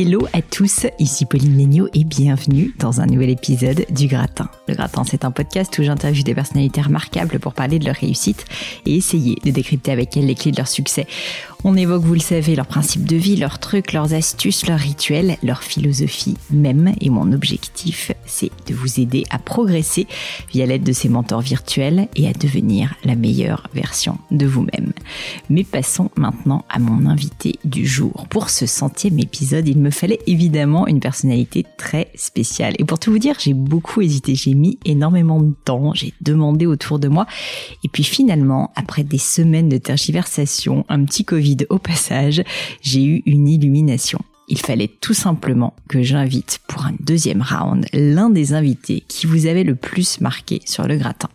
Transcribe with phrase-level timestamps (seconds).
[0.00, 4.48] Hello à tous, ici Pauline Léniaud et bienvenue dans un nouvel épisode du Gratin.
[4.68, 8.44] Le Gratin, c'est un podcast où j'interviewe des personnalités remarquables pour parler de leur réussite
[8.86, 11.08] et essayer de décrypter avec elles les clés de leur succès.
[11.64, 15.36] On évoque, vous le savez, leurs principes de vie, leurs trucs, leurs astuces, leurs rituels,
[15.42, 16.94] leur philosophie même.
[17.00, 20.06] Et mon objectif, c'est de vous aider à progresser
[20.52, 24.92] via l'aide de ces mentors virtuels et à devenir la meilleure version de vous-même.
[25.50, 28.26] Mais passons maintenant à mon invité du jour.
[28.30, 32.74] Pour ce centième épisode, il me fallait évidemment une personnalité très spéciale.
[32.78, 36.66] Et pour tout vous dire, j'ai beaucoup hésité, j'ai mis énormément de temps, j'ai demandé
[36.66, 37.26] autour de moi.
[37.82, 42.42] Et puis finalement, après des semaines de tergiversation, un petit Covid, au passage,
[42.82, 44.20] j'ai eu une illumination.
[44.48, 49.46] Il fallait tout simplement que j'invite pour un deuxième round l'un des invités qui vous
[49.46, 51.28] avait le plus marqué sur le gratin.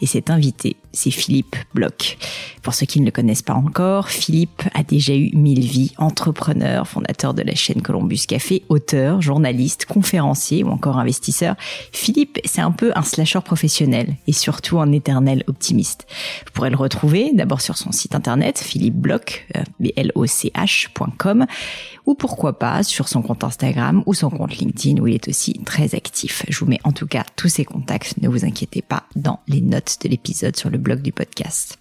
[0.00, 2.18] Et cet invité, c'est Philippe Bloch.
[2.62, 6.86] Pour ceux qui ne le connaissent pas encore, Philippe a déjà eu mille vies, entrepreneur,
[6.86, 11.56] fondateur de la chaîne Columbus Café, auteur, journaliste, conférencier ou encore investisseur.
[11.92, 16.06] Philippe, c'est un peu un slasher professionnel et surtout un éternel optimiste.
[16.46, 19.62] Vous pourrez le retrouver d'abord sur son site internet philippebloch, euh,
[22.04, 25.54] ou pourquoi pas sur son compte Instagram ou son compte LinkedIn où il est aussi
[25.64, 26.44] très actif.
[26.48, 29.60] Je vous mets en tout cas tous ses contacts, ne vous inquiétez pas, dans les
[29.60, 31.78] notes de l'épisode sur le blog du podcast.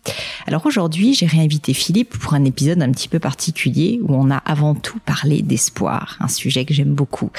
[0.48, 4.38] Alors aujourd'hui, j'ai réinvité Philippe pour un épisode un petit peu particulier où on a
[4.38, 7.32] avant tout parlé d'espoir, un sujet que j'aime beaucoup.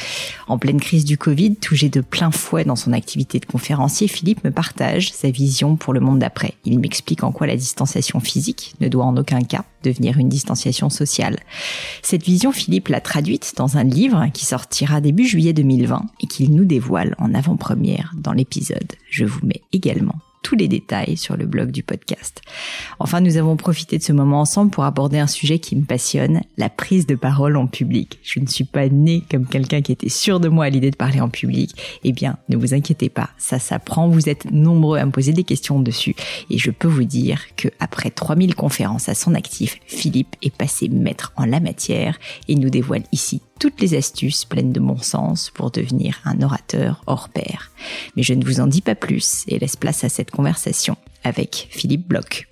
[0.49, 4.45] En pleine crise du Covid, touché de plein fouet dans son activité de conférencier, Philippe
[4.45, 6.55] me partage sa vision pour le monde d'après.
[6.65, 10.91] Il m'explique en quoi la distanciation physique ne doit en aucun cas devenir une distanciation
[10.91, 11.39] sociale.
[12.03, 16.55] Cette vision, Philippe l'a traduite dans un livre qui sortira début juillet 2020 et qu'il
[16.55, 18.93] nous dévoile en avant-première dans l'épisode.
[19.11, 22.43] Je vous mets également tous les détails sur le blog du podcast.
[22.99, 26.43] Enfin, nous avons profité de ce moment ensemble pour aborder un sujet qui me passionne,
[26.57, 28.19] la prise de parole en public.
[28.23, 30.97] Je ne suis pas née comme quelqu'un qui était sûr de moi à l'idée de
[30.97, 31.75] parler en public.
[32.05, 35.45] Eh bien, ne vous inquiétez pas, ça s'apprend, vous êtes nombreux à me poser des
[35.45, 36.15] questions dessus
[36.51, 40.89] et je peux vous dire que après 3000 conférences à son actif, Philippe est passé
[40.89, 45.51] maître en la matière et nous dévoile ici toutes les astuces pleines de bon sens
[45.51, 47.71] pour devenir un orateur hors pair.
[48.17, 51.69] Mais je ne vous en dis pas plus et laisse place à cette conversation avec
[51.71, 52.49] Philippe Bloch.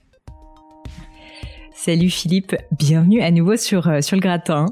[1.75, 4.67] Salut Philippe, bienvenue à nouveau sur, euh, sur le gratin.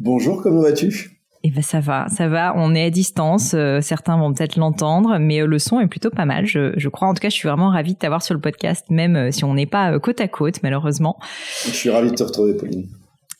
[0.00, 1.16] Bonjour, comment vas-tu?
[1.44, 2.52] Eh ben ça va, ça va.
[2.56, 3.54] On est à distance.
[3.54, 6.46] Euh, certains vont peut-être l'entendre, mais euh, le son est plutôt pas mal.
[6.46, 7.06] Je, je, crois.
[7.06, 9.54] En tout cas, je suis vraiment ravie de t'avoir sur le podcast, même si on
[9.54, 11.20] n'est pas côte à côte, malheureusement.
[11.66, 12.88] Je suis ravi de te retrouver, Pauline.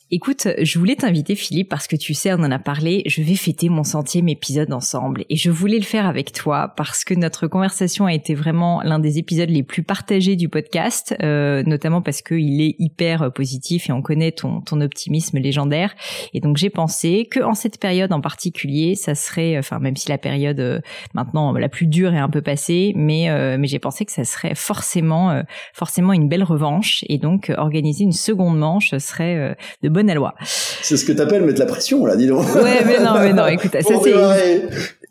[0.09, 3.35] Écoute, je voulais t'inviter Philippe parce que tu sais, on en a parlé, je vais
[3.35, 7.47] fêter mon centième épisode ensemble et je voulais le faire avec toi parce que notre
[7.47, 12.21] conversation a été vraiment l'un des épisodes les plus partagés du podcast, euh, notamment parce
[12.21, 15.93] qu'il est hyper positif et on connaît ton, ton optimisme légendaire.
[16.33, 20.07] Et donc j'ai pensé que en cette période en particulier, ça serait, enfin même si
[20.07, 20.79] la période euh,
[21.15, 24.23] maintenant la plus dure est un peu passée, mais euh, mais j'ai pensé que ça
[24.23, 25.41] serait forcément euh,
[25.73, 30.35] forcément une belle revanche et donc organiser une seconde manche serait de bonne loi.
[30.43, 32.45] C'est ce que t'appelles mettre la pression, là, dis donc.
[32.55, 34.63] Ouais, mais non, mais non, écoute, ça c'est,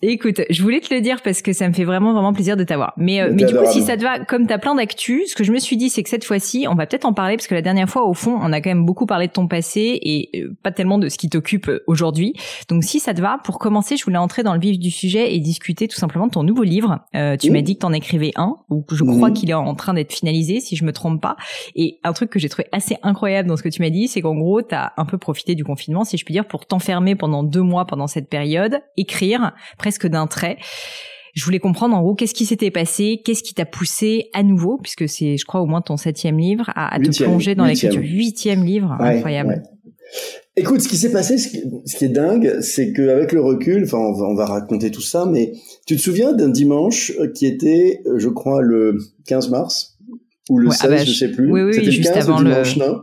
[0.03, 2.65] Écoute, je voulais te le dire parce que ça me fait vraiment vraiment plaisir de
[2.65, 2.93] t'avoir.
[2.99, 5.43] Mais euh, mais du coup, si ça te va, comme t'as plein d'actu, ce que
[5.43, 7.55] je me suis dit, c'est que cette fois-ci, on va peut-être en parler parce que
[7.55, 10.31] la dernière fois, au fond, on a quand même beaucoup parlé de ton passé et
[10.43, 12.35] euh, pas tellement de ce qui t'occupe euh, aujourd'hui.
[12.69, 15.35] Donc, si ça te va, pour commencer, je voulais entrer dans le vif du sujet
[15.35, 17.01] et discuter tout simplement de ton nouveau livre.
[17.41, 19.95] tu m'as dit que t'en écrivais un, ou que je crois qu'il est en train
[19.95, 21.37] d'être finalisé, si je me trompe pas.
[21.75, 24.21] Et un truc que j'ai trouvé assez incroyable dans ce que tu m'as dit, c'est
[24.21, 27.43] qu'en gros, t'as un peu profité du confinement, si je puis dire, pour t'enfermer pendant
[27.43, 29.53] deux mois pendant cette période, écrire
[29.87, 30.57] presque d'un trait.
[31.35, 34.79] Je voulais comprendre en gros qu'est-ce qui s'était passé, qu'est-ce qui t'a poussé à nouveau,
[34.83, 38.03] puisque c'est, je crois, au moins ton septième livre, à, te plonger dans l'écriture.
[38.03, 39.63] Huitième livre, incroyable.
[40.57, 44.35] Écoute, ce qui s'est passé, ce qui, est dingue, c'est qu'avec le recul, enfin, on
[44.35, 45.53] va, raconter tout ça, mais
[45.87, 48.99] tu te souviens d'un dimanche qui était, je crois, le
[49.29, 49.99] 15 mars
[50.51, 51.53] ou le 16, ah bah, je sais plus.
[51.53, 53.03] Oui, oui, C'était le 15 le dimanche, non?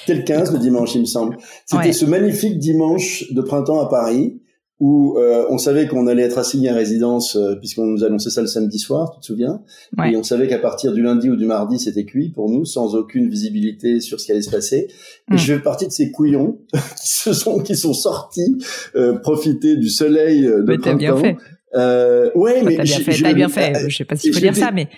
[0.00, 1.36] C'était le 15 le dimanche, il me semble.
[1.64, 4.40] C'était ce magnifique dimanche de printemps à Paris
[4.80, 8.40] où euh, on savait qu'on allait être assigné à résidence euh, puisqu'on nous annonçait ça
[8.40, 9.62] le samedi soir, tu te souviens?
[10.04, 12.96] Et on savait qu'à partir du lundi ou du mardi, c'était cuit pour nous, sans
[12.96, 14.88] aucune visibilité sur ce qui allait se passer.
[15.30, 15.38] Et mm.
[15.38, 18.58] je fais partie de ces couillons qui se sont qui sont sortis
[18.96, 20.96] euh, profiter du soleil de Mais printemps.
[20.96, 21.36] Bien fait.
[21.76, 23.88] Euh, ouais, mais t'as bien fait, t'as bien fait.
[23.88, 24.88] Je sais pas s'il faut dire ça, mais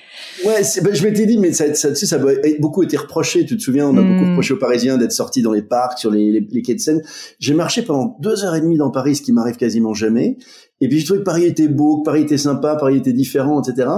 [0.44, 3.46] ouais, ben, je m'étais dit, mais ça, ça, tu sais, ça a beaucoup été reproché.
[3.46, 4.30] Tu te souviens, on a beaucoup hmm.
[4.30, 7.02] reproché aux Parisiens d'être sortis dans les parcs, sur les, les, les quais de Seine.
[7.38, 10.36] J'ai marché pendant deux heures et demie dans Paris, ce qui m'arrive quasiment jamais.
[10.80, 13.62] Et puis je trouvais que Paris était beau, que Paris était sympa, Paris était différent,
[13.62, 13.88] etc.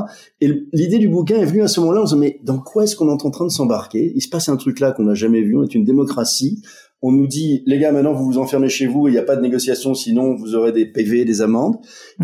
[0.40, 2.02] Et l'idée du bouquin est venue à ce moment-là.
[2.02, 4.12] On se dit, mais dans quoi est-ce qu'on est en train de s'embarquer?
[4.14, 5.56] Il se passe un truc là qu'on n'a jamais vu.
[5.56, 6.62] On est une démocratie
[7.00, 9.36] on nous dit les gars maintenant vous vous enfermez chez vous il n'y a pas
[9.36, 11.76] de négociation sinon vous aurez des PV des amendes.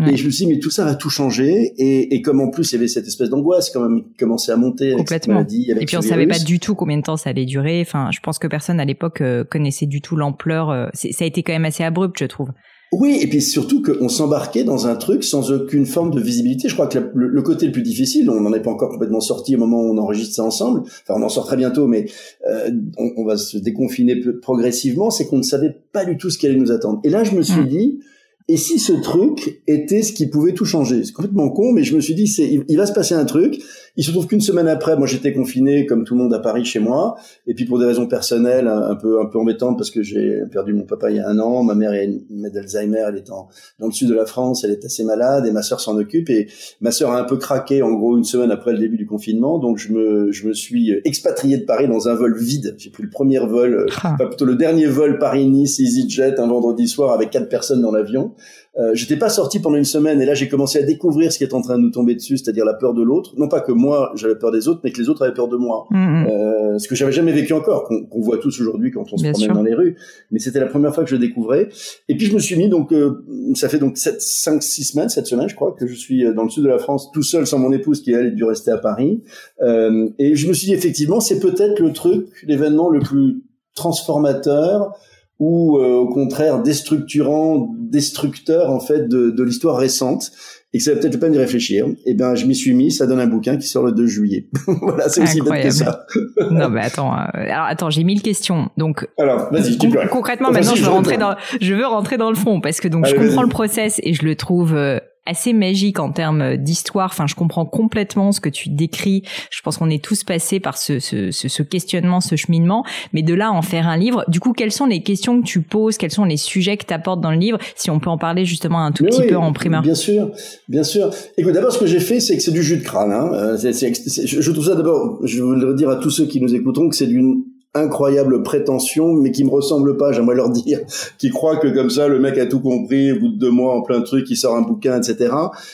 [0.05, 1.73] Et je me suis dit mais tout ça va tout changer.
[1.77, 4.51] Et, et comme en plus il y avait cette espèce d'angoisse quand même qui commençait
[4.51, 5.35] à monter avec complètement.
[5.35, 7.81] maladie, et puis on savait pas du tout combien de temps ça allait durer.
[7.81, 11.27] Enfin je pense que personne à l'époque euh, connaissait du tout l'ampleur euh, ça a
[11.27, 12.49] été quand même assez abrupt je trouve
[12.97, 16.69] oui, et puis surtout qu'on s'embarquait dans un truc sans aucune forme de visibilité.
[16.69, 19.55] Je crois que le, côté le plus difficile, on n'en est pas encore complètement sorti
[19.55, 22.05] au moment où on enregistre ça ensemble, enfin on en sort très bientôt, mais
[22.49, 26.45] euh, on, va se déconfiner progressivement, c'est qu'on ne savait pas du tout ce qui
[26.45, 27.01] allait nous attendre.
[27.03, 27.67] Et là, je me suis mmh.
[27.67, 27.99] dit,
[28.47, 31.03] et si ce truc était ce qui pouvait tout changer?
[31.03, 33.61] C'est complètement con, mais je me suis dit, c'est, il, va se passer un truc.
[33.97, 36.65] Il se trouve qu'une semaine après, moi j'étais confiné comme tout le monde à Paris
[36.65, 37.15] chez moi,
[37.47, 40.73] et puis pour des raisons personnelles un, peu un peu embêtantes parce que j'ai perdu
[40.73, 43.47] mon papa il y a un an, ma mère est une d'Alzheimer, elle est en,
[43.79, 46.29] dans le sud de la France, elle est assez malade et ma sœur s'en occupe
[46.29, 46.47] et
[46.81, 49.59] ma sœur a un peu craqué en gros une semaine après le début du confinement,
[49.59, 52.75] donc je me je me suis expatrié de Paris dans un vol vide.
[52.77, 54.17] J'ai pris le premier vol, ah.
[54.19, 58.33] plutôt le dernier vol Paris-Nice EasyJet un vendredi soir avec quatre personnes dans l'avion.
[58.77, 61.45] Euh, j'étais pas sorti pendant une semaine et là j'ai commencé à découvrir ce qui
[61.45, 63.33] est en train de nous tomber dessus, c'est-à-dire la peur de l'autre.
[63.37, 65.55] Non pas que moi j'avais peur des autres, mais que les autres avaient peur de
[65.55, 65.85] moi.
[65.91, 66.27] Mm, mm.
[66.27, 69.53] Euh, ce que j'avais jamais vécu encore, qu'on voit tous aujourd'hui quand on se promène
[69.53, 69.95] dans les rues.
[70.31, 71.69] Mais c'était la première fois que je découvrais.
[72.09, 73.23] Et puis je me suis mis donc, euh,
[73.53, 76.43] ça fait donc 7, 5, 6 semaines, cette semaine je crois, que je suis dans
[76.43, 78.71] le sud de la France tout seul sans mon épouse qui elle est dû rester
[78.71, 79.23] à Paris.
[79.61, 83.41] Euh, et je me suis dit effectivement c'est peut-être le truc, l'événement le plus
[83.73, 84.97] transformateur
[85.39, 90.31] ou euh, au contraire déstructurant, destructeur en fait de, de l'histoire récente
[90.75, 91.85] et que ça va peut-être pas peine d'y réfléchir.
[91.87, 92.91] Et eh bien, je m'y suis mis.
[92.91, 94.49] Ça donne un bouquin qui sort le 2 juillet.
[94.81, 96.05] voilà, c'est aussi bête que ça.
[96.51, 97.13] non, mais attends.
[97.13, 98.69] Euh, alors, attends, j'ai mille questions.
[98.75, 100.05] Donc, alors, vas-y, tu peux.
[100.09, 103.05] Concrètement, maintenant, je veux rentrer dans, je veux rentrer dans le fond parce que donc
[103.05, 107.09] je comprends le process et je le trouve euh, assez magique en termes d'histoire.
[107.11, 109.23] Enfin, je comprends complètement ce que tu décris.
[109.51, 112.83] Je pense qu'on est tous passés par ce, ce, ce, questionnement, ce cheminement.
[113.13, 115.61] Mais de là en faire un livre, du coup, quelles sont les questions que tu
[115.61, 115.97] poses?
[115.97, 117.57] Quels sont les sujets que tu apportes dans le livre?
[117.75, 119.81] Si on peut en parler justement un tout petit peu en primeur.
[119.81, 120.31] Bien sûr,
[120.67, 121.09] bien sûr.
[121.37, 123.11] Écoute, d'abord, ce que j'ai fait, c'est que c'est du jus de crâne.
[123.11, 123.31] Hein.
[123.33, 126.95] Euh, je trouve ça d'abord, je veux dire à tous ceux qui nous écouteront que
[126.95, 127.43] c'est d'une
[127.75, 130.79] incroyable prétention, mais qui me ressemble pas, j'aimerais leur dire,
[131.17, 133.75] qui croient que comme ça, le mec a tout compris, au bout de deux mois,
[133.75, 135.33] en plein truc, il sort un bouquin, etc.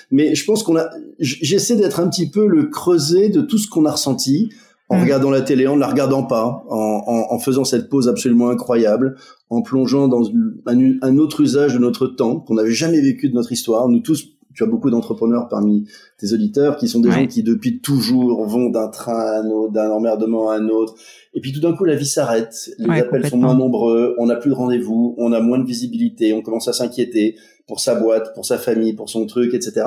[0.10, 0.90] Mais je pense qu'on a,
[1.20, 4.50] j'essaie d'être un petit peu le creuset de tout ce qu'on a ressenti,
[4.90, 5.02] en mmh.
[5.04, 9.16] regardant la télé, en ne la regardant pas, en, en, faisant cette pause absolument incroyable,
[9.50, 10.30] en plongeant dans
[10.68, 13.88] un, un autre usage de notre temps qu'on n'avait jamais vécu de notre histoire.
[13.88, 15.86] Nous tous tu as beaucoup d'entrepreneurs parmi
[16.18, 19.74] tes auditeurs qui sont des gens qui depuis toujours vont d'un train à un autre,
[19.74, 20.96] d'un emmerdement à un autre.
[21.34, 24.36] Et puis tout d'un coup, la vie s'arrête, les appels sont moins nombreux, on n'a
[24.36, 27.36] plus de rendez-vous, on a moins de visibilité, on commence à s'inquiéter
[27.68, 29.86] pour sa boîte, pour sa famille, pour son truc, etc.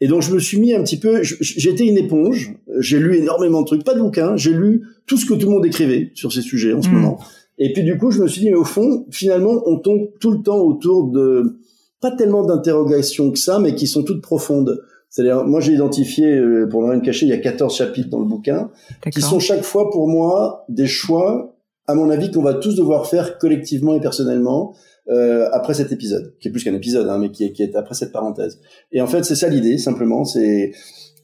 [0.00, 3.62] Et donc je me suis mis un petit peu, j'étais une éponge, j'ai lu énormément
[3.62, 6.32] de trucs, pas de bouquins, j'ai lu tout ce que tout le monde écrivait sur
[6.32, 6.92] ces sujets en ce hmm.
[6.92, 7.18] moment.
[7.58, 10.30] Et puis du coup, je me suis dit, mais au fond, finalement, on tombe tout
[10.30, 11.58] le temps autour de
[12.04, 14.84] pas tellement d'interrogations que ça, mais qui sont toutes profondes.
[15.08, 18.18] C'est-à-dire, moi j'ai identifié, euh, pour ne rien cacher, il y a 14 chapitres dans
[18.18, 18.70] le bouquin,
[19.10, 21.56] qui sont chaque fois pour moi des choix,
[21.86, 24.74] à mon avis, qu'on va tous devoir faire collectivement et personnellement
[25.08, 27.74] euh, après cet épisode, qui est plus qu'un épisode, hein, mais qui est, qui est
[27.74, 28.60] après cette parenthèse.
[28.92, 30.72] Et en fait, c'est ça l'idée, simplement, c'est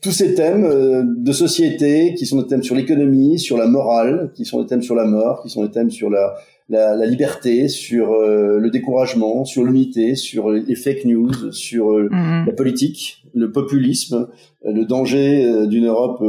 [0.01, 4.33] tous ces thèmes euh, de société, qui sont des thèmes sur l'économie, sur la morale,
[4.35, 6.37] qui sont des thèmes sur la mort, qui sont des thèmes sur la,
[6.71, 12.47] la, la liberté, sur le découragement, sur l'unité, sur les fake news, sur mm-hmm.
[12.47, 14.29] la politique, le populisme,
[14.65, 16.23] le danger d'une Europe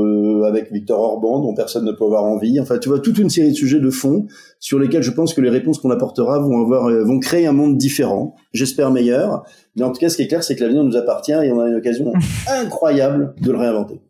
[0.45, 2.59] avec Victor Orban dont personne ne peut avoir envie.
[2.59, 4.27] Enfin, tu vois, toute une série de sujets de fond
[4.59, 7.77] sur lesquels je pense que les réponses qu'on apportera vont avoir, vont créer un monde
[7.77, 9.43] différent, j'espère meilleur.
[9.75, 11.59] Mais en tout cas, ce qui est clair, c'est que l'avenir nous appartient et on
[11.59, 12.11] a une occasion
[12.47, 14.01] incroyable de le réinventer.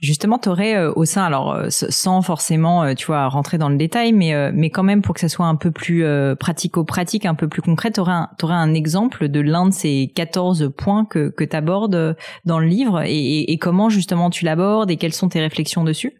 [0.00, 3.70] Justement, tu aurais euh, au sein, alors euh, sans forcément, euh, tu vois, rentrer dans
[3.70, 6.04] le détail, mais mais quand même pour que ça soit un peu plus
[6.38, 10.12] pratico-pratique, un peu plus concret, tu aurais, un, aurais un exemple de l'un de ces
[10.14, 13.02] 14 points que, que tu abordes dans le livre?
[13.06, 14.90] Et, et comment justement tu l'abordes?
[14.90, 16.12] Et quelles sont tes réflexions dessus?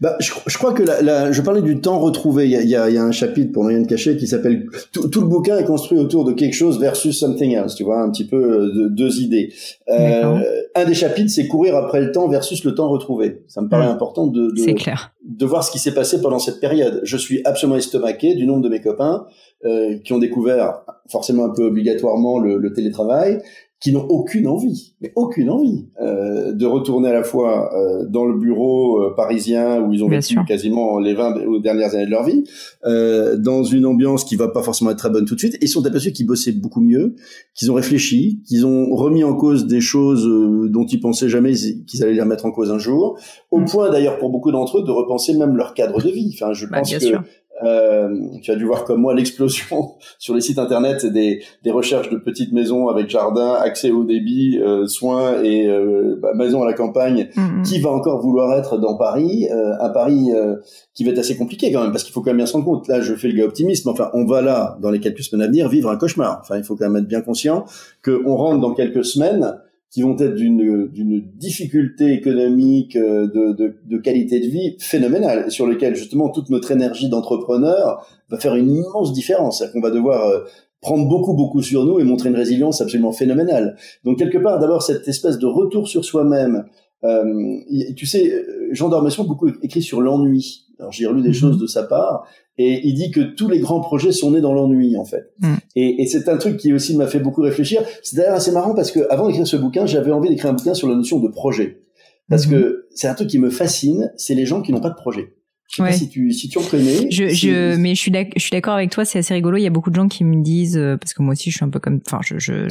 [0.00, 2.44] Bah, je, je, crois que la, la, je parlais du temps retrouvé.
[2.46, 4.16] Il y a, il y a, il y a un chapitre pour rien de cacher
[4.16, 7.74] qui s'appelle tout, tout, le bouquin est construit autour de quelque chose versus something else.
[7.74, 9.52] Tu vois, un petit peu de, deux idées.
[9.88, 10.40] Euh,
[10.74, 13.42] un des chapitres, c'est courir après le temps versus le temps retrouvé.
[13.48, 15.12] Ça me paraît important de de, clair.
[15.24, 17.00] de voir ce qui s'est passé pendant cette période.
[17.04, 19.26] Je suis absolument estomaqué du nombre de mes copains
[19.64, 23.40] euh, qui ont découvert forcément un peu obligatoirement le, le télétravail
[23.82, 28.24] qui n'ont aucune envie, mais aucune envie euh, de retourner à la fois euh, dans
[28.24, 32.22] le bureau euh, parisien où ils ont vécu quasiment les 20 dernières années de leur
[32.22, 32.44] vie,
[32.84, 35.64] euh, dans une ambiance qui va pas forcément être très bonne tout de suite, et
[35.64, 37.16] ils sont aperçus qu'ils bossaient beaucoup mieux,
[37.54, 41.52] qu'ils ont réfléchi, qu'ils ont remis en cause des choses euh, dont ils pensaient jamais
[41.52, 43.18] qu'ils allaient les remettre en cause un jour,
[43.50, 43.64] au mm.
[43.64, 46.30] point d'ailleurs pour beaucoup d'entre eux de repenser même leur cadre de vie.
[46.34, 47.24] Enfin, je bah, pense que sûr.
[47.64, 48.08] Euh,
[48.42, 52.16] tu as dû voir comme moi l'explosion sur les sites internet des, des, recherches de
[52.16, 56.72] petites maisons avec jardin, accès au débit, euh, soins et euh, bah, maison à la
[56.72, 57.28] campagne.
[57.34, 57.62] Mm-hmm.
[57.62, 60.56] Qui va encore vouloir être dans Paris euh, Un Paris euh,
[60.94, 62.64] qui va être assez compliqué quand même parce qu'il faut quand même bien se rendre
[62.64, 62.88] compte.
[62.88, 65.42] Là, je fais le gars optimiste, mais enfin, on va là dans les quelques semaines
[65.42, 66.38] à venir vivre un cauchemar.
[66.40, 67.64] Enfin, il faut quand même être bien conscient
[68.04, 69.58] qu'on rentre dans quelques semaines
[69.92, 75.66] qui vont être d'une difficulté économique euh, de, de, de, qualité de vie phénoménale sur
[75.66, 79.58] lequel justement toute notre énergie d'entrepreneur va faire une immense différence.
[79.58, 80.40] C'est qu'on va devoir euh,
[80.80, 83.76] prendre beaucoup beaucoup sur nous et montrer une résilience absolument phénoménale.
[84.02, 86.64] Donc quelque part d'abord cette espèce de retour sur soi-même
[87.04, 87.58] euh,
[87.94, 91.34] tu sais Jean d'Ormesson beaucoup écrit sur l'ennui alors j'ai relu des mhm.
[91.34, 92.26] choses de sa part
[92.58, 95.32] et il dit que tous les grands projets sont nés dans l'ennui en fait.
[95.38, 95.54] Mm.
[95.74, 97.82] Et, et c'est un truc qui aussi m'a fait beaucoup réfléchir.
[98.02, 100.74] C'est d'ailleurs assez marrant parce que avant d'écrire ce bouquin, j'avais envie d'écrire un bouquin
[100.74, 101.82] sur la notion de projet.
[102.28, 102.50] Parce mm-hmm.
[102.50, 105.34] que c'est un truc qui me fascine, c'est les gens qui n'ont pas de projet.
[105.72, 107.10] Je sais pas si tu si tu en connais.
[107.10, 109.56] Je, je mais je suis je suis d'accord avec toi, c'est assez rigolo.
[109.56, 111.56] Il y a beaucoup de gens qui me disent euh, parce que moi aussi je
[111.56, 112.68] suis un peu comme enfin je, je,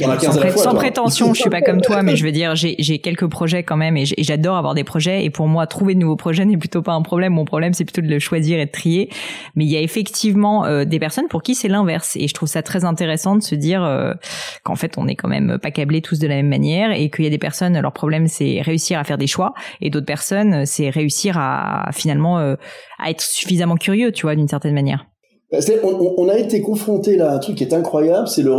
[0.56, 3.64] sans, prétention, je suis pas comme toi, mais je veux dire j'ai j'ai quelques projets
[3.64, 6.56] quand même et j'adore avoir des projets et pour moi trouver de nouveaux projets n'est
[6.56, 7.32] plutôt pas un problème.
[7.32, 9.10] Mon problème c'est plutôt de le choisir et de trier.
[9.56, 12.48] Mais il y a effectivement euh, des personnes pour qui c'est l'inverse et je trouve
[12.48, 14.12] ça très intéressant de se dire euh,
[14.62, 17.24] qu'en fait on est quand même pas câblés tous de la même manière et qu'il
[17.24, 20.66] y a des personnes leur problème c'est réussir à faire des choix et d'autres personnes
[20.66, 22.56] c'est réussir à finalement
[23.02, 25.06] à être suffisamment curieux, tu vois, d'une certaine manière.
[25.52, 28.52] Bah, on, on, a été confronté là à un truc qui est incroyable, c'est le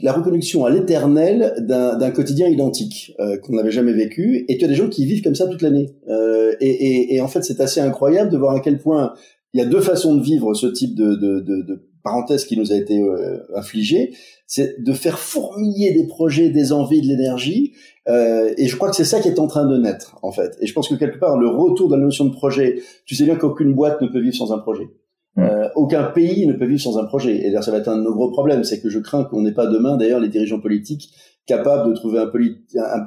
[0.00, 4.46] la reconnexion à l'éternel d'un quotidien identique euh, qu'on n'avait jamais vécu.
[4.48, 5.90] Et tu as des gens qui vivent comme ça toute l'année.
[6.08, 9.12] Euh, et, et, et, en fait, c'est assez incroyable de voir à quel point
[9.52, 12.56] il y a deux façons de vivre ce type de, de, de, de parenthèse qui
[12.56, 14.14] nous a été euh, infligé.
[14.54, 17.72] C'est de faire fourmiller des projets, des envies, de l'énergie,
[18.06, 20.58] euh, et je crois que c'est ça qui est en train de naître, en fait.
[20.60, 23.24] Et je pense que quelque part, le retour de la notion de projet, tu sais
[23.24, 24.90] bien qu'aucune boîte ne peut vivre sans un projet.
[25.38, 27.38] Euh, aucun pays ne peut vivre sans un projet.
[27.38, 29.40] Et d'ailleurs, ça va être un de nos gros problèmes, c'est que je crains qu'on
[29.40, 31.14] n'ait pas demain, d'ailleurs, les dirigeants politiques
[31.46, 32.30] capables de trouver un,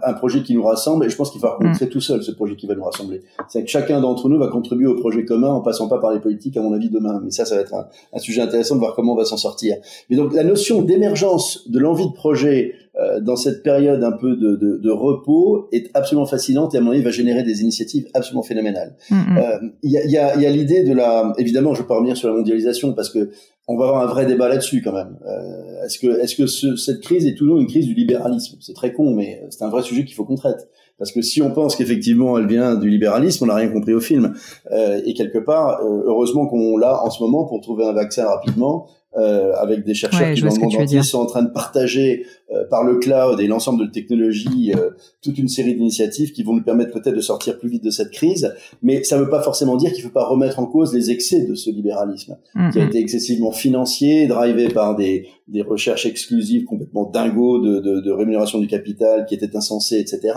[0.04, 1.06] un, projet qui nous rassemble.
[1.06, 1.72] Et je pense qu'il va mm.
[1.74, 3.22] crée tout seul ce projet qui va nous rassembler.
[3.48, 6.20] C'est que chacun d'entre nous va contribuer au projet commun en passant pas par les
[6.20, 7.22] politiques, à mon avis, demain.
[7.24, 9.38] Mais ça, ça va être un, un sujet intéressant de voir comment on va s'en
[9.38, 9.77] sortir.
[10.10, 14.38] Mais donc, la notion d'émergence de l'envie de projet euh, dans cette période un peu
[14.38, 18.08] de, de, de, repos est absolument fascinante et à mon avis va générer des initiatives
[18.13, 18.96] absolument phénoménales.
[19.12, 19.38] Mm-hmm.
[19.38, 21.96] Euh, il y a, y a, y a l'idée de la, évidemment, je vais pas
[21.96, 23.32] revenir sur la mondialisation parce que
[23.67, 25.17] on va avoir un vrai débat là-dessus quand même.
[25.25, 26.45] Euh, est-ce que,
[26.77, 28.57] cette crise est toujours une crise du libéralisme?
[28.62, 30.69] C'est très con, mais c'est un vrai sujet qu'il faut qu'on traite.
[30.98, 34.00] Parce que si on pense qu'effectivement elle vient du libéralisme, on n'a rien compris au
[34.00, 34.34] film.
[34.72, 38.25] Euh, et quelque part, euh, heureusement qu'on l'a en ce moment pour trouver un vaccin
[38.27, 42.25] rapidement, euh, avec des chercheurs qui dans le monde entier sont en train de partager
[42.53, 44.89] euh, par le cloud et l'ensemble de technologies euh,
[45.24, 48.12] toute une série d'initiatives qui vont nous permettre peut-être de sortir plus vite de cette
[48.12, 48.53] crise.
[48.84, 51.12] Mais ça ne veut pas forcément dire qu'il ne faut pas remettre en cause les
[51.12, 52.38] excès de ce libéralisme
[52.74, 58.01] qui a été excessivement financier, drivé par des, des recherches exclusives complètement dingos de, de,
[58.01, 60.34] de rémunération du capital qui étaient insensées, etc.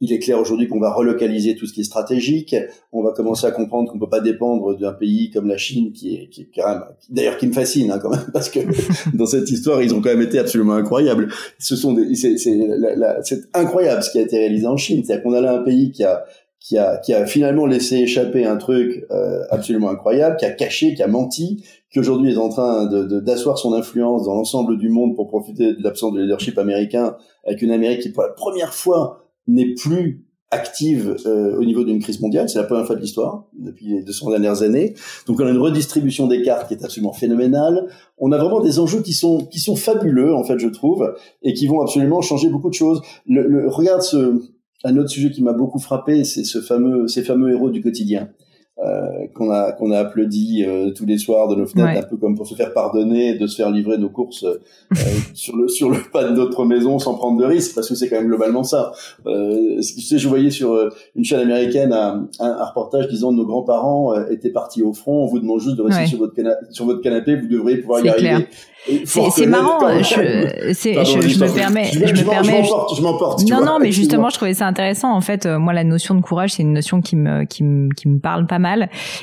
[0.00, 2.56] Il est clair aujourd'hui qu'on va relocaliser tout ce qui est stratégique.
[2.90, 6.14] On va commencer à comprendre qu'on peut pas dépendre d'un pays comme la Chine, qui
[6.14, 8.60] est, qui est quand même, d'ailleurs, qui me fascine hein, quand parce que
[9.16, 11.28] dans cette histoire, ils ont quand même été absolument incroyables.
[11.58, 12.58] Ce sont des, c'est, c'est,
[13.22, 15.02] c'est incroyable ce qui a été réalisé en Chine.
[15.04, 16.24] C'est-à-dire qu'on a là un pays qui a
[16.60, 20.94] qui a, qui a finalement laissé échapper un truc euh, absolument incroyable, qui a caché,
[20.94, 24.90] qui a menti, qui aujourd'hui est en train d'asseoir de, son influence dans l'ensemble du
[24.90, 28.74] monde pour profiter de l'absence de leadership américain, avec une Amérique qui pour la première
[28.74, 32.48] fois n'est plus active euh, au niveau d'une crise mondiale.
[32.48, 34.94] C'est la première fois de l'histoire depuis les 200 dernières années.
[35.26, 37.86] Donc on a une redistribution des cartes qui est absolument phénoménale.
[38.18, 41.54] On a vraiment des enjeux qui sont qui sont fabuleux en fait, je trouve, et
[41.54, 43.00] qui vont absolument changer beaucoup de choses.
[43.26, 44.40] Le, le regarde ce
[44.82, 48.30] un autre sujet qui m'a beaucoup frappé, c'est ce fameux ces fameux héros du quotidien.
[48.82, 52.16] Euh, qu'on a qu'on a applaudi euh, tous les soirs de nos fenêtres, un peu
[52.16, 54.56] comme pour se faire pardonner de se faire livrer nos courses euh,
[55.34, 58.08] sur le sur le pas de notre maison sans prendre de risques, parce que c'est
[58.08, 58.92] quand même globalement ça.
[59.26, 64.48] tu sais, je voyais sur une chaîne américaine un, un, reportage disant nos grands-parents étaient
[64.48, 66.32] partis au front, on vous demande juste de rester sur votre
[66.70, 68.46] sur votre canapé, vous devriez pouvoir y arriver.
[69.04, 72.64] C'est marrant, je, je, je, me permets, je, me permets.
[72.96, 73.42] Je m'emporte.
[73.46, 75.12] Non, non, mais justement, je trouvais ça intéressant.
[75.12, 78.08] En fait, moi, la notion de courage, c'est une notion qui me, qui me, qui
[78.08, 78.69] me parle pas mal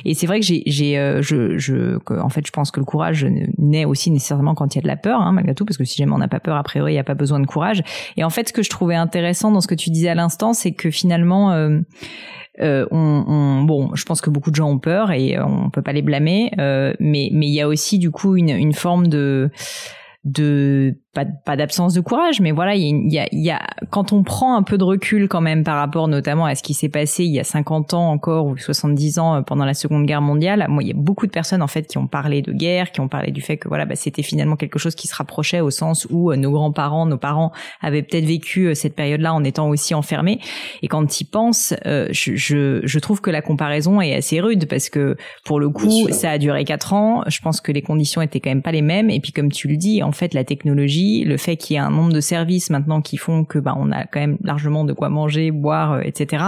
[0.05, 2.85] et c'est vrai que j'ai, j'ai, euh, je, je, en fait, je pense que le
[2.85, 3.27] courage
[3.57, 5.85] naît aussi nécessairement quand il y a de la peur, hein, malgré tout, parce que
[5.85, 7.83] si jamais on n'a pas peur, a priori, il n'y a pas besoin de courage.
[8.15, 10.53] Et en fait, ce que je trouvais intéressant dans ce que tu disais à l'instant,
[10.53, 11.79] c'est que finalement, euh,
[12.59, 15.81] euh, on, on, bon, je pense que beaucoup de gens ont peur et on peut
[15.81, 19.07] pas les blâmer, euh, mais mais il y a aussi du coup une, une forme
[19.07, 19.51] de
[20.23, 23.59] de pas, pas d'absence de courage, mais voilà, il y a, il y a,
[23.89, 26.75] quand on prend un peu de recul quand même par rapport notamment à ce qui
[26.75, 30.05] s'est passé il y a 50 ans encore ou 70 ans euh, pendant la Seconde
[30.05, 32.51] Guerre mondiale, moi il y a beaucoup de personnes en fait qui ont parlé de
[32.51, 35.15] guerre, qui ont parlé du fait que voilà, bah, c'était finalement quelque chose qui se
[35.15, 39.33] rapprochait au sens où euh, nos grands-parents, nos parents avaient peut-être vécu euh, cette période-là
[39.33, 40.39] en étant aussi enfermés.
[40.83, 44.89] Et quand ils pensent, je, je, je, trouve que la comparaison est assez rude parce
[44.89, 47.24] que pour le coup, ça a duré quatre ans.
[47.27, 49.09] Je pense que les conditions étaient quand même pas les mêmes.
[49.09, 51.81] Et puis comme tu le dis, en fait, la technologie le fait qu'il y ait
[51.81, 54.93] un nombre de services maintenant qui font que bah on a quand même largement de
[54.93, 56.43] quoi manger, boire, euh, etc.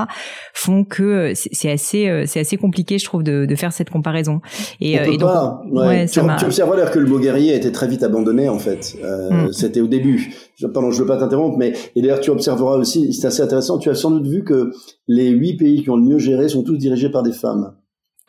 [0.53, 3.89] font que euh, c'est assez euh, c'est assez compliqué, je trouve, de, de faire cette
[3.89, 4.41] comparaison.
[4.79, 5.31] Et, et donc,
[5.71, 6.07] ouais.
[6.07, 8.97] tu, tu observes d'ailleurs que le mot guerrier a été très vite abandonné en fait.
[9.03, 9.51] Mm.
[9.51, 10.33] C'était au début.
[10.73, 13.77] Pardon, je veux pas t'interrompre, mais et d'ailleurs tu observeras aussi, c'est assez intéressant.
[13.77, 14.71] Tu as sans doute vu que
[15.07, 17.75] les huit pays qui ont le mieux géré sont tous dirigés par des femmes.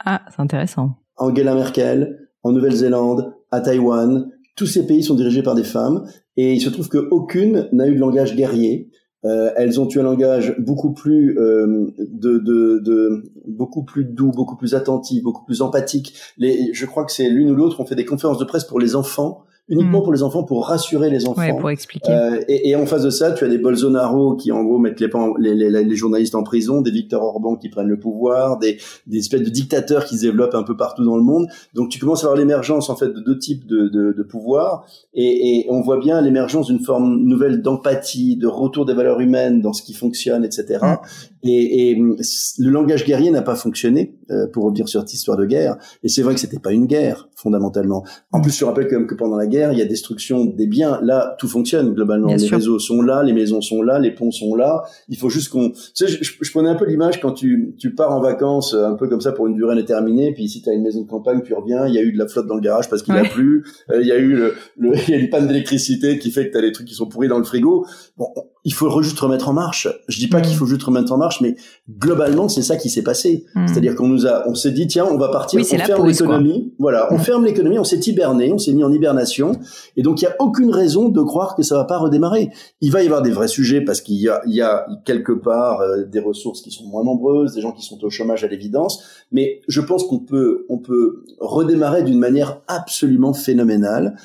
[0.05, 0.97] Ah, c'est intéressant.
[1.17, 4.31] Angela Merkel, en Nouvelle-Zélande, à Taïwan,
[4.61, 7.95] tous ces pays sont dirigés par des femmes et il se trouve qu'aucune n'a eu
[7.95, 8.91] de langage guerrier.
[9.25, 14.33] Euh, elles ont eu un langage beaucoup plus euh, de, de, de, beaucoup plus doux,
[14.33, 16.15] beaucoup plus attentif, beaucoup plus empathique.
[16.37, 17.81] Les, je crois que c'est l'une ou l'autre.
[17.81, 20.03] On fait des conférences de presse pour les enfants uniquement mm.
[20.03, 21.41] pour les enfants, pour rassurer les enfants.
[21.41, 22.11] Ouais, pour expliquer.
[22.11, 25.01] Euh, et, et, en face de ça, tu as des Bolsonaro qui, en gros, mettent
[25.01, 28.79] les, les, les, les, journalistes en prison, des Victor Orban qui prennent le pouvoir, des,
[29.07, 31.47] des espèces de dictateurs qui se développent un peu partout dans le monde.
[31.75, 34.85] Donc, tu commences à avoir l'émergence, en fait, de deux types de, de, de pouvoir.
[35.15, 39.63] Et, et, on voit bien l'émergence d'une forme nouvelle d'empathie, de retour des valeurs humaines
[39.63, 40.81] dans ce qui fonctionne, etc.
[40.83, 40.97] Mm.
[41.45, 45.47] Et, et, le langage guerrier n'a pas fonctionné, euh, pour revenir sur cette histoire de
[45.47, 45.77] guerre.
[46.03, 48.05] Et c'est vrai que c'était pas une guerre, fondamentalement.
[48.33, 50.67] En plus, je rappelle quand même que pendant la guerre, il y a destruction des
[50.67, 51.01] biens.
[51.03, 52.35] Là, tout fonctionne globalement.
[52.35, 54.83] les réseaux sont là, les maisons sont là, les ponts sont là.
[55.09, 55.71] Il faut juste qu'on.
[55.71, 58.95] Tu sais, je, je, prenais un peu l'image quand tu, tu pars en vacances un
[58.95, 60.33] peu comme ça pour une durée indéterminée.
[60.33, 61.87] Puis si tu as une maison de campagne, tu reviens.
[61.87, 63.65] Il y a eu de la flotte dans le garage parce qu'il a plu.
[63.91, 64.55] Euh, il y a eu le,
[65.09, 67.07] il y a une panne d'électricité qui fait que tu as des trucs qui sont
[67.07, 67.87] pourris dans le frigo.
[68.17, 68.29] Bon,
[68.65, 69.89] il faut juste remettre en marche.
[70.09, 70.59] Je dis pas qu'il mm.
[70.59, 71.57] faut juste remettre en marche, mais
[71.99, 73.47] globalement, c'est ça qui s'est passé.
[73.55, 73.67] Mm.
[73.67, 76.75] C'est-à-dire qu'on nous a, on s'est dit, tiens, on va partir, on ferme l'économie.
[76.79, 77.21] Voilà, on mm.
[77.21, 79.53] ferme l'économie, on s'est hiberné, on s'est mis en hibernation.
[79.97, 82.51] Et donc, il y a aucune raison de croire que ça va pas redémarrer.
[82.81, 85.33] Il va y avoir des vrais sujets parce qu'il y a, il y a quelque
[85.33, 88.49] part euh, des ressources qui sont moins nombreuses, des gens qui sont au chômage à
[88.49, 89.03] l'évidence.
[89.33, 94.17] Mais je pense qu'on peut, on peut redémarrer d'une manière absolument phénoménale.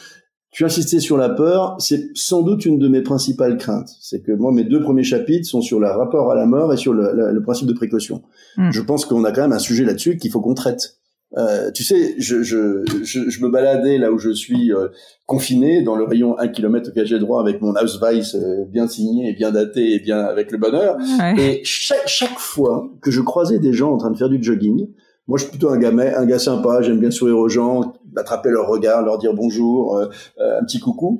[0.55, 3.89] Tu insistais sur la peur, c'est sans doute une de mes principales craintes.
[3.99, 6.77] C'est que moi, mes deux premiers chapitres sont sur le rapport à la mort et
[6.77, 8.21] sur le, principe de précaution.
[8.55, 8.71] Hmm.
[8.71, 10.95] Je pense qu'on a quand même un sujet là-dessus qu'il faut qu'on traite.
[11.35, 14.87] Euh, tu sais, je, je, je, me baladais là où je suis euh,
[15.25, 19.31] confiné, dans le rayon 1 km auquel j'ai droit, avec mon Ausweis euh, bien signé
[19.31, 20.95] et bien daté et bien avec le bonheur.
[21.37, 24.87] Et chaque, chaque fois que je croisais des gens en train de faire du jogging,
[25.27, 26.81] moi, je suis plutôt un gars, un gars sympa.
[26.81, 30.09] J'aime bien sourire aux gens, attraper leur regard, leur dire bonjour, euh,
[30.39, 31.19] euh, un petit coucou.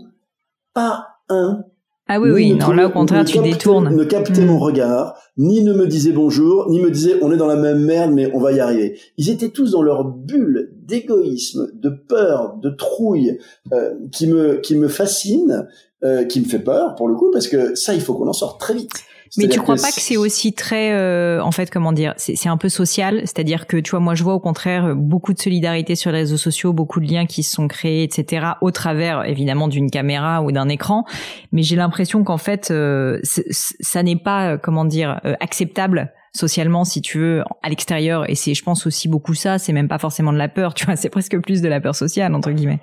[0.73, 1.63] Pas un.
[2.07, 3.95] Ah oui, oui, non, là, au contraire, tu détournes.
[3.95, 4.45] Ne captait hmm.
[4.45, 7.83] mon regard, ni ne me disait bonjour, ni me disait on est dans la même
[7.83, 8.99] merde, mais on va y arriver.
[9.17, 13.39] Ils étaient tous dans leur bulle d'égoïsme, de peur, de trouille,
[13.73, 15.67] euh, qui me, qui me fascine,
[16.29, 18.61] qui me fait peur, pour le coup, parce que ça, il faut qu'on en sorte
[18.61, 18.91] très vite.
[19.37, 22.57] Mais tu crois pas que c'est aussi très, euh, en fait, comment dire, c'est un
[22.57, 26.11] peu social, c'est-à-dire que tu vois, moi je vois au contraire beaucoup de solidarité sur
[26.11, 29.89] les réseaux sociaux, beaucoup de liens qui se sont créés, etc., au travers évidemment d'une
[29.89, 31.05] caméra ou d'un écran,
[31.51, 37.01] mais j'ai l'impression qu'en fait, euh, ça n'est pas, comment dire, euh, acceptable socialement, si
[37.01, 38.29] tu veux, à l'extérieur.
[38.29, 39.57] Et c'est, je pense aussi beaucoup ça.
[39.57, 40.95] C'est même pas forcément de la peur, tu vois.
[40.95, 42.81] C'est presque plus de la peur sociale entre guillemets.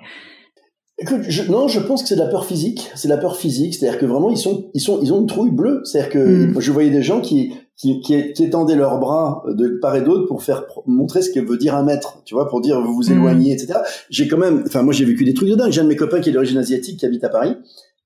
[0.99, 2.91] Écoute, non, je pense que c'est de la peur physique.
[2.95, 5.27] C'est de la peur physique, c'est-à-dire que vraiment ils sont, ils sont, ils ont une
[5.27, 5.81] trouille bleue.
[5.85, 6.59] C'est-à-dire que mm.
[6.59, 10.43] je voyais des gens qui, qui, qui, étendaient leurs bras de part et d'autre pour
[10.43, 13.13] faire montrer ce que veut dire un maître, tu vois, pour dire vous vous mm.
[13.13, 13.79] éloignez, etc.
[14.09, 15.71] J'ai quand même, enfin moi j'ai vécu des trucs de dingue.
[15.71, 17.55] J'ai un de mes copains qui est d'origine asiatique qui habite à Paris,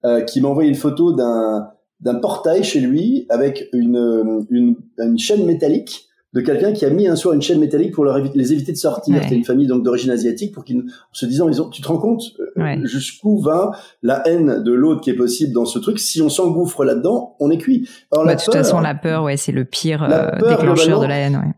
[0.05, 1.69] euh, qui m'a envoyé une photo d'un
[1.99, 7.07] d'un portail chez lui avec une, une, une chaîne métallique de quelqu'un qui a mis
[7.07, 9.15] un soir une chaîne métallique pour leur les éviter de sortir.
[9.23, 11.97] C'était une famille donc d'origine asiatique pour qu'ils, se disant, ils ont, tu te rends
[11.97, 12.21] compte
[12.57, 15.99] euh, jusqu'où va la haine de l'autre qui est possible dans ce truc?
[15.99, 17.87] Si on s'engouffre là-dedans, on est cuit.
[18.11, 21.17] Alors, bah, de toute façon, la peur, ouais, c'est le pire euh, déclencheur de la
[21.17, 21.35] haine.
[21.37, 21.53] Ouais.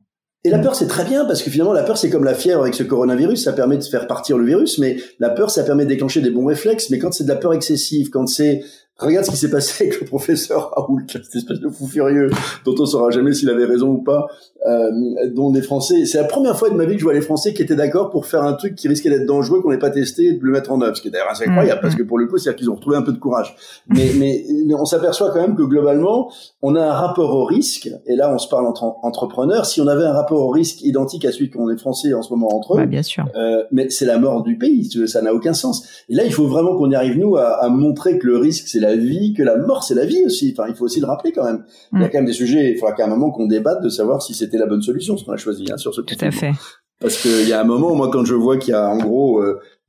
[0.46, 2.62] Et la peur, c'est très bien parce que finalement, la peur, c'est comme la fièvre
[2.62, 5.84] avec ce coronavirus, ça permet de faire partir le virus, mais la peur, ça permet
[5.84, 6.90] de déclencher des bons réflexes.
[6.92, 8.62] Mais quand c'est de la peur excessive, quand c'est
[9.00, 12.30] Regarde ce qui s'est passé avec le professeur Raoult, cette espèce de fou furieux
[12.66, 14.28] dont on saura jamais s'il avait raison ou pas,
[14.68, 14.90] euh,
[15.34, 16.06] dont les Français.
[16.06, 18.10] C'est la première fois de ma vie que je vois les Français qui étaient d'accord
[18.10, 20.52] pour faire un truc qui risquait d'être dangereux, qu'on n'ait pas testé, et de le
[20.52, 20.98] mettre en œuvre.
[20.98, 22.98] Ce qui est d'ailleurs assez incroyable, parce que pour le coup, c'est-à-dire qu'ils ont retrouvé
[22.98, 23.56] un peu de courage.
[23.88, 24.44] Mais, mais,
[24.78, 26.32] on s'aperçoit quand même que globalement,
[26.62, 27.90] on a un rapport au risque.
[28.06, 29.66] Et là, on se parle entre entrepreneurs.
[29.66, 32.32] Si on avait un rapport au risque identique à celui qu'on est Français en ce
[32.32, 33.26] moment entre eux, bah, bien sûr.
[33.36, 34.90] Euh, mais c'est la mort du pays.
[35.08, 35.88] Ça n'a aucun sens.
[36.10, 38.68] Et là, il faut vraiment qu'on y arrive nous à, à montrer que le risque,
[38.68, 40.56] c'est la la vie, que la mort c'est la vie aussi.
[40.58, 41.64] Enfin, il faut aussi le rappeler quand même.
[41.94, 42.12] Il y a mm.
[42.12, 42.72] quand même des sujets.
[42.72, 45.26] Il faudra qu'à un moment qu'on débatte de savoir si c'était la bonne solution ce
[45.26, 46.02] qu'on a choisi hein, sur ce.
[46.02, 46.52] Tout à fait.
[47.00, 49.42] Parce qu'il y a un moment, moi, quand je vois qu'il y a en gros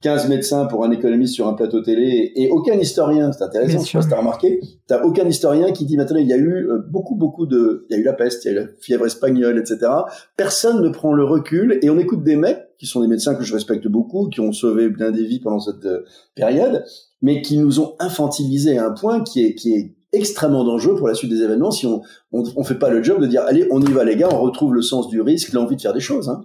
[0.02, 3.80] 15 euh, médecins pour un économiste sur un plateau télé et aucun historien, c'est intéressant,
[3.80, 6.36] je sais pas si t'as remarqué, t'as aucun historien qui dit maintenant il y a
[6.36, 8.60] eu euh, beaucoup beaucoup de, il y a eu la peste, il y a eu
[8.60, 9.90] la fièvre espagnole, etc.
[10.36, 13.42] Personne ne prend le recul et on écoute des mecs qui sont des médecins que
[13.42, 16.04] je respecte beaucoup, qui ont sauvé bien des vies pendant cette euh,
[16.36, 16.84] période,
[17.22, 21.08] mais qui nous ont infantilisé à un point qui est, qui est extrêmement dangereux pour
[21.08, 22.02] la suite des événements si on,
[22.32, 24.74] on, fait pas le job de dire allez on y va les gars on retrouve
[24.74, 26.42] le sens du risque l'envie de faire des choses hein.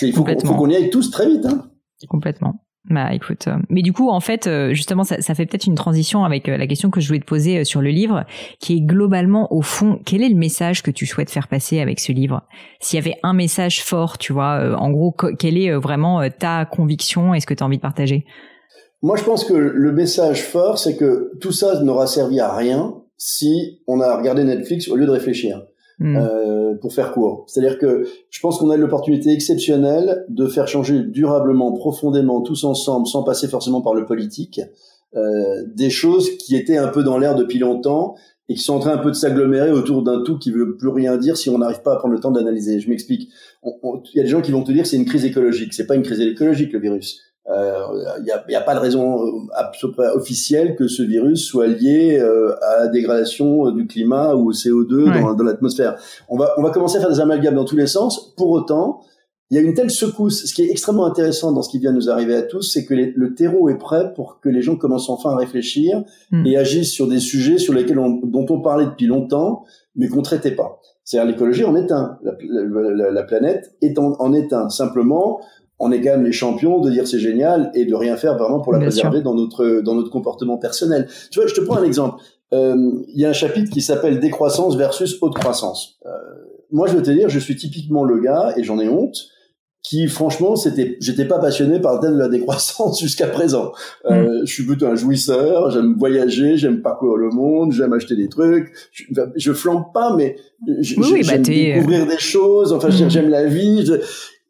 [0.00, 1.66] il faut qu'on y aille tous très vite hein.
[2.08, 2.54] complètement
[2.88, 5.74] bah écoute, euh, mais du coup en fait euh, justement ça, ça fait peut-être une
[5.74, 8.24] transition avec euh, la question que je voulais te poser sur le livre,
[8.60, 11.98] qui est globalement au fond quel est le message que tu souhaites faire passer avec
[11.98, 12.42] ce livre?
[12.78, 17.34] S'il y avait un message fort, tu vois, en gros quelle est vraiment ta conviction
[17.34, 18.24] et ce que tu as envie de partager?
[19.02, 22.94] Moi, je pense que le message fort, c'est que tout ça n'aura servi à rien
[23.18, 25.66] si on a regardé Netflix au lieu de réfléchir.
[25.98, 26.14] Hmm.
[26.14, 27.44] Euh, pour faire court.
[27.46, 33.06] C'est-à-dire que je pense qu'on a l'opportunité exceptionnelle de faire changer durablement, profondément, tous ensemble,
[33.06, 34.60] sans passer forcément par le politique,
[35.14, 38.14] euh, des choses qui étaient un peu dans l'air depuis longtemps
[38.50, 40.88] et qui sont en train un peu de s'agglomérer autour d'un tout qui veut plus
[40.88, 42.78] rien dire si on n'arrive pas à prendre le temps d'analyser.
[42.78, 43.30] Je m'explique.
[43.64, 45.72] Il y a des gens qui vont te dire c'est une crise écologique.
[45.72, 47.22] C'est pas une crise écologique le virus.
[47.48, 51.68] Il euh, n'y a, y a, pas de raison euh, officielle que ce virus soit
[51.68, 55.96] lié euh, à la dégradation du climat ou au CO2 dans, dans l'atmosphère.
[56.28, 58.34] On va, on va commencer à faire des amalgames dans tous les sens.
[58.36, 59.00] Pour autant,
[59.50, 60.46] il y a une telle secousse.
[60.46, 62.94] Ce qui est extrêmement intéressant dans ce qui vient nous arriver à tous, c'est que
[62.94, 66.44] le terreau est prêt pour que les gens commencent enfin à réfléchir hmm.
[66.46, 70.22] et agissent sur des sujets sur lesquels on, dont on parlait depuis longtemps, mais qu'on
[70.22, 70.80] traitait pas.
[71.04, 72.18] C'est-à-dire l'écologie en est un.
[72.24, 74.68] La, la, la planète est en, en est un.
[74.68, 75.40] Simplement,
[75.78, 78.60] on est quand même les champions de dire c'est génial et de rien faire vraiment
[78.60, 81.08] pour la préserver dans notre dans notre comportement personnel.
[81.30, 82.22] Tu vois, je te prends un exemple.
[82.52, 85.98] Euh, il y a un chapitre qui s'appelle décroissance versus haute croissance.
[86.06, 86.10] Euh,
[86.70, 89.16] moi, je veux te dire, je suis typiquement le gars et j'en ai honte
[89.88, 93.72] qui franchement c'était j'étais pas passionné par le thème de la décroissance jusqu'à présent
[94.10, 94.46] euh, mm.
[94.46, 98.72] je suis plutôt un jouisseur j'aime voyager j'aime parcourir le monde j'aime acheter des trucs
[98.90, 99.04] je,
[99.36, 100.36] je flambe pas mais
[100.66, 103.10] bah, j'aime découvrir des choses enfin mm.
[103.10, 103.84] j'aime la vie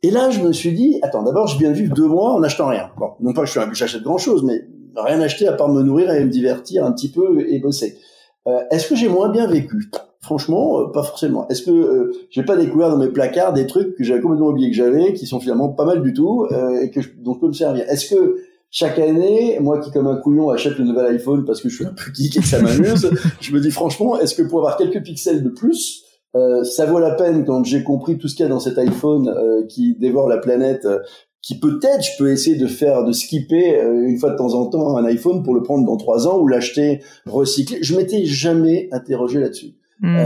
[0.06, 2.42] et là, je me suis dit, attends, d'abord, je viens de vivre deux mois en
[2.44, 2.90] achetant rien.
[2.96, 4.62] Bon, non pas que j'achète grand chose, mais
[4.94, 7.98] rien acheter à part me nourrir et me divertir un petit peu et bosser.
[8.46, 9.90] Euh, Est-ce que j'ai moins bien vécu?
[10.20, 11.48] Franchement, euh, pas forcément.
[11.48, 14.70] Est-ce que euh, j'ai pas découvert dans mes placards des trucs que j'avais complètement oublié
[14.70, 17.40] que j'avais, qui sont finalement pas mal du tout euh, et que je, dont je
[17.40, 17.84] peux me servir?
[17.88, 18.36] Est-ce que
[18.70, 21.84] chaque année, moi qui comme un couillon achète le nouvel iPhone parce que je suis
[21.84, 24.76] un peu geek et que ça m'amuse, je me dis franchement, est-ce que pour avoir
[24.76, 26.04] quelques pixels de plus,
[26.36, 28.78] euh, ça vaut la peine quand j'ai compris tout ce qu'il y a dans cet
[28.78, 30.98] iPhone euh, qui dévore la planète, euh,
[31.40, 34.96] qui peut-être je peux essayer de faire, de skipper une fois de temps en temps
[34.96, 37.78] un iPhone pour le prendre dans trois ans ou l'acheter recyclé.
[37.82, 39.76] Je m'étais jamais interrogé là-dessus.
[40.00, 40.16] Hmm.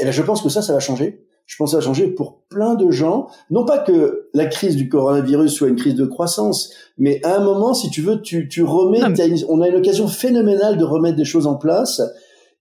[0.00, 1.24] et ben je pense que ça, ça va changer.
[1.46, 3.28] Je pense que ça va changer pour plein de gens.
[3.50, 7.40] Non pas que la crise du coronavirus soit une crise de croissance, mais à un
[7.44, 9.00] moment, si tu veux, tu, tu remets,
[9.48, 12.02] on a une occasion phénoménale de remettre des choses en place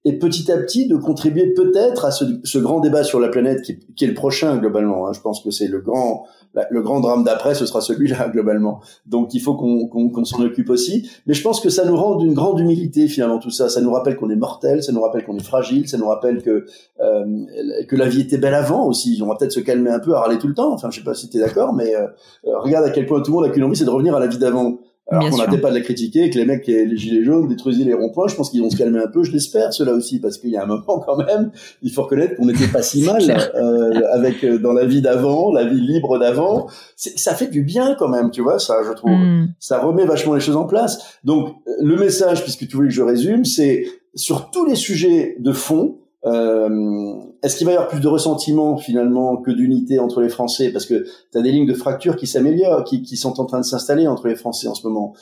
[0.03, 3.61] et petit à petit de contribuer peut-être à ce, ce, grand débat sur la planète
[3.61, 5.07] qui, qui est le prochain globalement.
[5.07, 5.13] Hein.
[5.13, 6.25] Je pense que c'est le grand
[6.69, 8.81] le grand drame d'après, ce sera celui-là globalement.
[9.05, 11.09] Donc il faut qu'on qu'on s'en occupe aussi.
[11.25, 13.69] Mais je pense que ça nous rend d'une grande humilité finalement tout ça.
[13.69, 16.41] Ça nous rappelle qu'on est mortel, ça nous rappelle qu'on est fragile, ça nous rappelle
[16.41, 16.65] que
[16.99, 17.25] euh,
[17.87, 19.19] que la vie était belle avant aussi.
[19.23, 20.73] On va peut-être se calmer un peu à râler tout le temps.
[20.73, 22.07] Enfin, je sais pas si tu es d'accord, mais euh,
[22.43, 24.27] regarde à quel point tout le monde a qu'une envie, c'est de revenir à la
[24.27, 24.79] vie d'avant.
[25.11, 27.93] Alors qu'on n'arrêtait pas de la critiquer, que les mecs, les gilets jaunes détruisaient les
[27.93, 30.51] ronds-points, je pense qu'ils vont se calmer un peu, je l'espère, cela aussi, parce qu'il
[30.51, 34.01] y a un moment quand même, il faut reconnaître qu'on n'était pas si mal euh,
[34.13, 36.67] avec euh, dans la vie d'avant, la vie libre d'avant.
[36.95, 39.11] Ça fait du bien quand même, tu vois, ça, je trouve.
[39.11, 39.49] Hmm.
[39.59, 41.19] Ça remet vachement les choses en place.
[41.23, 45.35] Donc, euh, le message, puisque tu voulais que je résume, c'est sur tous les sujets
[45.39, 50.29] de fond, est-ce qu'il va y avoir plus de ressentiment finalement que d'unité entre les
[50.29, 50.71] Français?
[50.71, 53.59] Parce que tu as des lignes de fracture qui s'améliorent, qui, qui, sont en train
[53.59, 55.13] de s'installer entre les Français en ce moment.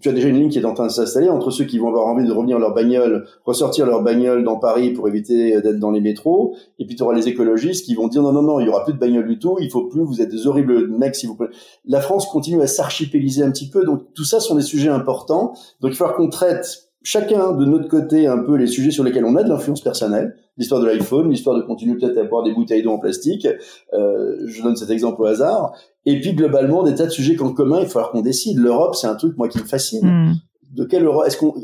[0.00, 1.88] Tu as déjà une ligne qui est en train de s'installer entre ceux qui vont
[1.88, 5.90] avoir envie de revenir leur bagnole, ressortir leur bagnole dans Paris pour éviter d'être dans
[5.90, 8.66] les métros, et puis tu auras les écologistes qui vont dire non non non, il
[8.66, 11.16] y aura plus de bagnole du tout, il faut plus, vous êtes des horribles mecs
[11.16, 11.48] si vous plaît.
[11.84, 15.54] La France continue à s'archipéliser un petit peu, donc tout ça sont des sujets importants.
[15.80, 19.24] Donc il va qu'on traite chacun de notre côté un peu les sujets sur lesquels
[19.24, 22.52] on a de l'influence personnelle, l'histoire de l'iPhone, l'histoire de continuer peut-être à boire des
[22.52, 23.46] bouteilles d'eau en plastique,
[23.92, 25.74] euh, je donne cet exemple au hasard,
[26.06, 28.58] et puis globalement des tas de sujets qu'en commun il va falloir qu'on décide.
[28.58, 30.06] L'Europe, c'est un truc moi qui me fascine.
[30.06, 30.34] Hmm.
[30.72, 31.54] De quelle Europe Est-ce qu'on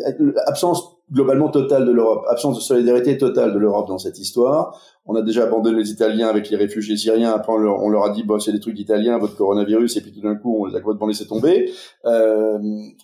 [0.47, 4.79] absence globalement totale de l'Europe, absence de solidarité totale de l'Europe dans cette histoire
[5.11, 7.33] on a déjà abandonné les Italiens avec les réfugiés syriens.
[7.33, 10.21] Après, on leur, a dit, bon, c'est des trucs italiens, votre coronavirus, et puis tout
[10.21, 11.73] d'un coup, on les a complètement laissé tomber.
[12.05, 12.59] Euh,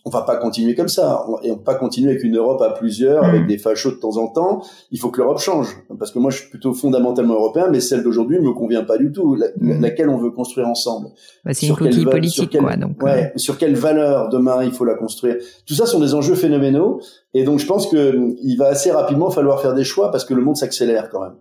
[0.04, 1.24] on va pas continuer comme ça.
[1.42, 3.46] Et on va pas continuer avec une Europe à plusieurs, avec mm.
[3.46, 4.62] des fachos de temps en temps.
[4.90, 5.78] Il faut que l'Europe change.
[5.98, 8.98] Parce que moi, je suis plutôt fondamentalement européen, mais celle d'aujourd'hui ne me convient pas
[8.98, 9.38] du tout.
[9.56, 9.80] Mm.
[9.80, 11.08] laquelle on veut construire ensemble.
[11.42, 12.76] Bah, c'est une coquille politique, quoi.
[12.76, 15.36] Donc, ouais, sur quelle valeur demain il faut la construire.
[15.66, 17.00] Tout ça sont des enjeux phénoménaux.
[17.32, 20.34] Et donc, je pense que il va assez rapidement falloir faire des choix parce que
[20.34, 21.32] le monde s'accélère quand même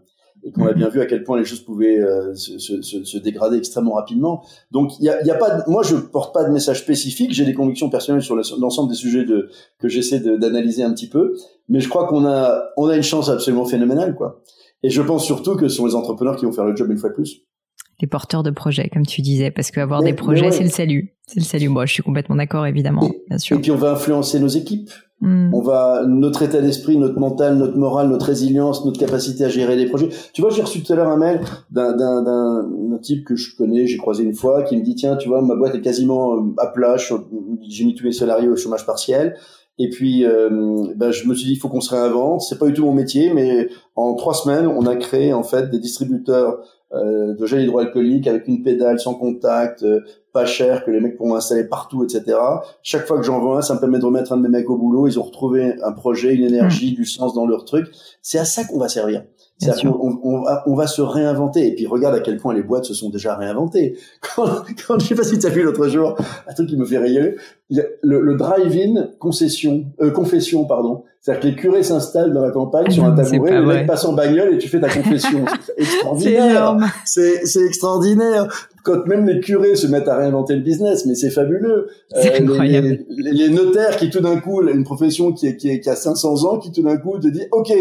[0.44, 3.18] et qu'on a bien vu à quel point les choses pouvaient euh, se, se, se,
[3.18, 4.44] dégrader extrêmement rapidement.
[4.72, 7.46] Donc il y a, y a, pas, moi je porte pas de message spécifique, j'ai
[7.46, 11.36] des convictions personnelles sur l'ensemble des sujets de, que j'essaie d'analyser un petit peu,
[11.70, 14.42] mais je crois qu'on a, on a une chance absolument phénoménale quoi.
[14.84, 16.98] Et je pense surtout que ce sont les entrepreneurs qui vont faire le job une
[16.98, 17.42] fois de plus.
[18.02, 21.12] Les porteurs de projets, comme tu disais, parce qu'avoir des projets, c'est le salut.
[21.28, 21.70] C'est le salut.
[21.70, 23.58] Moi, je suis complètement d'accord, évidemment, bien sûr.
[23.58, 24.90] Et puis on va influencer nos équipes.
[25.22, 25.54] Hmm.
[25.54, 29.78] On va notre état d'esprit, notre mental, notre morale, notre résilience, notre capacité à gérer
[29.78, 30.10] des projets.
[30.34, 31.40] Tu vois, j'ai reçu tout à l'heure un mail
[31.72, 35.30] d'un d'un type que je connais, j'ai croisé une fois, qui me dit tiens, tu
[35.30, 38.86] vois, ma boîte est quasiment euh, à plat, j'ai mis tous les salariés au chômage
[38.86, 39.38] partiel.
[39.80, 40.50] Et puis, euh,
[40.96, 42.42] ben, je me suis dit, il faut qu'on se réinvente.
[42.42, 45.70] C'est pas du tout mon métier, mais en trois semaines, on a créé en fait
[45.72, 46.60] des distributeurs
[46.94, 50.02] euh, de gel hydroalcoolique avec une pédale sans contact, euh,
[50.32, 52.38] pas cher que les mecs pourront installer partout, etc.
[52.82, 54.70] Chaque fois que j'en vois un, ça me permet de remettre un de mes mecs
[54.70, 55.08] au boulot.
[55.08, 56.96] Ils ont retrouvé un projet, une énergie, mmh.
[56.96, 57.88] du sens dans leur truc.
[58.22, 59.24] C'est à ça qu'on va servir.
[59.86, 61.68] On, on, va, on, va, se réinventer.
[61.68, 63.98] Et puis regarde à quel point les boîtes se sont déjà réinventées.
[64.36, 66.16] Quand, quand je sais pas si tu as vu l'autre jour,
[66.48, 67.34] un truc qui me fait rire,
[67.70, 71.04] le, le drive-in concession, euh, confession, pardon.
[71.24, 74.12] C'est-à-dire que les curés s'installent dans la campagne sur un tabouret, le mec passe en
[74.12, 75.46] bagnole et tu fais ta confession.
[75.66, 76.78] c'est extraordinaire.
[77.06, 78.70] C'est extraordinaire.
[78.84, 81.88] Quand même les curés se mettent à réinventer le business, mais c'est fabuleux.
[82.13, 83.06] C'est euh, incroyable.
[83.08, 85.96] Les, les, notaires qui tout d'un coup, une profession qui, est, qui, est, qui a
[85.96, 87.72] 500 ans, qui tout d'un coup te dit, OK,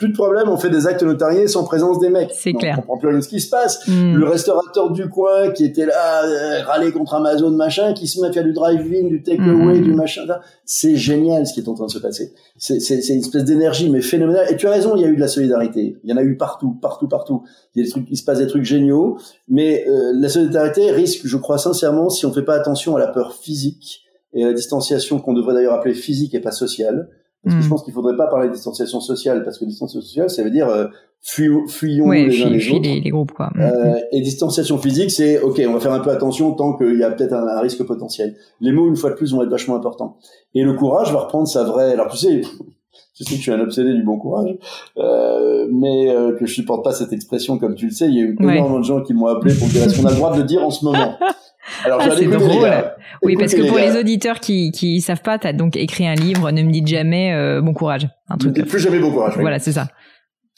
[0.00, 2.30] plus de problème, on fait des actes notariés sans présence des mecs.
[2.32, 2.76] C'est clair.
[2.78, 3.86] On comprend plus rien ce qui se passe.
[3.86, 4.14] Hmm.
[4.14, 8.28] Le restaurateur du coin qui était là, euh, râler contre Amazon, machin, qui se met
[8.28, 9.82] à faire du drive-in, du take-away, hmm.
[9.82, 10.22] du machin.
[10.64, 12.32] C'est génial ce qui est en train de se passer.
[12.56, 14.46] C'est une espèce d'énergie, mais phénoménale.
[14.50, 15.98] Et tu as raison, il y a eu de la solidarité.
[16.02, 17.42] Il y en a eu partout, partout, partout.
[17.74, 19.18] Il y a des trucs, il se passe des trucs géniaux.
[19.48, 23.08] Mais euh, la solidarité risque, je crois sincèrement, si on fait pas attention à la
[23.08, 27.10] peur physique et à la distanciation qu'on devrait d'ailleurs appeler physique et pas sociale,
[27.42, 27.70] parce que je hmm.
[27.70, 30.68] pense qu'il faudrait pas parler de distanciation sociale, parce que distanciation sociale, ça veut dire
[30.68, 30.88] euh,
[31.22, 32.82] fuyons, fuyons les uns les autres.
[32.82, 33.50] Les, les, groupes, quoi.
[33.58, 37.02] Euh, et distanciation physique, c'est ok, on va faire un peu attention tant qu'il y
[37.02, 38.36] a peut-être un, un, risque potentiel.
[38.60, 40.18] Les mots, une fois de plus, vont être vachement importants.
[40.54, 41.92] Et le courage va reprendre sa vraie.
[41.92, 42.42] Alors tu sais,
[43.14, 44.56] je sais que je suis un obsédé du bon courage,
[44.98, 48.06] euh, mais euh, que je supporte pas cette expression comme tu le sais.
[48.08, 50.10] Il y a eu énormément de gens qui m'ont appelé pour dire est-ce qu'on a
[50.10, 51.16] le droit de le dire en ce moment?
[51.84, 52.68] Alors, ah, c'est drôle.
[53.22, 56.50] oui, parce que pour les auditeurs qui qui savent pas, t'as donc écrit un livre.
[56.50, 58.08] Ne me dites jamais euh, bon courage.
[58.28, 58.56] Un truc.
[58.56, 59.34] Ne plus jamais bon courage.
[59.38, 59.88] Voilà, c'est ça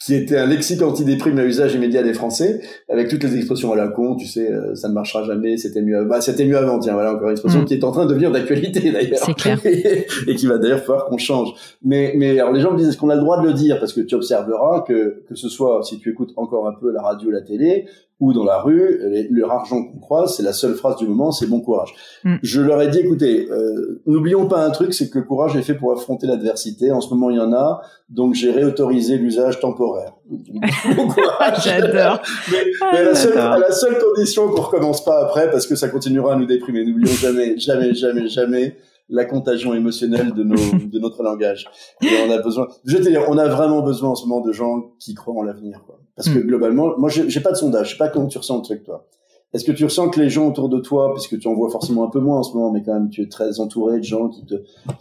[0.05, 3.75] qui était un lexique antidéprime à usage immédiat des Français, avec toutes les expressions à
[3.75, 6.79] la con, tu sais, euh, ça ne marchera jamais, c'était mieux, bah, c'était mieux avant,
[6.79, 7.65] tiens, voilà encore une expression mm.
[7.65, 9.19] qui est en train de devenir d'actualité d'ailleurs.
[9.23, 9.59] C'est clair.
[9.65, 11.53] et, qui va d'ailleurs falloir qu'on change.
[11.83, 13.79] Mais, mais alors les gens me disent, est-ce qu'on a le droit de le dire?
[13.79, 17.01] Parce que tu observeras que, que ce soit, si tu écoutes encore un peu la
[17.01, 17.85] radio, la télé,
[18.23, 21.45] ou dans la rue, le argent qu'on croise, c'est la seule phrase du moment, c'est
[21.45, 21.93] bon courage.
[22.23, 22.35] Mm.
[22.41, 25.61] Je leur ai dit, écoutez, euh, n'oublions pas un truc, c'est que le courage est
[25.61, 26.89] fait pour affronter l'adversité.
[26.93, 30.13] En ce moment, il y en a, donc j'ai réautorisé l'usage temporaire.
[30.29, 31.65] bon courage.
[31.65, 32.21] J'adore.
[32.49, 36.35] mais, mais la, seule, la seule condition qu'on recommence pas après, parce que ça continuera
[36.35, 36.85] à nous déprimer.
[36.85, 38.77] N'oublions jamais, jamais, jamais, jamais
[39.13, 40.55] la contagion émotionnelle de, nos,
[40.91, 41.67] de notre langage.
[42.01, 44.51] Et on a besoin, je te dire, on a vraiment besoin en ce moment de
[44.51, 45.81] gens qui croient en l'avenir.
[46.15, 46.47] Parce que hmm.
[46.47, 49.07] globalement, moi, j'ai pas de sondage, je sais pas comment tu ressens le truc, toi.
[49.53, 52.03] Est-ce que tu ressens que les gens autour de toi, puisque tu en vois forcément
[52.05, 54.29] un peu moins en ce moment, mais quand même tu es très entouré de gens
[54.29, 54.55] qui te.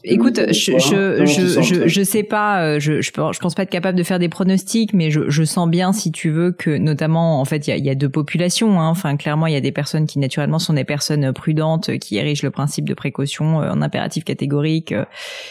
[0.04, 3.70] Écoute, je je je, je, je sais pas, euh, je, je je pense pas être
[3.70, 7.40] capable de faire des pronostics, mais je, je sens bien si tu veux que notamment
[7.40, 8.78] en fait il y a, y a deux populations.
[8.78, 8.90] Hein.
[8.90, 12.44] Enfin clairement il y a des personnes qui naturellement sont des personnes prudentes, qui érigent
[12.44, 15.06] le principe de précaution euh, en impératif catégorique euh,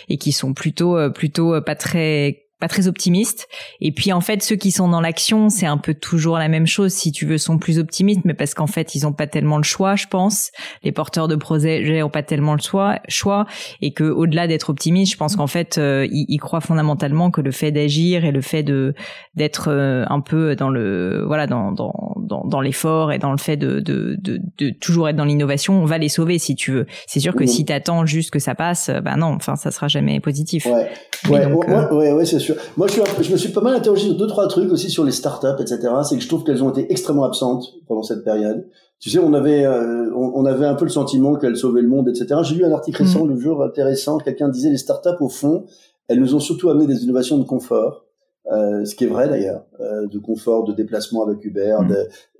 [0.10, 3.50] et qui sont plutôt plutôt pas très pas très optimiste.
[3.82, 6.68] Et puis en fait, ceux qui sont dans l'action, c'est un peu toujours la même
[6.68, 6.94] chose.
[6.94, 9.64] Si tu veux, sont plus optimistes, mais parce qu'en fait, ils ont pas tellement le
[9.64, 10.52] choix, je pense.
[10.84, 13.48] Les porteurs de projets ont pas tellement le choix, choix,
[13.82, 17.52] et que au-delà d'être optimiste, je pense qu'en fait, euh, ils, croient fondamentalement que le
[17.52, 18.94] fait d'agir et le fait de
[19.36, 23.38] d'être euh, un peu dans le voilà dans dans dans, dans l'effort et dans le
[23.38, 26.72] fait de, de de, de toujours être dans l'innovation, on va les sauver si tu
[26.72, 26.86] veux.
[27.08, 29.88] C'est sûr que si tu attends juste que ça passe, ben non, enfin ça sera
[29.88, 30.66] jamais positif.
[30.66, 30.90] Ouais,
[31.30, 32.56] ouais, euh, ouais, ouais c'est sûr.
[32.78, 35.04] Moi, je, suis, je me suis pas mal interrogé sur deux trois trucs aussi sur
[35.04, 35.80] les startups, etc.
[36.08, 38.68] C'est que je trouve qu'elles ont été extrêmement absentes pendant cette période.
[39.00, 42.08] Tu sais, on avait euh, on, avait un peu le sentiment qu'elles sauvaient le monde,
[42.08, 42.42] etc.
[42.44, 43.30] J'ai lu un article récent, mm.
[43.30, 44.18] le jour intéressant.
[44.20, 45.66] Quelqu'un disait les startups au fond,
[46.08, 48.06] elles nous ont surtout amené des innovations de confort.
[48.52, 51.78] Euh, ce qui est vrai d'ailleurs, euh, de confort, de déplacement avec Uber.
[51.82, 51.94] Mm.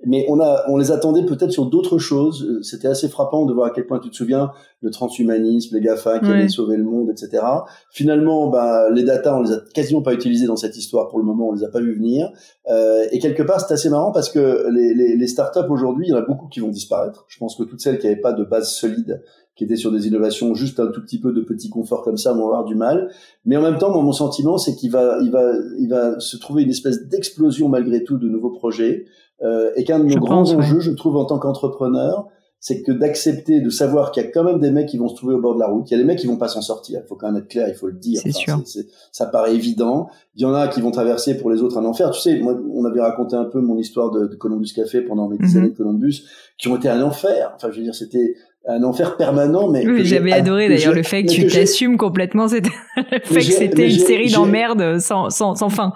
[0.04, 2.58] Mais on a, on les attendait peut-être sur d'autres choses.
[2.62, 6.18] C'était assez frappant de voir à quel point tu te souviens le transhumanisme, les Gafa
[6.18, 7.44] qui allaient sauver le monde, etc.
[7.92, 11.24] Finalement, bah, les data, on les a quasiment pas utilisés dans cette histoire pour le
[11.24, 11.50] moment.
[11.50, 12.32] On les a pas vu venir.
[12.68, 16.10] Euh, et quelque part, c'est assez marrant parce que les, les, les startups aujourd'hui, il
[16.10, 17.24] y en a beaucoup qui vont disparaître.
[17.28, 19.22] Je pense que toutes celles qui n'avaient pas de base solide
[19.54, 22.32] qui étaient sur des innovations juste un tout petit peu de petit confort comme ça
[22.32, 23.10] vont avoir du mal.
[23.44, 26.62] Mais en même temps, mon sentiment, c'est qu'il va, il va, il va se trouver
[26.62, 29.06] une espèce d'explosion malgré tout de nouveaux projets.
[29.42, 32.28] Euh, et qu'un de nos grands enjeux, je trouve, en tant qu'entrepreneur,
[32.62, 35.16] c'est que d'accepter de savoir qu'il y a quand même des mecs qui vont se
[35.16, 35.90] trouver au bord de la route.
[35.90, 37.00] Il y a des mecs qui vont pas s'en sortir.
[37.04, 38.20] Il faut quand même être clair, il faut le dire.
[38.22, 38.62] C'est sûr.
[39.10, 40.08] ça paraît évident.
[40.36, 42.12] Il y en a qui vont traverser pour les autres un enfer.
[42.12, 45.28] Tu sais, moi, on avait raconté un peu mon histoire de, de Columbus Café pendant
[45.28, 45.60] mes dix mhm.
[45.60, 46.22] années de Columbus,
[46.56, 47.52] qui ont été un enfer.
[47.56, 49.68] Enfin, je veux dire, c'était un enfer permanent.
[49.68, 53.42] Mais oui, j'avais adoré d'ailleurs le fait que tu t'assumes complètement, c'était le fait que
[53.42, 55.92] c'était une série d'emmerdes sans, sans, sans fin.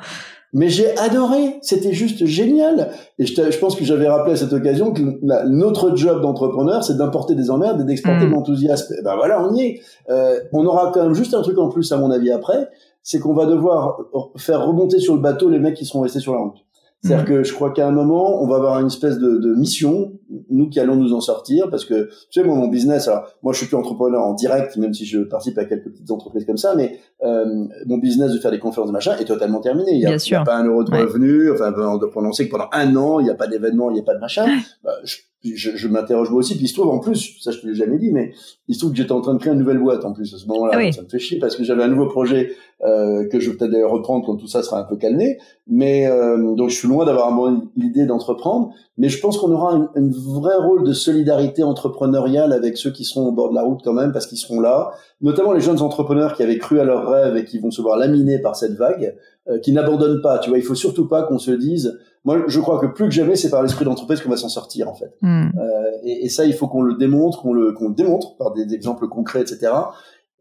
[0.52, 2.90] Mais j'ai adoré, c'était juste génial.
[3.18, 5.02] Et je, je pense que j'avais rappelé à cette occasion que
[5.46, 8.32] notre job d'entrepreneur, c'est d'importer des emmerdes et d'exporter de mm.
[8.32, 8.94] l'enthousiasme.
[9.04, 9.80] ben voilà, on y est.
[10.08, 12.70] Euh, on aura quand même juste un truc en plus, à mon avis, après,
[13.02, 13.98] c'est qu'on va devoir
[14.36, 16.65] faire remonter sur le bateau les mecs qui seront restés sur la route.
[17.06, 17.28] C'est-à-dire mm.
[17.28, 20.12] que je crois qu'à un moment, on va avoir une espèce de, de, mission,
[20.50, 23.52] nous qui allons nous en sortir, parce que tu sais, moi, mon business, alors moi,
[23.52, 26.56] je suis plus entrepreneur en direct, même si je participe à quelques petites entreprises comme
[26.56, 29.92] ça, mais euh, mon business de faire des conférences de machin est totalement terminé.
[29.92, 31.50] Il n'y a, pas un euro de revenu.
[31.52, 34.00] Enfin, on doit prononcer que pendant un an, il n'y a pas d'événement, il n'y
[34.00, 34.46] a pas de machin.
[34.84, 35.16] Bah, je,
[35.54, 36.54] je, je m'interroge moi aussi.
[36.54, 38.32] Puis il se trouve en plus, ça je te l'ai jamais dit, mais
[38.68, 40.38] il se trouve que j'étais en train de créer une nouvelle boîte en plus à
[40.38, 40.78] ce moment-là.
[40.80, 42.52] Ah ça me fait chier parce que j'avais un nouveau projet
[42.84, 45.38] euh, que je vais peut-être d'ailleurs reprendre quand tout ça sera un peu calmé.
[45.66, 47.32] Mais euh, donc je suis loin d'avoir
[47.76, 52.76] l'idée d'entreprendre, mais je pense qu'on aura un, un, vrai rôle de solidarité entrepreneuriale avec
[52.76, 55.52] ceux qui seront au bord de la route quand même parce qu'ils seront là, notamment
[55.52, 58.38] les jeunes entrepreneurs qui avaient cru à leurs rêves et qui vont se voir laminés
[58.40, 59.14] par cette vague,
[59.48, 60.38] euh, qui n'abandonnent pas.
[60.38, 63.12] Tu vois, il faut surtout pas qu'on se dise moi, je crois que plus que
[63.12, 65.14] jamais, c'est par l'esprit d'entreprise qu'on va s'en sortir, en fait.
[65.22, 65.46] Hmm.
[65.56, 68.52] Euh, et, et, ça, il faut qu'on le démontre, qu'on le, qu'on le démontre par
[68.52, 69.72] des, exemples concrets, etc.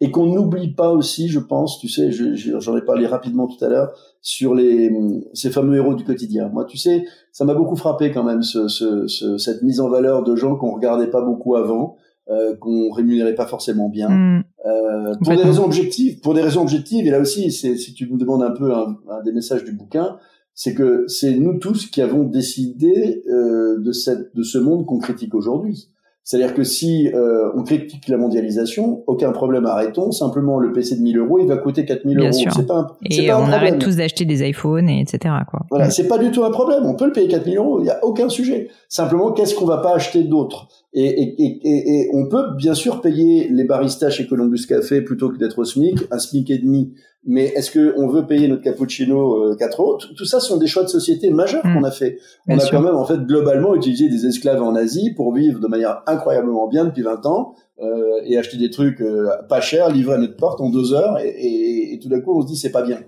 [0.01, 3.69] Et qu'on n'oublie pas aussi, je pense, tu sais, j'en ai parlé rapidement tout à
[3.69, 4.91] l'heure, sur les,
[5.33, 6.49] ces fameux héros du quotidien.
[6.49, 9.87] Moi, tu sais, ça m'a beaucoup frappé quand même, ce, ce, ce, cette mise en
[9.87, 11.97] valeur de gens qu'on regardait pas beaucoup avant,
[12.29, 14.43] euh, qu'on rémunérait pas forcément bien, hmm.
[14.65, 16.19] euh, pour des raisons objectives.
[16.21, 19.21] Pour des raisons objectives, et là aussi, si tu me demandes un peu un, un
[19.23, 20.17] des messages du bouquin,
[20.55, 24.99] c'est que c'est nous tous qui avons décidé euh, de, cette, de ce monde qu'on
[24.99, 25.89] critique aujourd'hui.
[26.23, 30.11] C'est-à-dire que si euh, on critique la mondialisation, aucun problème, arrêtons.
[30.11, 32.31] Simplement, le PC de 1000 euros, il va coûter 4000 euros.
[32.31, 35.35] C'est pas un, et on arrête tous d'acheter des iPhones, et etc.
[35.47, 35.67] Quoi.
[35.69, 36.83] Voilà, c'est pas du tout un problème.
[36.87, 37.79] On peut le payer 4000 euros.
[37.79, 38.69] Il n'y a aucun sujet.
[38.89, 40.67] Simplement, qu'est-ce qu'on va pas acheter d'autre?
[40.93, 45.29] Et, et, et, et, on peut bien sûr payer les baristas chez Columbus Café plutôt
[45.29, 46.93] que d'être au SMIC, un SMIC et demi
[47.25, 49.97] mais est-ce que on veut payer notre cappuccino euh, 4 euros?
[49.97, 51.73] Tout, ça sont des choix de société majeurs mm.
[51.73, 52.19] qu'on a fait.
[52.47, 55.67] on a quand même en fait globalement utilisé des esclaves en Asie pour vivre de
[55.67, 60.15] manière incroyablement bien depuis 20 ans euh, et acheter des trucs euh, pas chers livrés
[60.15, 62.57] à notre porte en deux heures et, et, et tout d'un coup on se dit
[62.57, 62.99] c'est pas bien.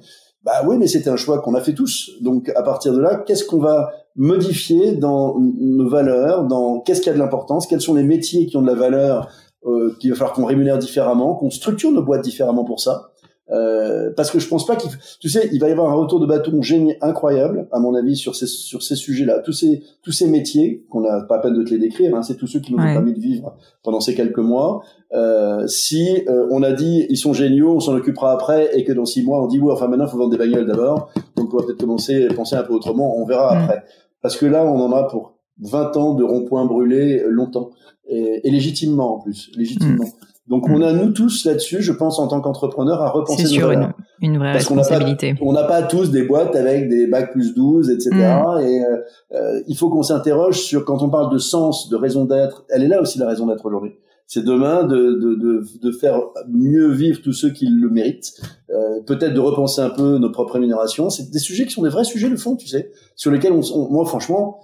[0.44, 2.12] Bah oui, mais c'était un choix qu'on a fait tous.
[2.22, 7.10] Donc à partir de là, qu'est-ce qu'on va modifier dans nos valeurs, dans qu'est-ce qui
[7.10, 9.30] a de l'importance, quels sont les métiers qui ont de la valeur,
[9.66, 13.12] euh, qu'il va falloir qu'on rémunère différemment, qu'on structure nos boîtes différemment pour ça?
[13.50, 14.92] Euh, parce que je pense pas qu'il,
[15.22, 18.18] tu sais, il va y avoir un retour de bâton génial incroyable, à mon avis,
[18.18, 21.64] sur ces sur ces sujets-là, tous ces tous ces métiers qu'on n'a pas peine de
[21.64, 24.16] te les décrire, hein, c'est tous ceux qui nous ont permis de vivre pendant ces
[24.16, 24.82] quelques mois.
[25.14, 28.92] Euh, si euh, on a dit ils sont géniaux, on s'en occupera après, et que
[28.92, 31.58] dans six mois on dit oui, enfin maintenant faut vendre des bagnoles d'abord, donc on
[31.58, 33.64] va peut-être commencer à penser un peu autrement, on verra mm.
[33.64, 33.84] après.
[34.22, 37.70] Parce que là, on en a pour 20 ans de ronds-points brûlés longtemps
[38.10, 40.04] et, et, légitimement en plus, légitimement.
[40.04, 40.28] Mm.
[40.48, 43.72] Donc on a nous tous là-dessus, je pense en tant qu'entrepreneur, à repenser nos sûr,
[43.72, 43.92] une,
[44.22, 45.36] une, vraie responsabilité.
[45.42, 48.12] On n'a pas, tous des boîtes avec des bacs plus 12, etc.
[48.14, 48.98] Et euh,
[49.34, 52.66] euh, il faut qu'on s'interroge sur quand on parle de sens, de raison d'être.
[52.70, 56.20] Elle est là aussi la raison d'être aujourd'hui c'est demain de, de, de, de, faire
[56.50, 58.34] mieux vivre tous ceux qui le méritent,
[58.70, 61.10] euh, peut-être de repenser un peu nos propres rémunérations.
[61.10, 63.90] C'est des sujets qui sont des vrais sujets de fond, tu sais, sur lesquels on,
[63.90, 64.60] moi franchement,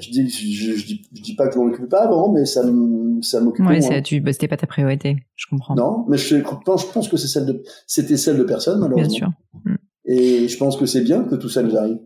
[0.00, 2.62] je dis, je, je, dis, je dis pas que l'on m'occupe pas avant, mais ça,
[3.20, 3.66] ça m'occupe.
[3.66, 5.74] Ouais, ça, tu, bah, c'était pas ta priorité, je comprends.
[5.74, 9.08] Non, mais je, pense, je pense que c'est celle de, c'était celle de personne malheureusement.
[9.08, 9.32] Bien sûr.
[9.66, 9.74] Mm.
[10.06, 11.98] Et je pense que c'est bien que tout ça nous arrive.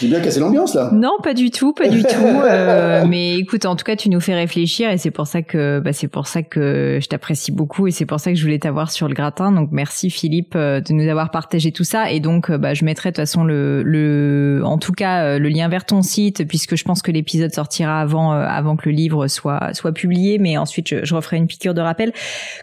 [0.00, 0.90] J'ai bien cassé l'ambiance là.
[0.92, 2.08] Non, pas du tout, pas du tout.
[2.22, 5.80] Euh, mais écoute, en tout cas, tu nous fais réfléchir et c'est pour ça que
[5.80, 8.58] bah, c'est pour ça que je t'apprécie beaucoup et c'est pour ça que je voulais
[8.58, 9.52] t'avoir sur le gratin.
[9.52, 12.84] Donc merci Philippe euh, de nous avoir partagé tout ça et donc euh, bah, je
[12.84, 16.76] mettrai de toute façon le, le en tout cas le lien vers ton site puisque
[16.76, 20.38] je pense que l'épisode sortira avant avant que le livre soit soit publié.
[20.38, 22.12] Mais ensuite, je, je, referai une piqûre de rappel.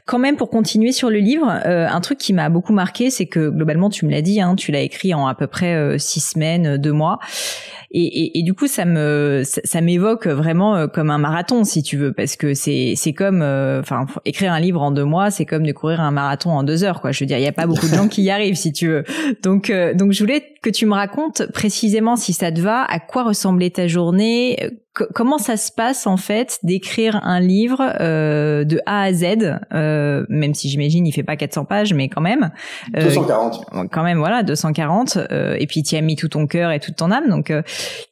[0.06, 3.50] Quand même, pour continuer sur le livre, un truc qui m'a beaucoup marqué, c'est que
[3.50, 6.78] globalement, tu me l'as dit, hein, tu l'as écrit en à peu près six semaines,
[6.78, 7.20] deux mois.
[7.24, 7.83] 哎。
[7.96, 11.96] Et, et, et, du coup, ça me ça, m'évoque vraiment euh, comme un marathon, si tu
[11.96, 15.46] veux, parce que c'est c'est comme, euh, enfin, écrire un livre en deux mois, c'est
[15.46, 17.12] comme de courir un marathon en deux heures, quoi.
[17.12, 18.88] Je veux dire, il y a pas beaucoup de gens qui y arrivent, si tu
[18.88, 19.04] veux.
[19.44, 23.00] Donc euh, donc, je voulais que tu me racontes précisément, si ça te va, à
[23.00, 24.58] quoi ressemblait ta journée,
[25.14, 30.26] comment ça se passe en fait d'écrire un livre euh, de A à Z, euh,
[30.30, 32.52] même si j'imagine il fait pas 400 pages, mais quand même.
[32.96, 33.66] Euh, 240.
[33.92, 35.18] Quand même, voilà, 240.
[35.18, 37.28] Euh, et puis tu as mis tout ton cœur et toute ton âme.
[37.30, 37.64] Donc, euh,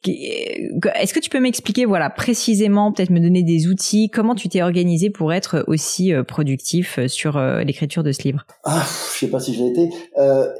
[0.04, 4.62] est-ce que tu peux m'expliquer, voilà, précisément, peut-être me donner des outils, comment tu t'es
[4.62, 8.46] organisé pour être aussi productif sur l'écriture de ce livre?
[8.64, 9.90] Ah, je sais pas si j'ai été.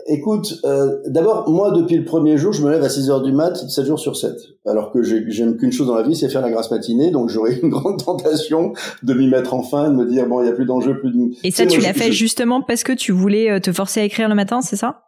[0.06, 0.62] écoute,
[1.06, 3.86] d'abord, moi depuis le premier jour, je me lève à 6 heures du mat, 7
[3.86, 4.32] jours sur 7.
[4.66, 7.58] Alors que j'aime qu'une chose dans la vie c'est faire la grasse matinée, donc j'aurais
[7.62, 10.66] une grande tentation de m'y mettre enfin, de me dire bon, il y a plus
[10.66, 11.34] d'enjeu, plus de.
[11.44, 14.28] Et ça, tu l'as fait justement parce que tu voulais euh, te forcer à écrire
[14.28, 15.02] le matin, c'est ça?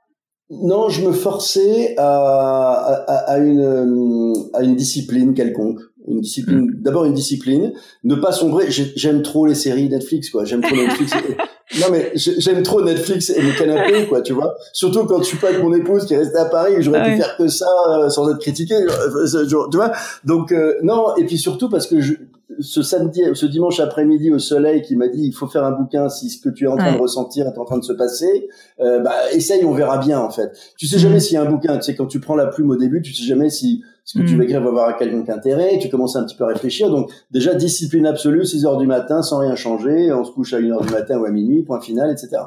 [0.50, 2.72] Non, je me forçais à,
[3.26, 5.80] à, une euh, à une discipline quelconque.
[6.06, 6.82] Une discipline mm.
[6.82, 7.72] d'abord une discipline
[8.04, 8.66] ne pas sombrer.
[8.68, 10.44] J'aime trop les séries Netflix quoi.
[10.44, 11.12] J'aime trop Netflix
[11.80, 14.54] non mais j'aime trop Netflix et le canapé quoi tu vois.
[14.74, 17.16] Surtout quand je suis pas avec mon épouse qui est restée à Paris j'aurais pu
[17.16, 19.92] faire que ça euh, sans être critiqué euh, tu vois.
[20.24, 22.14] Donc euh, non et puis surtout parce que je,
[22.60, 26.08] ce samedi ce dimanche après-midi au soleil qui m'a dit il faut faire un bouquin
[26.08, 28.48] si ce que tu es en train de ressentir est en train de se passer
[28.78, 31.20] bah essaye on verra bien en fait tu sais jamais mm.
[31.20, 33.12] s'il y a un bouquin tu sais quand tu prends la plume au début tu
[33.12, 34.38] sais jamais si ce que tu mm.
[34.38, 36.90] vas écrire va avoir quelconque intérêt, tu commences un petit peu à réfléchir.
[36.90, 40.58] Donc déjà, discipline absolue, 6 heures du matin, sans rien changer, on se couche à
[40.58, 42.42] 1 heure du matin ou à minuit, point final, etc.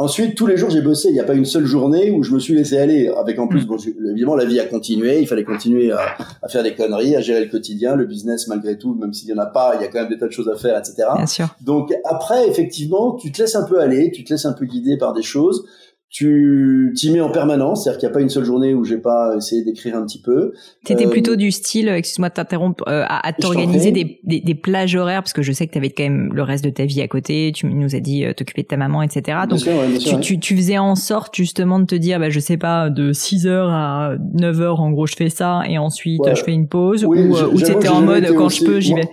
[0.00, 1.08] Ensuite, tous les jours, j'ai bossé.
[1.08, 3.12] Il n'y a pas une seule journée où je me suis laissé aller.
[3.18, 3.66] Avec en plus, mm.
[3.66, 3.76] bon,
[4.12, 5.20] évidemment, la vie a continué.
[5.20, 8.78] Il fallait continuer à, à, faire des conneries, à gérer le quotidien, le business malgré
[8.78, 10.32] tout, même s'il y en a pas, il y a quand même des tas de
[10.32, 11.08] choses à faire, etc.
[11.14, 11.48] Bien sûr.
[11.60, 14.96] Donc après, effectivement, tu te laisses un peu aller, tu te laisses un peu guider
[14.96, 15.66] par des choses
[16.10, 18.98] tu t'y mets en permanence, c'est-à-dire qu'il n'y a pas une seule journée où j'ai
[18.98, 20.52] pas essayé d'écrire un petit peu.
[20.84, 24.54] T'étais euh, plutôt du style, excuse-moi de t'interrompre, euh, à, à t'organiser des, des, des,
[24.56, 26.84] plages horaires, parce que je sais que tu avais quand même le reste de ta
[26.84, 29.38] vie à côté, tu nous as dit euh, t'occuper de ta maman, etc.
[29.48, 29.60] Donc
[30.00, 33.12] tu, tu, tu, faisais en sorte justement de te dire, bah, je sais pas, de
[33.12, 36.66] 6 heures à 9 heures, en gros, je fais ça, et ensuite je fais une
[36.66, 39.08] pause, ou, ou c'était en mode, quand je peux, j'y vais.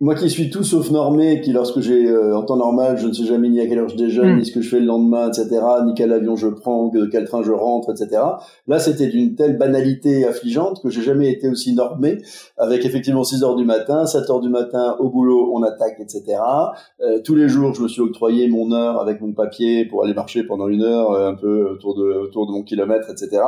[0.00, 3.12] Moi qui suis tout sauf normé, qui lorsque j'ai euh, en temps normal, je ne
[3.12, 4.38] sais jamais ni à quelle heure je déjeune, mm.
[4.38, 7.26] ni ce que je fais le lendemain, etc., ni quel avion je prends, de quel
[7.26, 8.20] train je rentre, etc.
[8.66, 12.18] Là, c'était d'une telle banalité affligeante que j'ai jamais été aussi normé,
[12.58, 16.38] avec effectivement 6 heures du matin, 7 heures du matin au boulot, on attaque, etc.
[17.00, 20.14] Euh, tous les jours, je me suis octroyé mon heure avec mon papier pour aller
[20.14, 23.40] marcher pendant une heure, euh, un peu autour de autour de mon kilomètre, etc.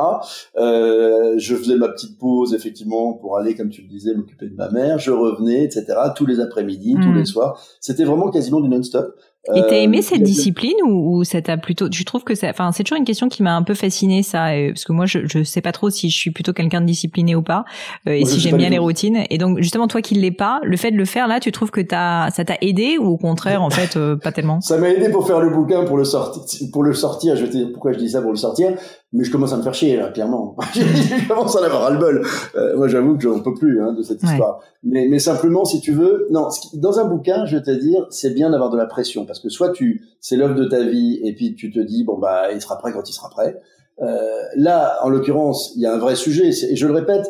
[0.57, 4.55] Euh, je faisais ma petite pause effectivement pour aller, comme tu le disais, m'occuper de
[4.55, 4.97] ma mère.
[4.97, 5.85] Je revenais, etc.
[6.15, 7.25] Tous les après-midi, tous les hmm.
[7.25, 7.61] soirs.
[7.79, 9.15] C'était vraiment quasiment du non-stop.
[9.55, 12.49] Et t'as aimé euh, cette discipline ou, ou ça t'a plutôt Tu trouves que ça
[12.49, 15.19] Enfin, c'est toujours une question qui m'a un peu fasciné ça, parce que moi, je,
[15.25, 17.65] je sais pas trop si je suis plutôt quelqu'un de discipliné ou pas,
[18.07, 19.23] euh, et si j'aime bien les routines.
[19.29, 21.71] Et donc, justement, toi qui l'es pas, le fait de le faire là, tu trouves
[21.71, 24.59] que t'as, ça t'a aidé ou au contraire, en fait, euh, pas tellement?
[24.61, 27.35] Ça m'a aidé pour faire le bouquin, pour le sortir, pour le sortir.
[27.35, 28.73] Je vais te dire pourquoi je dis ça pour le sortir.
[29.17, 30.55] Mais je commence à me faire chier là, clairement.
[30.73, 32.23] je commence à en avoir ras-le-bol.
[32.55, 34.59] Euh, moi, j'avoue que j'en peux plus hein, de cette histoire.
[34.83, 38.33] Mais, mais simplement, si tu veux, non, dans un bouquin, je vais te dire, c'est
[38.35, 41.33] bien d'avoir de la pression parce que soit tu, c'est l'œuvre de ta vie et
[41.33, 43.59] puis tu te dis bon bah il sera prêt quand il sera prêt.
[44.03, 47.25] Euh, là, en l'occurrence, il y a un vrai sujet et je le répète,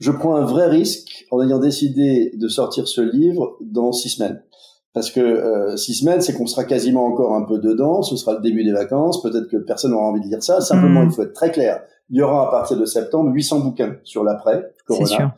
[0.00, 4.42] je prends un vrai risque en ayant décidé de sortir ce livre dans six semaines.
[4.92, 8.34] Parce que euh, six semaines, c'est qu'on sera quasiment encore un peu dedans, ce sera
[8.34, 10.60] le début des vacances, peut-être que personne n'aura envie de lire ça.
[10.60, 11.10] Simplement, hmm.
[11.10, 11.82] il faut être très clair.
[12.10, 15.06] Il y aura à partir de septembre 800 bouquins sur l'après, Corona.
[15.06, 15.30] Sûr.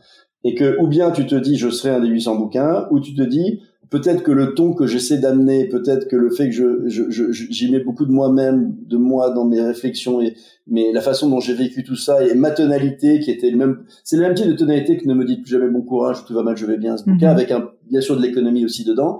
[0.43, 3.13] Et que, ou bien tu te dis, je serai un des 800 bouquins, ou tu
[3.13, 3.61] te dis,
[3.93, 7.31] peut-être que le ton que j'essaie d'amener, peut-être que le fait que je, je, je,
[7.31, 10.35] j'y mets beaucoup de moi-même, de moi dans mes réflexions et
[10.65, 13.83] mais la façon dont j'ai vécu tout ça et ma tonalité qui était le même,
[14.03, 16.33] c'est le même type de tonalité que ne me dit plus jamais bon courage, tout
[16.33, 17.37] va mal, je vais bien, ce bouquin, mhm.
[17.37, 19.19] avec un, bien sûr de l'économie aussi dedans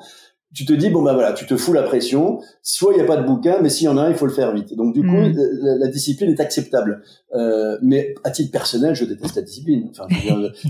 [0.53, 2.39] tu te dis bon ben voilà, tu te fous la pression.
[2.61, 4.28] Soit il n'y a pas de bouquin, mais s'il y en a un, il faut
[4.28, 4.76] le faire vite.
[4.76, 5.36] Donc du coup, mm.
[5.80, 7.01] la, discipline est acceptable.
[7.34, 9.89] Euh, mais à titre personnel, je déteste la discipline.
[9.89, 10.07] Enfin,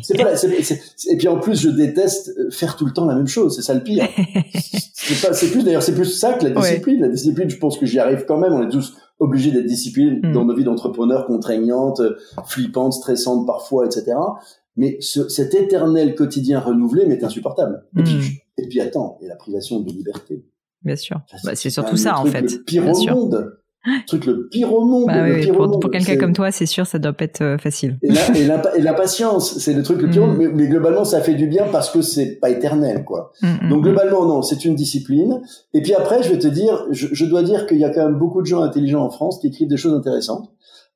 [0.01, 3.55] c'est pas, et puis en plus, je déteste faire tout le temps la même chose.
[3.57, 4.07] C'est ça le pire.
[4.93, 7.01] c'est plus d'ailleurs, c'est plus ça que la discipline.
[7.01, 8.53] La discipline, je pense que j'y arrive quand même.
[8.53, 10.31] On est tous obligés d'être disciplinés mm.
[10.31, 12.01] dans nos vies d'entrepreneurs contraignantes,
[12.45, 14.13] flippantes, stressantes parfois, etc.
[14.75, 17.85] Mais ce, cet éternel quotidien renouvelé m'est insupportable.
[17.97, 18.61] Et, puis, hmm.
[18.63, 20.45] et puis attends, et la privation de liberté.
[20.83, 21.21] Bien sûr.
[21.43, 22.41] bah, c'est surtout ça en fait.
[22.41, 23.57] Le pire au monde.
[23.85, 25.07] Le truc le pire au monde.
[25.07, 27.97] Bah, oui, pour, pour quelqu'un comme toi, c'est sûr, ça doit pas être euh, facile.
[28.01, 30.37] Et, la, patience, c'est le truc le pire au hmm.
[30.37, 30.51] monde.
[30.55, 33.31] Mais, globalement, ça fait du bien parce que c'est pas éternel, quoi.
[33.41, 35.41] Hmm, Donc globalement, non, c'est une discipline.
[35.73, 38.05] Et puis après, je vais te dire, je, je dois dire qu'il y a quand
[38.05, 40.49] même beaucoup de gens intelligents en France qui écrivent des choses intéressantes.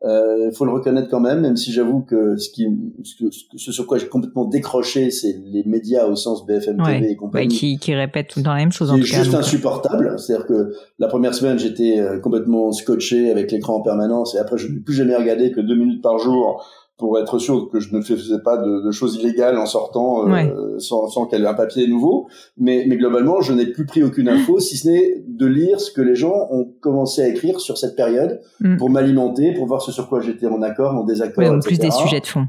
[0.03, 2.67] Il euh, faut le reconnaître quand même, même si j'avoue que ce qui,
[3.03, 7.47] ce, sur quoi j'ai complètement décroché, c'est les médias au sens BFM TV et compagnie.
[7.47, 8.93] qui, qui répètent tout le temps la même chose.
[8.95, 10.19] C'est juste insupportable.
[10.19, 14.59] C'est-à-dire que la première semaine, j'étais euh, complètement scotché avec l'écran en permanence, et après,
[14.59, 16.63] je n'ai plus jamais regardé que deux minutes par jour
[16.97, 20.79] pour être sûr que je ne faisais pas de, de choses illégales en sortant euh,
[20.79, 22.27] sans, sans qu'elle ait un papier nouveau.
[22.57, 25.91] Mais, mais globalement, je n'ai plus pris aucune info, si ce n'est de lire ce
[25.91, 28.77] que les gens ont commencé à écrire sur cette période mm.
[28.77, 31.45] pour m'alimenter, pour voir ce sur quoi j'étais en accord, en désaccord.
[31.45, 32.47] en plus des sujets de fond.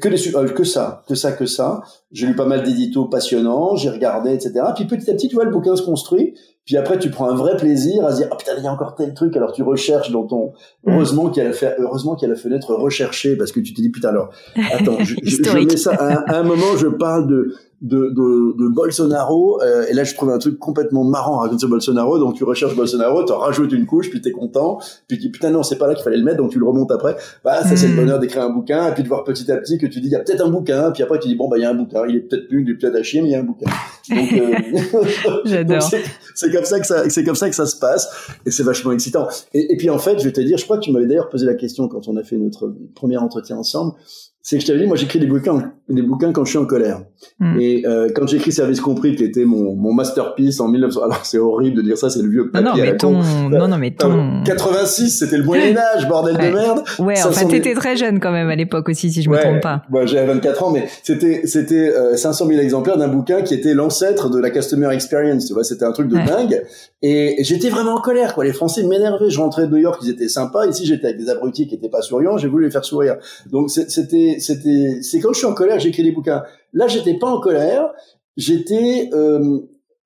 [0.00, 1.82] Que, les, euh, que ça, que ça, que ça.
[2.10, 4.52] J'ai lu pas mal d'éditos passionnants, j'ai regardé, etc.
[4.74, 6.34] Puis petit à petit, tu vois, le bouquin se construit.
[6.64, 8.72] Puis après, tu prends un vrai plaisir à se dire, ah putain, il y a
[8.72, 9.36] encore tel truc.
[9.36, 10.52] Alors tu recherches dans ton,
[10.84, 10.92] mm.
[10.92, 13.74] heureusement qu'il y a la, heureusement qu'il y a la fenêtre recherchée parce que tu
[13.74, 14.30] te dis, putain, alors,
[14.72, 19.60] attends, je, je, mets ça, à, un moment, je parle de, de, de, de Bolsonaro,
[19.62, 22.74] euh, et là je trouve un truc complètement marrant à raconter Bolsonaro, donc tu recherches
[22.74, 25.86] Bolsonaro, tu rajoutes une couche, puis t'es content, puis tu dis putain non c'est pas
[25.86, 27.96] là qu'il fallait le mettre, donc tu le remontes après, bah ça c'est le mm.
[27.96, 30.12] bonheur d'écrire un bouquin, et puis de voir petit à petit que tu dis il
[30.12, 31.74] y a peut-être un bouquin, puis après tu dis bon bah il y a un
[31.74, 33.44] bouquin, il est peut-être plus, il est peut-être à chier, mais il y a un
[33.44, 33.66] bouquin.
[34.08, 35.00] Donc, euh...
[35.44, 35.90] J'adore.
[36.34, 38.08] c'est comme ça que ça, c'est comme ça que ça se passe,
[38.46, 39.28] et c'est vachement excitant.
[39.52, 41.28] Et, et puis en fait je vais te dire, je crois que tu m'avais d'ailleurs
[41.28, 43.92] posé la question quand on a fait notre premier entretien ensemble,
[44.40, 46.66] c'est que je t'avais dit, moi j'écris des bouquins, des bouquins quand je suis en
[46.66, 47.02] colère.
[47.38, 47.58] Hmm.
[47.60, 51.38] Et euh, quand j'écris Service compris, qui était mon, mon masterpiece en 1900, alors c'est
[51.38, 53.12] horrible de dire ça, c'est le vieux papier non, non, mais ton,
[53.50, 54.42] non, non, mais ton...
[54.44, 56.82] 86, c'était le Moyen Âge, bordel de merde.
[56.98, 59.60] Ouais, en fait, t'étais très jeune quand même à l'époque aussi, si je me trompe
[59.60, 59.82] pas.
[59.92, 63.74] Ouais, j'avais 24 ans, mais c'était c'était euh, 500 000 exemplaires d'un bouquin qui était
[63.74, 65.46] l'ancêtre de la Customer Experience.
[65.46, 66.62] Tu vois, c'était un truc de dingue.
[67.02, 68.44] Et j'étais vraiment en colère, quoi.
[68.44, 69.30] Les Français m'énervaient.
[69.30, 70.66] Je rentrais de New York, ils étaient sympas.
[70.66, 72.36] Ici, j'étais avec des abrutis qui étaient pas souriants.
[72.38, 73.16] J'ai voulu les faire sourire.
[73.50, 76.42] Donc c'était c'était c'est quand je suis en colère, j'écris des bouquins.
[76.72, 77.92] Là, j'étais pas en colère.
[78.36, 79.60] J'étais, euh,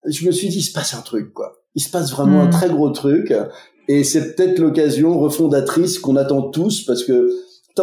[0.07, 1.53] je me suis dit, il se passe un truc, quoi.
[1.75, 2.51] Il se passe vraiment un hmm.
[2.51, 3.33] très gros truc.
[3.89, 7.31] Et c'est peut-être l'occasion refondatrice qu'on attend tous parce que,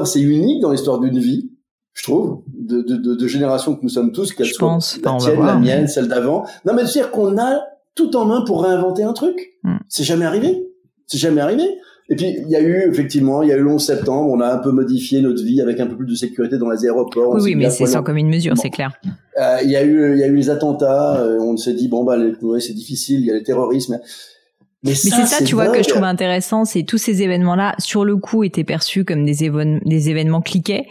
[0.05, 1.49] c'est unique dans l'histoire d'une vie,
[1.93, 5.43] je trouve, de, de, de, génération que nous sommes tous, qu'elle soit pense, la tienne,
[5.43, 6.45] la mienne, celle d'avant.
[6.65, 7.61] Non, mais dire qu'on a
[7.95, 9.57] tout en main pour réinventer un truc.
[9.63, 9.77] Hmm.
[9.89, 10.67] C'est jamais arrivé.
[11.07, 11.63] C'est jamais arrivé.
[12.09, 14.39] Et puis il y a eu effectivement, il y a eu le 11 septembre, on
[14.39, 17.35] a un peu modifié notre vie avec un peu plus de sécurité dans les aéroports.
[17.35, 18.93] Oui, oui mais c'est sans commune mesure, c'est clair.
[19.39, 21.17] Euh, il y a eu, il y a eu les attentats.
[21.17, 22.17] Euh, on s'est dit bon bah
[22.59, 23.99] c'est difficile, il y a le terrorisme.
[24.83, 28.15] Mais, c'est ça, tu vois, que je trouve intéressant, c'est tous ces événements-là, sur le
[28.15, 29.51] coup, étaient perçus comme des,
[29.85, 30.85] des événements cliquets,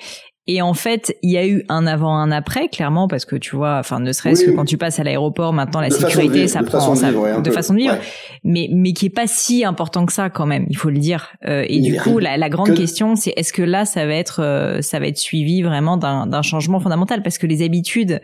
[0.48, 3.56] et en fait, il y a eu un avant, un après, clairement, parce que tu
[3.56, 6.94] vois, enfin, ne serait-ce que quand tu passes à l'aéroport, maintenant la sécurité, ça prend,
[6.94, 7.98] ça, de façon de vivre,
[8.44, 11.32] mais mais qui est pas si important que ça quand même, il faut le dire.
[11.46, 14.40] Euh, et du coup, la, la grande question, c'est est-ce que là, ça va être,
[14.42, 18.20] euh, ça va être suivi vraiment d'un d'un changement fondamental, parce que les habitudes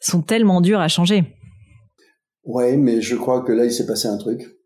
[0.00, 1.24] sont tellement dures à changer.
[2.44, 4.57] Ouais, mais je crois que là, il s'est passé un truc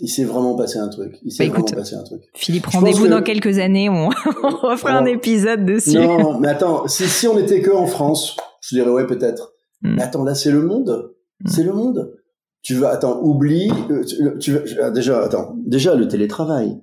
[0.00, 1.18] il s'est vraiment passé un truc.
[1.24, 2.22] Il s'est bah, vraiment passé un truc.
[2.34, 4.08] Philippe, rendez-vous dans quelques années, on,
[4.42, 5.94] on refera un épisode dessus.
[5.98, 9.52] Non, mais attends, si, si on était que en France, je dirais ouais peut-être.
[9.82, 9.94] Hmm.
[9.96, 11.12] Mais attends, là c'est le monde.
[11.40, 11.48] Hmm.
[11.48, 12.14] C'est le monde.
[12.62, 16.80] Tu vas, attends, oublie, euh, tu, tu ah, déjà, attends, déjà le télétravail.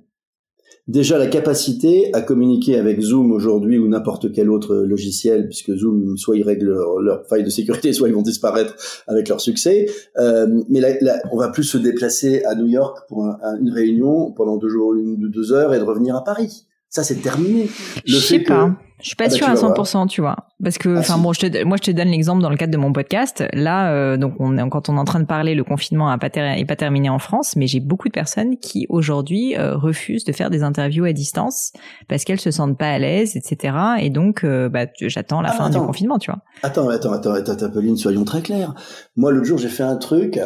[0.87, 6.17] Déjà la capacité à communiquer avec Zoom aujourd'hui ou n'importe quel autre logiciel, puisque Zoom,
[6.17, 8.75] soit ils règlent leur, leur faille de sécurité, soit ils vont disparaître
[9.07, 9.87] avec leur succès.
[10.17, 13.25] Euh, mais là, on va plus se déplacer à New York pour
[13.59, 16.65] une réunion pendant deux jours, une ou deux heures et de revenir à Paris.
[16.89, 17.63] Ça, c'est terminé.
[17.63, 18.77] Le je sais pas.
[19.01, 20.35] Je suis pas ah bah, sûre à 100%, tu vois.
[20.63, 22.71] Parce que, ah, enfin bon, je te, moi je te donne l'exemple dans le cadre
[22.71, 23.43] de mon podcast.
[23.53, 26.27] Là, euh, donc on, quand on est en train de parler, le confinement a pas
[26.27, 30.31] est pas terminé en France, mais j'ai beaucoup de personnes qui aujourd'hui euh, refusent de
[30.31, 31.73] faire des interviews à distance
[32.07, 33.75] parce qu'elles se sentent pas à l'aise, etc.
[33.99, 36.41] Et donc, euh, bah, j'attends la ah, fin du confinement, tu vois.
[36.63, 38.73] Attends, attends, attends, attends, Pauline, soyons très clairs.
[39.17, 40.39] Moi, l'autre jour, j'ai fait un truc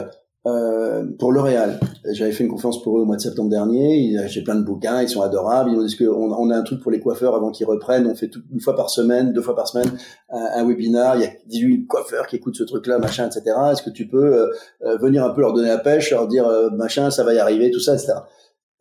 [0.46, 1.80] euh, pour L'Oréal.
[2.12, 4.16] J'avais fait une conférence pour eux au mois de septembre dernier.
[4.28, 5.70] J'ai plein de bouquins, ils sont adorables.
[5.72, 8.08] Ils m'ont dit qu'on on a un truc pour les coiffeurs avant qu'ils reprennent.
[8.08, 9.92] On fait une fois par semaine, deux fois par semaine,
[10.30, 11.16] un, webinaire.
[11.16, 13.56] Il y a 18 coiffeurs qui écoutent ce truc-là, machin, etc.
[13.72, 14.48] Est-ce que tu peux euh,
[14.86, 17.70] euh, venir un peu leur donner la pêche, leur dire machin, ça va y arriver,
[17.72, 18.14] tout ça, etc.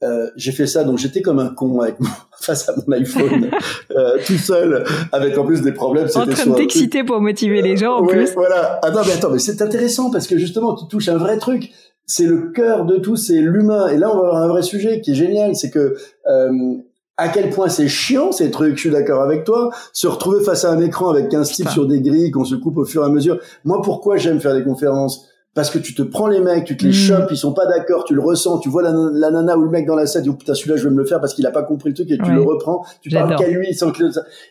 [0.04, 1.96] Euh, j'ai fait ça, donc j'étais comme un con avec
[2.40, 3.50] face à mon iPhone,
[3.90, 6.06] euh, tout seul, avec en plus des problèmes.
[6.14, 8.32] En train de t'exciter pour motiver les gens en plus.
[8.34, 8.78] Voilà.
[8.82, 11.70] Attends, mais attends, mais c'est intéressant parce que justement, tu touches un vrai truc.
[12.06, 13.88] C'est le cœur de tout, c'est l'humain.
[13.88, 15.96] Et là, on va avoir un vrai sujet qui est génial, c'est que
[16.28, 16.76] euh,
[17.18, 20.64] à quel point c'est chiant ces trucs, je suis d'accord avec toi, se retrouver face
[20.64, 23.06] à un écran avec 15 types sur des grilles qu'on se coupe au fur et
[23.06, 23.40] à mesure.
[23.64, 25.28] Moi, pourquoi j'aime faire des conférences
[25.58, 26.92] parce que tu te prends les mecs, tu te les mmh.
[26.92, 29.86] chopes, ils sont pas d'accord, tu le ressens, tu vois la, nana ou le mec
[29.86, 31.44] dans la scène, tu dis, oh putain, celui-là, je vais me le faire parce qu'il
[31.48, 34.04] a pas compris le truc et tu le reprends, tu parles qu'à lui sans que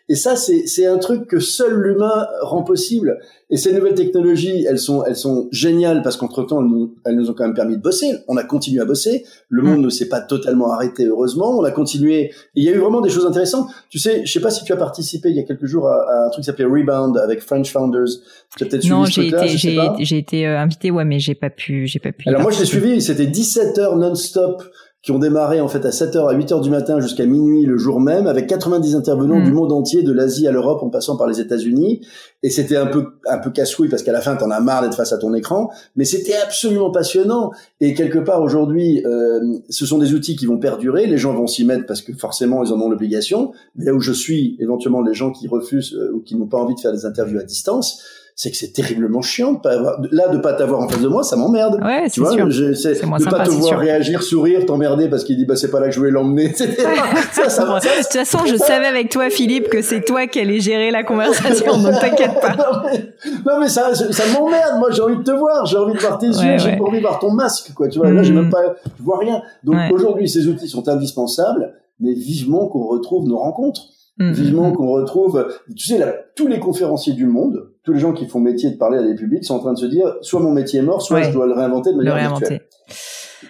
[0.09, 3.19] Et ça, c'est, c'est un truc que seul l'humain rend possible.
[3.49, 6.61] Et ces nouvelles technologies, elles sont, elles sont géniales parce qu'entre temps,
[7.05, 8.11] elles nous, ont quand même permis de bosser.
[8.27, 9.23] On a continué à bosser.
[9.47, 11.57] Le monde ne s'est pas totalement arrêté, heureusement.
[11.57, 12.23] On a continué.
[12.23, 13.69] Et il y a eu vraiment des choses intéressantes.
[13.89, 16.25] Tu sais, je sais pas si tu as participé il y a quelques jours à,
[16.25, 18.09] un truc qui s'appelait Rebound avec French Founders.
[18.57, 21.49] Tu as peut-être suivi ce truc-là, j'ai, j'ai été euh, invité, ouais, mais j'ai pas
[21.49, 22.27] pu, j'ai pas pu.
[22.27, 23.01] Alors moi, je l'ai suivi.
[23.01, 24.63] C'était 17 heures non-stop
[25.07, 28.01] qui ont démarré en fait à 7h à 8h du matin jusqu'à minuit le jour
[28.01, 29.53] même avec 90 intervenants du mm.
[29.53, 32.05] monde entier de l'Asie à l'Europe en passant par les États-Unis
[32.43, 34.97] et c'était un peu un peu casse-couille parce qu'à la fin t'en as marre d'être
[34.97, 39.39] face à ton écran mais c'était absolument passionnant et quelque part aujourd'hui euh,
[39.69, 42.63] ce sont des outils qui vont perdurer les gens vont s'y mettre parce que forcément
[42.63, 46.11] ils en ont l'obligation mais là où je suis éventuellement les gens qui refusent euh,
[46.15, 48.03] ou qui n'ont pas envie de faire des interviews à distance
[48.39, 51.07] c'est que c'est terriblement chiant de pas avoir, là de pas t'avoir en face de
[51.07, 51.81] moi, ça m'emmerde.
[51.83, 55.45] Ouais, tu vois, je, c'est, de pas te voir réagir, sourire, t'emmerder parce qu'il dit
[55.45, 56.75] bah c'est pas là que je voulais l'emmener, etc.
[57.31, 60.59] ça, ça, de toute façon, je savais avec toi, Philippe, que c'est toi qui allais
[60.59, 62.55] gérer la conversation, donc t'inquiète pas.
[63.43, 64.77] non mais, ça, ça m'emmerde.
[64.77, 67.01] Moi, j'ai envie de te voir, j'ai envie de voir tes yeux, j'ai envie de
[67.01, 67.87] voir ton masque, quoi.
[67.89, 68.51] Tu vois, là, j'ai même mm.
[68.51, 69.41] pas, je vois rien.
[69.63, 73.81] Donc aujourd'hui, ces outils sont indispensables, mais vivement qu'on retrouve nos rencontres.
[74.19, 77.99] Mm, vivement mm, qu'on retrouve, tu sais, là, tous les conférenciers du monde, tous les
[77.99, 80.17] gens qui font métier de parler à des publics sont en train de se dire
[80.19, 82.61] soit mon métier est mort, soit je dois le réinventer de manière virtuelle.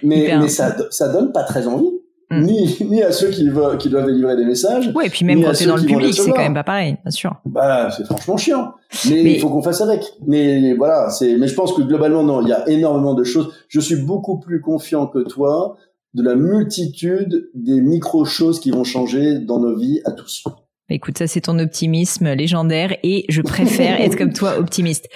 [0.04, 1.90] Mais, mais ça, ça donne pas très envie.
[2.30, 2.44] Hmm.
[2.44, 4.92] Ni, ni à ceux qui, veulent, qui doivent délivrer des messages.
[4.94, 7.10] Ouais, et puis même quand t'es dans le public, c'est quand même pas pareil, bien
[7.10, 7.34] sûr.
[7.46, 8.74] Bah, c'est franchement chiant.
[9.10, 10.04] Mais, il faut qu'on fasse avec.
[10.28, 13.52] Mais voilà, c'est, mais je pense que globalement, non, il y a énormément de choses.
[13.70, 15.78] Je suis beaucoup plus confiant que toi
[16.14, 20.44] de la multitude des micro-choses qui vont changer dans nos vies à tous.
[20.90, 25.10] Écoute, ça c'est ton optimisme légendaire et je préfère être comme toi optimiste.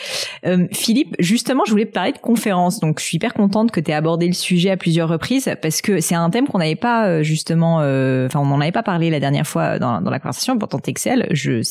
[0.46, 2.82] Euh, Philippe, justement, je voulais te parler de conférences.
[2.82, 5.82] Donc, je suis hyper contente que tu aies abordé le sujet à plusieurs reprises parce
[5.82, 8.84] que c'est un thème qu'on n'avait pas euh, justement, euh, enfin, on n'en avait pas
[8.84, 10.58] parlé la dernière fois dans, dans la conversation.
[10.58, 11.28] Pourtant, t'excelles.
[11.32, 11.62] Je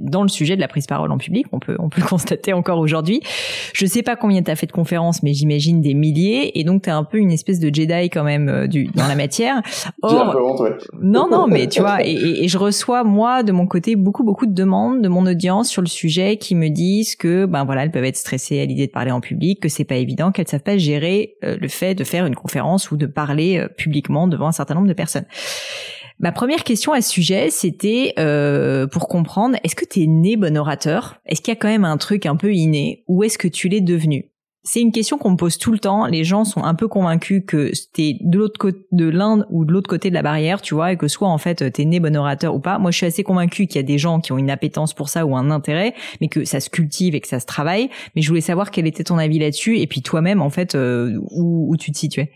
[0.00, 2.54] dans le sujet de la prise parole en public, on peut on peut le constater
[2.54, 3.20] encore aujourd'hui.
[3.74, 6.58] Je sais pas combien tu as fait de conférences, mais j'imagine des milliers.
[6.58, 9.08] Et donc, tu es un peu une espèce de Jedi quand même euh, du dans
[9.08, 9.60] la matière.
[10.00, 10.34] Or,
[11.02, 14.24] non, non, mais tu vois, et, et, et je reçois moi de mon côté beaucoup
[14.24, 17.84] beaucoup de demandes de mon audience sur le sujet qui me disent que ben voilà
[17.84, 20.48] elles peuvent être stressées à l'idée de parler en public, que c'est pas évident, qu'elles
[20.48, 24.28] savent pas gérer euh, le fait de faire une conférence ou de parler euh, publiquement
[24.28, 25.26] devant un certain nombre de personnes.
[26.18, 30.36] Ma première question à ce sujet, c'était euh, pour comprendre, est-ce que tu es né
[30.36, 31.16] bon orateur?
[31.26, 33.02] Est-ce qu'il y a quand même un truc un peu inné?
[33.08, 34.31] Ou est-ce que tu l'es devenu?
[34.64, 36.06] C'est une question qu'on me pose tout le temps.
[36.06, 39.72] Les gens sont un peu convaincus que t'es de l'autre côté, de l'un ou de
[39.72, 42.16] l'autre côté de la barrière, tu vois, et que soit en fait t'es né bon
[42.16, 42.78] orateur ou pas.
[42.78, 45.08] Moi, je suis assez convaincue qu'il y a des gens qui ont une appétence pour
[45.08, 47.90] ça ou un intérêt, mais que ça se cultive et que ça se travaille.
[48.14, 51.18] Mais je voulais savoir quel était ton avis là-dessus, et puis toi-même, en fait, euh,
[51.30, 52.30] où, tu te situais.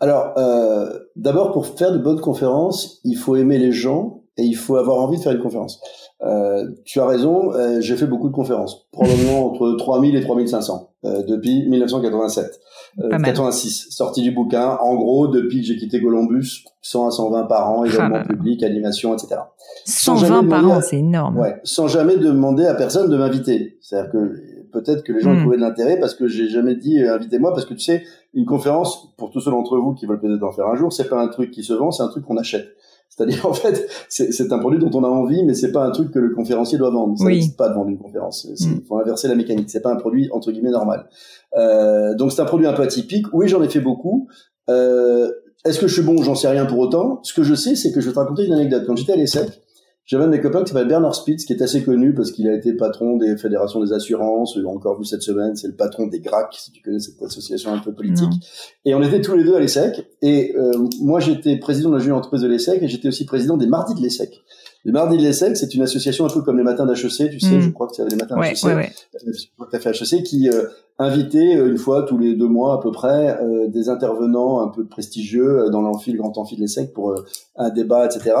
[0.00, 4.54] Alors, euh, d'abord, pour faire de bonnes conférences, il faut aimer les gens et il
[4.54, 5.80] faut avoir envie de faire une conférence.
[6.22, 10.90] Euh, tu as raison, euh, j'ai fait beaucoup de conférences, probablement entre 3000 et 3500
[11.04, 12.60] euh, depuis 1987.
[13.10, 14.76] 86, sortie du bouquin.
[14.80, 18.62] En gros, depuis que j'ai quitté Columbus, 100 à 120 par an, événements ah publics,
[18.62, 19.40] animation, etc.
[19.86, 21.38] 120 par an, c'est énorme.
[21.38, 23.78] Ouais, sans jamais demander à personne de m'inviter.
[23.80, 25.40] C'est-à-dire que peut-être que les gens ont hmm.
[25.40, 28.04] trouvé de l'intérêt parce que j'ai jamais dit euh, invitez-moi parce que tu sais,
[28.34, 31.08] une conférence pour tous ceux d'entre vous qui veulent peut-être en faire un jour, c'est
[31.08, 32.68] pas un truc qui se vend, c'est un truc qu'on achète.
[33.14, 36.10] C'est-à-dire en fait, c'est un produit dont on a envie, mais c'est pas un truc
[36.10, 37.18] que le conférencier doit vendre.
[37.18, 38.46] Ça n'existe pas de vendre une conférence.
[38.48, 38.82] Il hmm.
[38.88, 39.68] faut inverser la mécanique.
[39.70, 41.08] C'est pas un produit entre guillemets normal.
[41.56, 43.26] Euh, donc c'est un produit un peu atypique.
[43.32, 44.28] Oui, j'en ai fait beaucoup.
[44.70, 45.30] Euh,
[45.64, 46.22] Est-ce que je suis bon?
[46.22, 47.20] J'en sais rien pour autant.
[47.22, 48.84] Ce que je sais, c'est que je vais te raconter une anecdote.
[48.86, 49.61] Quand j'étais à l'ESSEC,
[50.12, 52.46] j'avais un de mes copains qui s'appelle Bernard Spitz, qui est assez connu parce qu'il
[52.46, 54.58] a été patron des fédérations des assurances.
[54.58, 57.72] On encore vu cette semaine, c'est le patron des GRAC, si tu connais cette association
[57.72, 58.28] un peu politique.
[58.84, 60.06] Et on était tous les deux à l'ESSEC.
[60.20, 63.56] Et euh, moi, j'étais président de la jeune entreprise de l'ESSEC et j'étais aussi président
[63.56, 64.42] des mardis de l'ESSEC.
[64.84, 67.56] Les mardis de l'ESSEC, c'est une association un peu comme les matins d'HEC, tu sais,
[67.56, 67.60] mm.
[67.60, 68.92] je crois que c'est les matins d'HEC, ouais, ouais.
[69.28, 70.66] Euh, fait HEC, qui euh,
[70.98, 74.68] invitait euh, une fois tous les deux mois à peu près euh, des intervenants un
[74.68, 77.14] peu prestigieux dans l'amphi, le grand amphi de l'ESSEC pour
[77.56, 78.34] un débat, etc.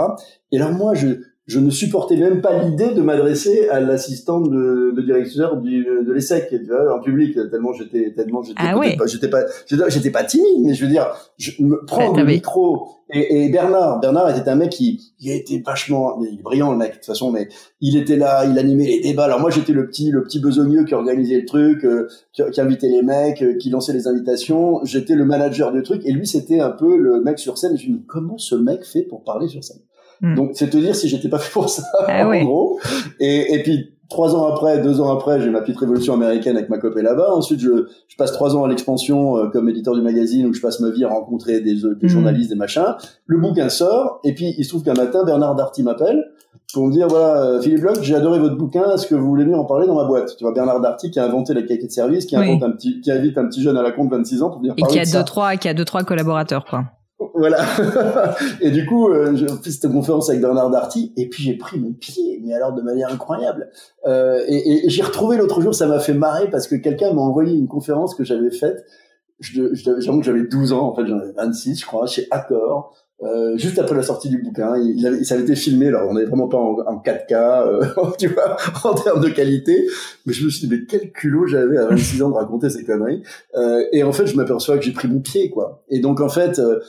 [0.50, 4.92] Et alors moi, je, je ne supportais même pas l'idée de m'adresser à l'assistante de,
[4.94, 9.06] de, directeur du, de l'ESSEC, tu vois, en public, tellement j'étais, tellement j'étais, ah pas,
[9.06, 13.44] j'étais pas, j'étais pas timide, mais je veux dire, je me prends le micro et,
[13.44, 16.78] et, Bernard, Bernard était un mec qui, il a été vachement, il est brillant le
[16.78, 17.48] mec de toute façon, mais
[17.80, 19.24] il était là, il animait les débats.
[19.24, 22.60] Alors moi j'étais le petit, le petit besogneux qui organisait le truc, euh, qui, qui,
[22.60, 24.82] invitait les mecs, euh, qui lançait les invitations.
[24.84, 27.74] J'étais le manager du truc et lui c'était un peu le mec sur scène.
[27.74, 29.82] Et je me dis comment ce mec fait pour parler sur scène?
[30.22, 30.34] Hmm.
[30.36, 32.80] Donc c'est te dire si j'étais pas fait pour ça ah en gros.
[33.20, 36.68] Et, et puis trois ans après, deux ans après, j'ai ma petite révolution américaine avec
[36.68, 37.34] ma copine là-bas.
[37.34, 40.60] Ensuite, je, je passe trois ans à l'expansion euh, comme éditeur du magazine où je
[40.60, 42.08] passe ma vie à rencontrer des, des hmm.
[42.08, 42.94] journalistes, des machins.
[43.26, 46.24] Le bouquin sort et puis il se trouve qu'un matin, Bernard Darty m'appelle
[46.72, 49.44] pour me dire voilà euh, Philippe Bloch, j'ai adoré votre bouquin, est-ce que vous voulez
[49.44, 50.36] venir en parler dans ma boîte?
[50.36, 53.00] Tu vois Bernard Darty qui a inventé la qualité de service, qui invente un petit,
[53.00, 54.94] qui invite un petit jeune à la compte de 26 ans pour venir et parler
[54.94, 56.84] qui a deux trois, qui a deux trois collaborateurs quoi.
[57.34, 57.64] Voilà.
[58.60, 61.78] et du coup, euh, j'ai fait cette conférence avec Bernard Darty, et puis j'ai pris
[61.78, 63.70] mon pied, mais alors de manière incroyable.
[64.06, 67.22] Euh, et, et j'ai retrouvé l'autre jour, ça m'a fait marrer parce que quelqu'un m'a
[67.22, 68.84] envoyé une conférence que j'avais faite.
[69.40, 72.94] Je, je, que j'avais 12 ans, en fait, j'en avais 26, je crois, chez Accor.
[73.22, 75.88] Euh, juste après la sortie du bouquin, il, avait, ça avait été filmé.
[75.88, 77.84] Alors, on n'est vraiment pas en, en 4K, euh,
[78.18, 79.86] tu vois, en termes de qualité.
[80.26, 82.84] Mais je me suis dit, mais quel culot j'avais à 26 ans de raconter ces
[82.84, 83.22] conneries.
[83.54, 85.84] Euh, et en fait, je m'aperçois que j'ai pris mon pied, quoi.
[85.88, 86.80] Et donc, en fait, euh,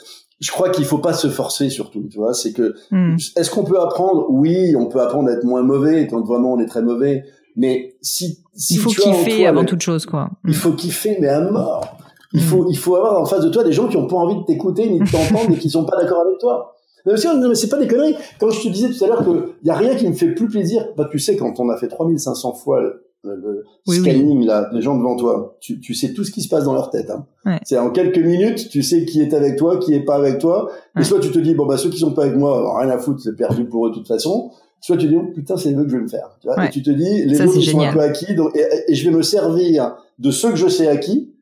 [0.44, 2.34] je crois qu'il faut pas se forcer surtout, tu vois.
[2.34, 3.16] C'est que hmm.
[3.38, 4.26] est-ce qu'on peut apprendre?
[4.30, 7.24] Oui, on peut apprendre à être moins mauvais quand vraiment on est très mauvais.
[7.56, 10.32] Mais si, si il faut kiffer avant toute chose, quoi.
[10.44, 10.54] Il hmm.
[10.54, 11.98] faut kiffer, mais à mort.
[12.34, 12.44] Il hmm.
[12.44, 14.44] faut il faut avoir en face de toi des gens qui ont pas envie de
[14.44, 16.76] t'écouter ni de t'entendre et qui sont pas d'accord avec toi.
[17.06, 18.16] Mais aussi, non, mais c'est pas des conneries.
[18.38, 20.50] Quand je te disais tout à l'heure que y a rien qui me fait plus
[20.50, 22.82] plaisir, bah tu sais quand on a fait 3500 fois
[23.24, 26.66] le scanning là, les gens devant toi, tu, tu sais tout ce qui se passe
[26.66, 27.10] dans leur tête.
[27.10, 27.60] Hein.
[27.64, 30.70] C'est en quelques minutes, tu sais qui est avec toi, qui est pas avec toi.
[31.00, 32.98] Et soit tu te dis bon bah ceux qui sont pas avec moi, rien à
[32.98, 34.52] foutre, c'est perdu pour eux de toute façon.
[34.82, 36.38] Soit tu dis oh, putain c'est vœux que je vais me faire.
[36.42, 39.10] Tu vois et tu te dis les autres sont un peu acquis, donc, et, je
[39.10, 41.34] vais me servir de ceux que je sais acquis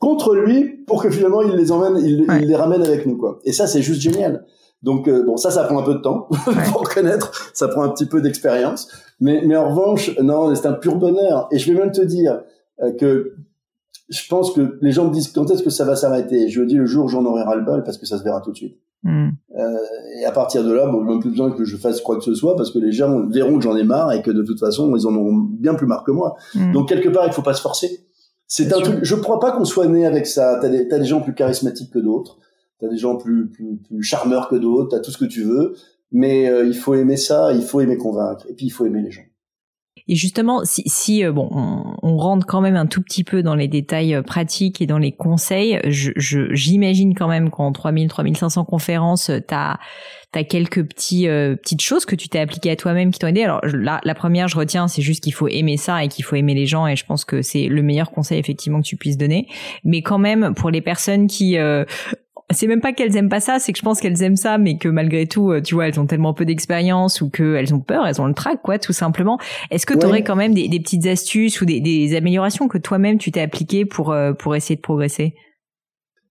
[0.00, 3.38] contre lui pour que finalement il les emmène, il, il les ramène avec nous quoi.
[3.44, 4.46] Et ça c'est juste génial.
[4.82, 6.28] Donc euh, bon, ça, ça prend un peu de temps
[6.72, 8.88] pour connaître, ça prend un petit peu d'expérience,
[9.20, 11.48] mais mais en revanche, non, c'est un pur bonheur.
[11.52, 12.40] Et je vais même te dire
[12.82, 13.36] euh, que
[14.08, 16.48] je pense que les gens me disent quand est-ce que ça va s'arrêter?
[16.48, 18.40] Je dis le jour où j'en aurai ras le bol parce que ça se verra
[18.40, 18.78] tout de suite.
[19.04, 19.30] Hmm.
[19.58, 19.76] Euh,
[20.20, 22.34] et à partir de là, bon, même plus besoin que je fasse quoi que ce
[22.34, 24.94] soit parce que les gens verront que j'en ai marre et que de toute façon,
[24.94, 26.36] ils en auront bien plus marre que moi.
[26.54, 26.72] Hmm.
[26.72, 28.06] Donc quelque part, il faut pas se forcer.
[28.46, 28.98] C'est un truc.
[29.02, 30.58] Je crois pas qu'on soit né avec ça.
[30.60, 32.38] T'as des, as des gens plus charismatiques que d'autres
[32.82, 33.50] t'as des gens plus,
[34.02, 35.74] charmeurs que d'autres, t'as tout ce que tu veux,
[36.10, 39.02] mais euh, il faut aimer ça, il faut aimer convaincre, et puis il faut aimer
[39.02, 39.22] les gens.
[40.08, 43.54] Et justement, si, si euh, bon, on, rentre quand même un tout petit peu dans
[43.54, 48.64] les détails euh, pratiques et dans les conseils, j'imagine je, quand même qu'en 3000, 3500
[48.64, 49.78] conférences, t'as
[50.38, 53.42] as quelques petits petites choses que tu t'es appliquées à toi-même qui t'ont aidé.
[53.42, 56.36] Alors là, la première, je retiens, c'est juste qu'il faut aimer ça et qu'il faut
[56.36, 56.86] aimer les gens.
[56.86, 59.46] Et je pense que c'est le meilleur conseil effectivement que tu puisses donner.
[59.84, 61.58] Mais quand même, pour les personnes qui
[62.52, 64.76] c'est même pas qu'elles aiment pas ça, c'est que je pense qu'elles aiment ça, mais
[64.76, 68.06] que malgré tout, euh, tu vois, elles ont tellement peu d'expérience ou qu'elles ont peur,
[68.06, 69.38] elles ont le trac, quoi, tout simplement.
[69.70, 73.18] Est-ce que tu aurais quand même des, petites astuces ou des, des améliorations que toi-même
[73.18, 75.34] tu t'es appliquées pour euh, pour essayer de progresser?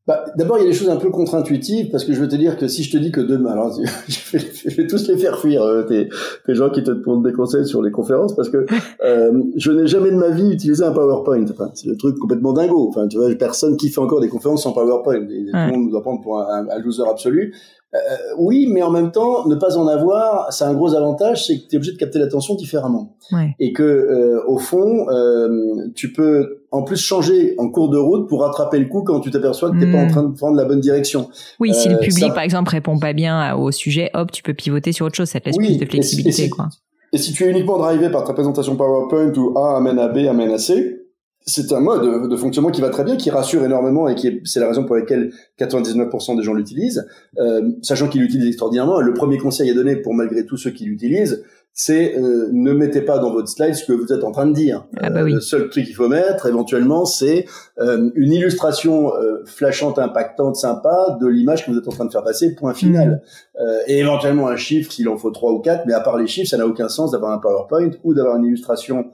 [0.07, 2.35] Bah, D'abord, il y a des choses un peu contre-intuitives parce que je veux te
[2.35, 3.71] dire que si je te dis que demain, alors
[4.07, 6.09] je vais, je vais tous les faire fuir euh, tes,
[6.45, 8.65] tes, gens qui te demandent des conseils sur les conférences parce que
[9.03, 11.45] euh, je n'ai jamais de ma vie utilisé un PowerPoint.
[11.49, 12.87] Enfin, c'est le truc complètement dingo.
[12.89, 15.19] Enfin, tu vois, personne qui fait encore des conférences sans PowerPoint.
[15.19, 17.53] Tout le monde nous doit prendre pour un, un loser absolu.
[17.93, 17.97] Euh,
[18.37, 21.67] oui, mais en même temps, ne pas en avoir, c'est un gros avantage, c'est que
[21.67, 23.17] tu es obligé de capter l'attention différemment.
[23.33, 23.53] Ouais.
[23.59, 28.29] Et que euh, au fond, euh, tu peux en plus changer en cours de route
[28.29, 30.11] pour rattraper le coup quand tu t'aperçois que t'es pas en hmm.
[30.11, 31.29] train de prendre la bonne direction.
[31.59, 34.93] Oui, si le public par exemple répond pas bien au sujet, hop, tu peux pivoter
[34.93, 36.69] sur autre chose, ça te laisse plus de flexibilité, quoi.
[37.13, 40.19] Et si tu es uniquement drivé par ta présentation PowerPoint où A amène à B
[40.29, 41.00] amène à C,
[41.45, 44.59] c'est un mode de fonctionnement qui va très bien, qui rassure énormément et qui c'est
[44.59, 47.07] la raison pour laquelle 99% des gens l'utilisent,
[47.39, 48.99] euh, sachant qu'ils l'utilisent extraordinairement.
[48.99, 53.01] le premier conseil à donner pour malgré tous ceux qui l'utilisent, c'est euh, ne mettez
[53.01, 54.85] pas dans votre slide ce que vous êtes en train de dire.
[54.99, 55.31] Ah bah oui.
[55.31, 57.45] Euh, le seul truc qu'il faut mettre, éventuellement, c'est
[57.79, 59.11] euh, une illustration
[59.45, 62.55] flashante, impactante, sympa de l'image que vous êtes en train de faire passer.
[62.55, 63.23] Point final.
[63.55, 63.63] Mmh.
[63.87, 65.85] et éventuellement un chiffre s'il en faut trois ou quatre.
[65.85, 68.45] Mais à part les chiffres, ça n'a aucun sens d'avoir un PowerPoint ou d'avoir une
[68.45, 69.05] illustration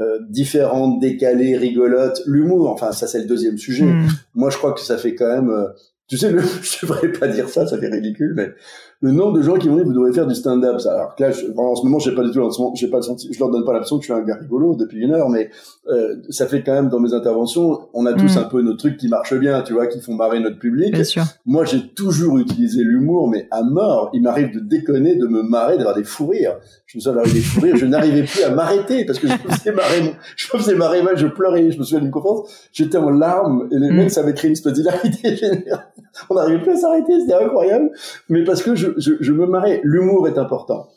[0.00, 2.70] euh, différentes, décalées, rigolotes, l'humour.
[2.70, 3.84] Enfin, ça c'est le deuxième sujet.
[3.84, 4.08] Hmm.
[4.34, 5.52] Moi, je crois que ça fait quand même.
[6.08, 8.50] Tu sais, le, je devrais pas dire ça, ça fait ridicule, mais
[9.00, 10.78] le nombre de gens qui m'ont dit vous devriez faire du stand-up.
[10.86, 13.38] Alors que là, je, en ce moment, j'ai pas du tout, j'ai pas senti, je
[13.38, 15.50] leur donne pas l'impression que je suis un gars rigolo depuis une heure, mais
[15.88, 18.38] euh, ça fait quand même dans mes interventions, on a tous mm.
[18.38, 20.92] un peu nos trucs qui marchent bien, tu vois, qui font marrer notre public.
[20.92, 21.24] Bien sûr.
[21.46, 24.10] Moi, j'ai toujours utilisé l'humour, mais à mort.
[24.14, 26.56] Il m'arrive de déconner, de me marrer, d'avoir des fous rires.
[26.86, 29.32] Je me souviens d'avoir des fous rires, je n'arrivais plus à m'arrêter parce que je
[29.32, 31.70] me faisais marrer, je me faisais marrer mal, je pleurais.
[31.70, 33.94] Je me souviens d'une conférence, j'étais en larmes et les mm.
[33.96, 35.92] mecs, ça avait créé une espèce d'hilarité générale.
[36.30, 37.90] On n'arrivait plus à s'arrêter, c'était incroyable.
[38.28, 40.88] Mais parce que je, je, je me marrais L'humour est important.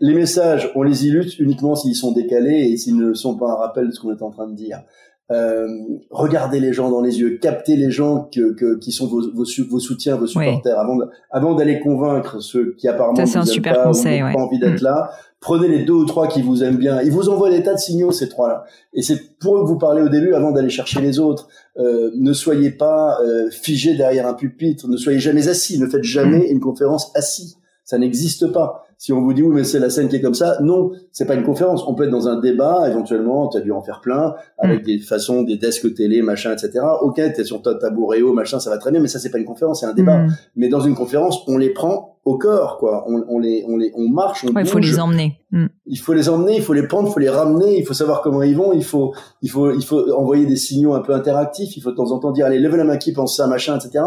[0.00, 3.54] Les messages, on les illustre uniquement s'ils sont décalés et s'ils ne sont pas un
[3.54, 4.82] rappel de ce qu'on est en train de dire.
[5.30, 5.66] Euh,
[6.10, 10.16] regardez les gens dans les yeux, captez les gens que, qui sont vos, vos, soutiens,
[10.16, 10.98] vos supporters, avant,
[11.30, 14.84] avant d'aller convaincre ceux qui apparemment Ça, un super pas, conseil, pas envie d'être mm.
[14.84, 15.10] là.
[15.40, 17.00] Prenez les deux ou trois qui vous aiment bien.
[17.02, 18.64] Ils vous envoient des tas de signaux ces trois-là.
[18.94, 21.46] Et c'est pour eux que vous parlez au début avant d'aller chercher les autres.
[21.76, 26.02] Euh, ne soyez pas euh, figé derrière un pupitre, ne soyez jamais assis, ne faites
[26.04, 26.52] jamais mm.
[26.52, 27.56] une conférence assis.
[27.84, 28.87] Ça n'existe pas.
[29.00, 31.24] Si on vous dit oui mais c'est la scène qui est comme ça, non, c'est
[31.24, 31.84] pas une conférence.
[31.86, 34.86] On peut être dans un débat, éventuellement, tu as dû en faire plein, avec mm.
[34.86, 36.80] des façons, des desks télé, machin, etc.
[37.02, 39.44] Ok, t'es sur ta tabouret, machin, ça va très bien, mais ça c'est pas une
[39.44, 40.18] conférence, c'est un débat.
[40.18, 40.36] Mm.
[40.56, 43.04] Mais dans une conférence, on les prend au corps, quoi.
[43.06, 45.38] On, on les, on les, on marche, on Il faut les emmener.
[45.52, 45.66] Mm.
[45.86, 48.20] Il faut les emmener, il faut les prendre, il faut les ramener, il faut savoir
[48.20, 51.76] comment ils vont, il faut, il faut, il faut envoyer des signaux un peu interactifs,
[51.76, 53.78] il faut de temps en temps dire allez, lève la main qui pense ça, machin,
[53.78, 54.04] etc.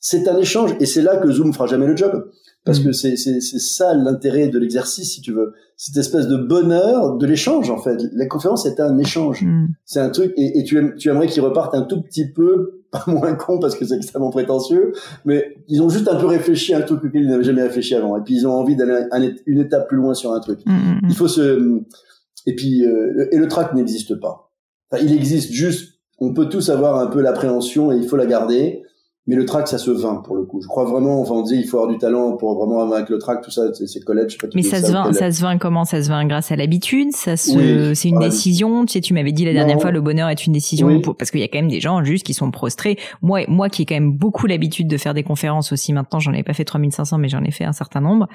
[0.00, 2.30] C'est un échange et c'est là que Zoom fera jamais le job.
[2.64, 2.84] Parce mm.
[2.84, 5.54] que c'est c'est ça l'intérêt de l'exercice si tu veux.
[5.76, 7.96] Cette espèce de bonheur de l'échange en fait.
[8.12, 9.42] La conférence est un échange.
[9.42, 9.68] Mm.
[9.84, 13.04] c'est un truc et, et tu, tu aimerais qu'ils repartent un tout petit peu pas
[13.06, 14.92] moins con parce que c'est extrêmement prétentieux
[15.24, 17.94] mais ils ont juste un peu réfléchi à un truc auquel ils n'avaient jamais réfléchi
[17.94, 18.16] avant.
[18.16, 19.04] Et puis ils ont envie d'aller
[19.46, 20.60] une étape plus loin sur un truc.
[20.66, 21.82] Mm, il faut se
[22.46, 24.50] et puis euh, et le track n'existe pas.
[24.90, 28.26] Enfin, il existe juste on peut tous avoir un peu l'appréhension et il faut la
[28.26, 28.82] garder
[29.30, 30.60] mais le track ça se vend pour le coup.
[30.60, 33.18] Je crois vraiment enfin on dit il faut avoir du talent pour vraiment avec le
[33.18, 35.84] track tout ça c'est collège mais ça se vend ça se vend comment?
[35.84, 37.12] Ça se vend grâce à l'habitude?
[37.12, 38.84] Ça se c'est une décision?
[38.86, 41.38] Tu sais tu m'avais dit la dernière fois le bonheur est une décision parce qu'il
[41.40, 42.98] y a quand même des gens juste qui sont prostrés.
[43.22, 46.32] Moi moi qui ai quand même beaucoup l'habitude de faire des conférences aussi maintenant j'en
[46.32, 48.26] ai pas fait 3500 mais j'en ai fait un certain nombre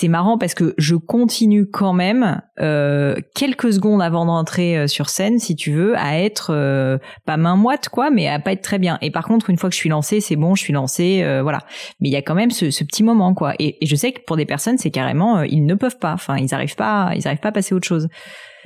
[0.00, 5.08] c'est marrant parce que je continue quand même euh, quelques secondes avant d'entrer euh, sur
[5.08, 8.62] scène, si tu veux, à être euh, pas main moite quoi, mais à pas être
[8.62, 8.98] très bien.
[9.02, 11.42] Et par contre, une fois que je suis lancée, c'est bon, je suis lancée, euh,
[11.42, 11.62] voilà.
[11.98, 13.54] Mais il y a quand même ce, ce petit moment quoi.
[13.58, 16.12] Et, et, je sais que pour des personnes, c'est carrément, euh, ils ne peuvent pas.
[16.12, 18.06] Enfin, ils arrivent pas, ils arrivent pas à passer à autre chose.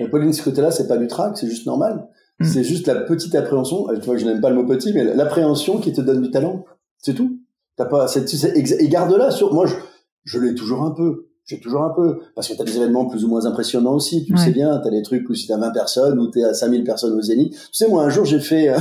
[0.00, 2.08] Mais Pauline, ce côté-là, c'est pas du trac, c'est juste normal.
[2.40, 2.44] Mm.
[2.44, 3.86] C'est juste la petite appréhension.
[3.94, 6.66] Tu vois, je n'aime pas le mot petit, mais l'appréhension qui te donne du talent,
[6.98, 7.38] c'est tout.
[7.78, 9.54] T'as pas, c'est, et garde-la sur.
[9.54, 9.76] Moi, je,
[10.24, 11.28] je l'ai toujours un peu.
[11.44, 12.20] J'ai toujours un peu.
[12.34, 14.24] Parce que tu as des événements plus ou moins impressionnants aussi.
[14.24, 16.40] Tu sais bien, tu as des trucs où si tu as 20 personnes ou tu
[16.40, 17.52] es à 5000 personnes au Zénith.
[17.52, 18.78] Tu sais, moi, un jour, j'ai fait euh,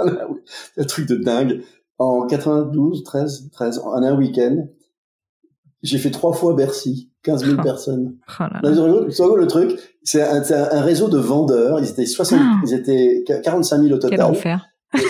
[0.76, 1.62] un truc de dingue.
[1.98, 4.68] En 92, 13, 13, en un week-end,
[5.82, 7.10] j'ai fait trois fois Bercy.
[7.24, 8.16] 15 000 personnes.
[9.18, 10.42] Oh le truc, c'est un,
[10.72, 11.80] un, réseau de vendeurs.
[11.80, 12.60] Ils étaient 60, ah.
[12.64, 14.34] ils étaient 45 000 au total.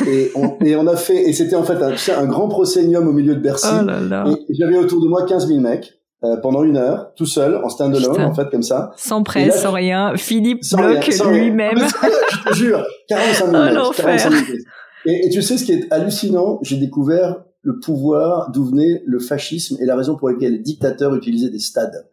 [0.07, 3.12] Et, on, et on a fait, et c'était en fait un, un grand proscenium au
[3.12, 3.68] milieu de Bercy.
[3.70, 5.95] Oh et j'avais autour de moi 15 000 mecs.
[6.24, 8.91] Euh, pendant une heure, tout seul, en stand-alone, en fait, comme ça.
[8.97, 10.16] Sans presse, sans rien.
[10.16, 11.79] Philippe bloque lui-même.
[11.79, 13.97] je te jure, 45 minutes.
[13.97, 14.64] 45 minutes.
[15.07, 19.20] Et, et, tu sais ce qui est hallucinant, j'ai découvert le pouvoir d'où venait le
[19.20, 22.09] fascisme et la raison pour laquelle les dictateurs utilisaient des stades.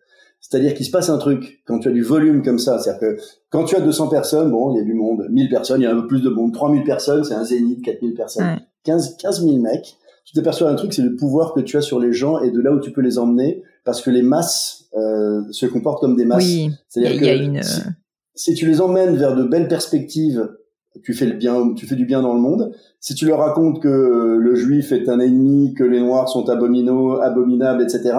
[0.47, 2.77] C'est-à-dire qu'il se passe un truc quand tu as du volume comme ça.
[2.77, 3.17] C'est-à-dire que
[3.49, 5.25] quand tu as 200 personnes, bon, il y a du monde.
[5.31, 6.53] 1000 personnes, il y a un peu plus de monde.
[6.53, 7.83] 3000 personnes, c'est un zénith.
[7.83, 8.59] 4000 personnes.
[8.83, 9.97] 15, 15 000 mecs.
[10.23, 12.61] Tu t'aperçois un truc, c'est le pouvoir que tu as sur les gens et de
[12.61, 16.25] là où tu peux les emmener parce que les masses euh, se comportent comme des
[16.25, 16.43] masses.
[16.43, 17.63] Oui, C'est-à-dire que une...
[17.63, 17.81] si,
[18.35, 20.47] si, tu les emmènes vers de belles perspectives,
[21.03, 22.71] tu fais le bien, tu fais du bien dans le monde.
[23.05, 27.21] Si tu leur racontes que le juif est un ennemi, que les noirs sont abominaux,
[27.21, 28.15] abominables, etc.,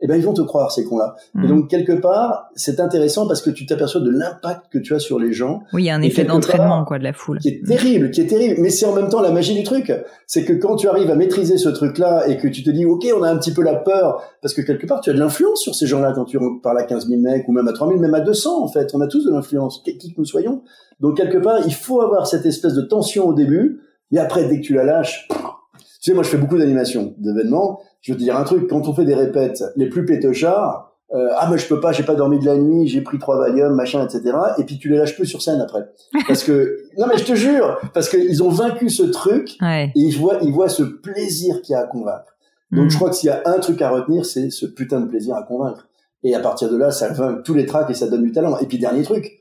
[0.00, 1.14] eh ben ils vont te croire ces cons-là.
[1.34, 1.46] Et mm.
[1.46, 5.18] donc quelque part, c'est intéressant parce que tu t'aperçois de l'impact que tu as sur
[5.18, 5.60] les gens.
[5.74, 7.38] Oui, il y a un effet d'entraînement quoi de la foule.
[7.40, 9.92] Qui est terrible, qui est terrible, mais c'est en même temps la magie du truc.
[10.26, 13.04] C'est que quand tu arrives à maîtriser ce truc-là et que tu te dis OK,
[13.14, 15.60] on a un petit peu la peur parce que quelque part tu as de l'influence
[15.60, 18.00] sur ces gens-là quand tu parles à 15 000 mecs ou même à 3 000,
[18.00, 20.62] même à 200 en fait, on a tous de l'influence, qui que nous soyons.
[21.00, 23.80] Donc quelque part, il faut avoir cette espèce de tension au début,
[24.12, 27.80] et après dès que tu la lâches, tu sais, moi je fais beaucoup d'animations, d'événements
[28.00, 31.28] je veux te dire un truc, quand on fait des répètes les plus pétochards, euh,
[31.36, 33.74] ah mais je peux pas, j'ai pas dormi de la nuit, j'ai pris trois Valium,
[33.74, 34.32] machin, etc.
[34.58, 35.88] Et puis tu les lâches plus sur scène après,
[36.28, 40.16] parce que non mais je te jure, parce qu'ils ont vaincu ce truc et ils
[40.16, 42.36] voient, ils voient ce plaisir qu'il y a à convaincre.
[42.70, 42.90] Donc mm.
[42.90, 45.34] je crois que s'il y a un truc à retenir, c'est ce putain de plaisir
[45.34, 45.88] à convaincre.
[46.22, 48.56] Et à partir de là, ça vainc tous les tracks et ça donne du talent.
[48.58, 49.39] Et puis dernier truc,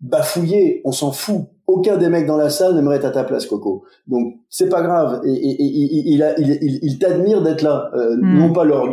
[0.00, 3.46] bafouiller, on s'en fout aucun des mecs dans la salle n'aimerait être à ta place,
[3.46, 3.84] Coco.
[4.06, 5.22] Donc c'est pas grave.
[5.24, 8.38] Et, il, il, il, t'admire d'être là, euh, hmm.
[8.38, 8.86] non pas leur,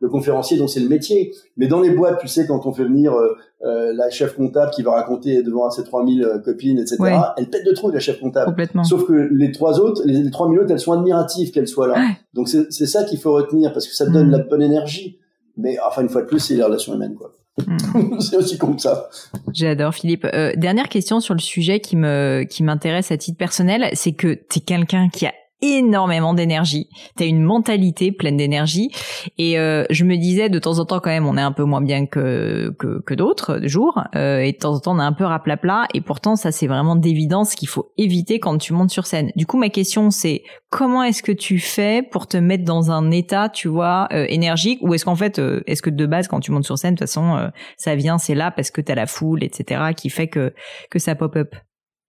[0.00, 2.84] le conférencier dont c'est le métier, mais dans les boîtes, tu sais, quand on fait
[2.84, 6.96] venir euh, euh, la chef comptable qui va raconter devant ses 3000 copines, etc.
[7.36, 8.56] Elle pète de trop la chef comptable.
[8.84, 11.96] Sauf que les trois autres, les, 3000 autres, elles sont admiratives qu'elle soit là.
[12.34, 14.32] Donc c'est ça qu'il faut retenir parce que ça donne hmm.
[14.32, 15.18] la bonne énergie.
[15.56, 17.32] Mais enfin une fois de plus, c'est les relations humaines, quoi.
[17.64, 18.18] Hmm.
[18.20, 19.08] c'est aussi comme ça.
[19.52, 20.26] J'adore Philippe.
[20.26, 24.34] Euh, dernière question sur le sujet qui me qui m'intéresse à titre personnel, c'est que
[24.34, 25.32] tu es quelqu'un qui a
[25.62, 26.88] énormément d'énergie.
[27.16, 28.90] Tu as une mentalité pleine d'énergie.
[29.38, 31.64] Et euh, je me disais, de temps en temps, quand même, on est un peu
[31.64, 34.02] moins bien que, que, que d'autres jours.
[34.14, 35.86] Euh, et de temps en temps, on est un peu raplapla.
[35.94, 39.30] Et pourtant, ça, c'est vraiment d'évidence qu'il faut éviter quand tu montes sur scène.
[39.36, 43.10] Du coup, ma question, c'est comment est-ce que tu fais pour te mettre dans un
[43.10, 44.78] état, tu vois, euh, énergique?
[44.82, 46.98] Ou est-ce qu'en fait, euh, est-ce que de base, quand tu montes sur scène, de
[46.98, 50.10] toute façon, euh, ça vient, c'est là parce que tu as la foule, etc., qui
[50.10, 50.52] fait que,
[50.90, 51.54] que ça pop-up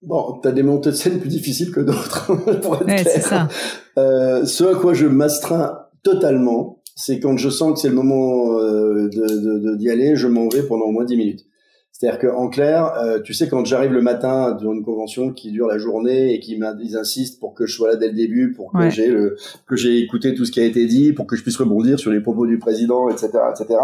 [0.07, 3.21] Bon, t'as des montées de scène plus difficiles que d'autres, pour être ouais, clair.
[3.21, 3.49] Ça.
[3.97, 8.57] Euh, ce à quoi je m'astreins totalement, c'est quand je sens que c'est le moment
[8.57, 11.45] euh, de, d'y aller, je m'en vais pendant au moins 10 minutes.
[11.91, 15.67] C'est-à-dire qu'en clair, euh, tu sais, quand j'arrive le matin dans une convention qui dure
[15.67, 16.63] la journée et qu'ils
[16.95, 19.35] insistent pour que je sois là dès le début, pour que j'ai le,
[19.65, 22.11] que j'ai écouté tout ce qui a été dit, pour que je puisse rebondir sur
[22.11, 23.79] les propos du président, etc., etc.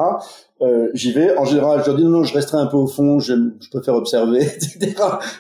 [0.61, 1.35] Euh, j'y vais.
[1.37, 3.69] En général, je leur dis non, non, je resterai un peu au fond, je, je
[3.69, 4.93] préfère observer, etc.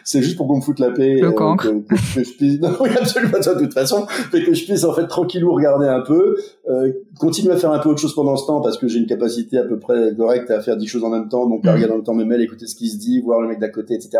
[0.03, 1.19] C'est juste pour qu'on me foute la paix.
[1.21, 4.43] Le euh, que, que, je puisse, non, oui, absolument pas ça de toute façon, mais
[4.43, 6.35] que je puisse en fait tranquillou regarder un peu,
[6.69, 9.05] euh, continuer à faire un peu autre chose pendant ce temps parce que j'ai une
[9.05, 11.75] capacité à peu près correcte à faire dix choses en même temps, donc à mm.
[11.75, 13.69] regarder en même temps mes mails, écouter ce qui se dit, voir le mec d'à
[13.69, 14.17] côté, etc.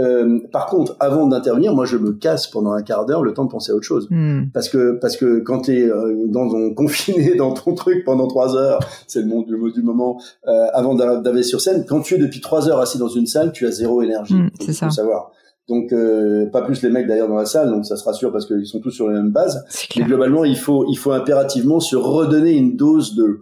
[0.00, 3.44] Euh, par contre, avant d'intervenir, moi je me casse pendant un quart d'heure le temps
[3.44, 4.46] de penser à autre chose, mm.
[4.52, 8.56] parce que parce que quand t'es euh, dans ton confiné dans ton truc pendant trois
[8.56, 11.84] heures, c'est le mot du moment euh, avant d'arriver sur scène.
[11.86, 14.34] Quand tu es depuis trois heures assis dans une salle, tu as zéro énergie.
[14.34, 14.86] Mm, c'est ça.
[14.86, 15.32] Faut savoir.
[15.68, 18.46] Donc euh, pas plus les mecs d'ailleurs dans la salle, donc ça se rassure parce
[18.46, 19.64] qu'ils sont tous sur les mêmes bases.
[19.96, 23.40] Mais globalement, il faut il faut impérativement se redonner une dose de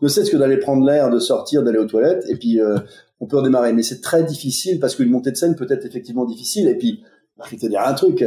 [0.00, 2.78] ne serait-ce que d'aller prendre l'air, de sortir, d'aller aux toilettes, et puis euh,
[3.20, 3.72] on peut redémarrer.
[3.72, 6.68] Mais c'est très difficile parce qu'une montée de scène peut être effectivement difficile.
[6.68, 7.02] Et puis,
[7.44, 8.24] je vais te dire un truc,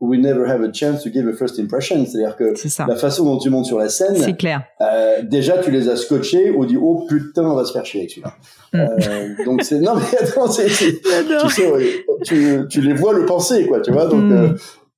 [0.00, 2.04] we never have a chance to give a first impression.
[2.04, 2.54] C'est-à-dire que
[2.86, 4.62] la façon dont tu montes sur la scène, c'est clair.
[4.80, 8.00] Euh, déjà, tu les as scotchés ou dit oh putain, on va se faire chier
[8.00, 8.34] avec celui-là.
[8.72, 8.78] Mm.
[8.78, 10.74] Euh, donc c'est non mais attends, c'est, tu
[11.50, 14.06] sais, tu, tu, les vois le penser quoi, tu vois.
[14.06, 14.32] Donc mm.
[14.32, 14.48] euh,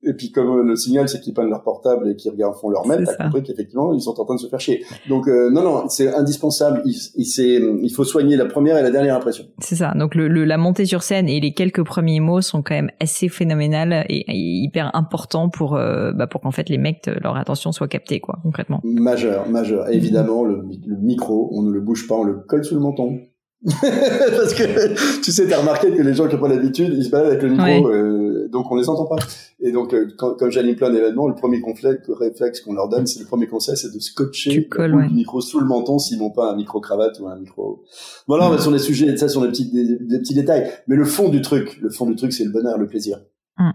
[0.03, 2.87] et puis comme le signal c'est qu'ils prennent leur portable et qu'ils regardent font leur
[2.87, 4.85] mail, t'as compris qu'effectivement ils sont en train de se faire chier.
[5.09, 6.83] Donc euh, non non, c'est indispensable.
[6.85, 9.45] Il, il, il, faut soigner la première et la dernière impression.
[9.59, 9.93] C'est ça.
[9.95, 12.91] Donc le, le, la montée sur scène et les quelques premiers mots sont quand même
[13.01, 17.73] assez phénoménales et, hyper importants pour euh, bah, pour qu'en fait les mecs leur attention
[17.73, 18.81] soit captée quoi concrètement.
[18.85, 19.89] Majeur majeur.
[19.91, 23.19] Évidemment le, le micro, on ne le bouge pas, on le colle sous le menton.
[23.65, 27.11] Parce que tu sais, t'as remarqué que les gens qui ont pas l'habitude, ils se
[27.11, 29.17] baladent avec le micro, euh, donc on les entend pas.
[29.61, 31.61] Et donc, euh, quand, comme j'anime plein d'événements, le premier
[32.09, 35.67] réflexe qu'on leur donne, c'est le premier conseil, c'est de scotcher le micro sous le
[35.67, 37.85] menton s'ils n'ont pas un micro cravate ou un micro.
[38.27, 38.59] Voilà, mmh.
[38.59, 40.71] sur des sujets, ça sont des petits, des, petits détails.
[40.87, 43.19] Mais le fond du truc, le fond du truc, c'est le bonheur, le plaisir.
[43.59, 43.71] Mmh.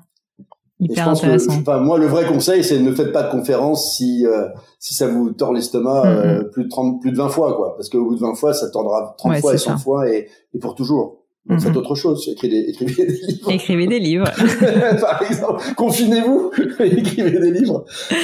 [0.80, 1.54] Hyper intéressant.
[1.54, 4.48] enfin, moi, le vrai conseil, c'est ne faites pas de conférence si euh,
[4.80, 6.50] si ça vous tord l'estomac euh, mm-hmm.
[6.50, 7.76] plus de 30, plus de 20 fois, quoi.
[7.76, 10.60] Parce qu'au bout de 20 fois, ça tordra 30 fois et 100 fois et, et
[10.60, 11.23] pour toujours.
[11.46, 11.78] Faites mm-hmm.
[11.78, 13.52] autre chose, écrivez des, écrivez des livres.
[13.52, 14.26] Écrivez des livres.
[15.02, 17.84] Par exemple, confinez-vous, écrivez des livres.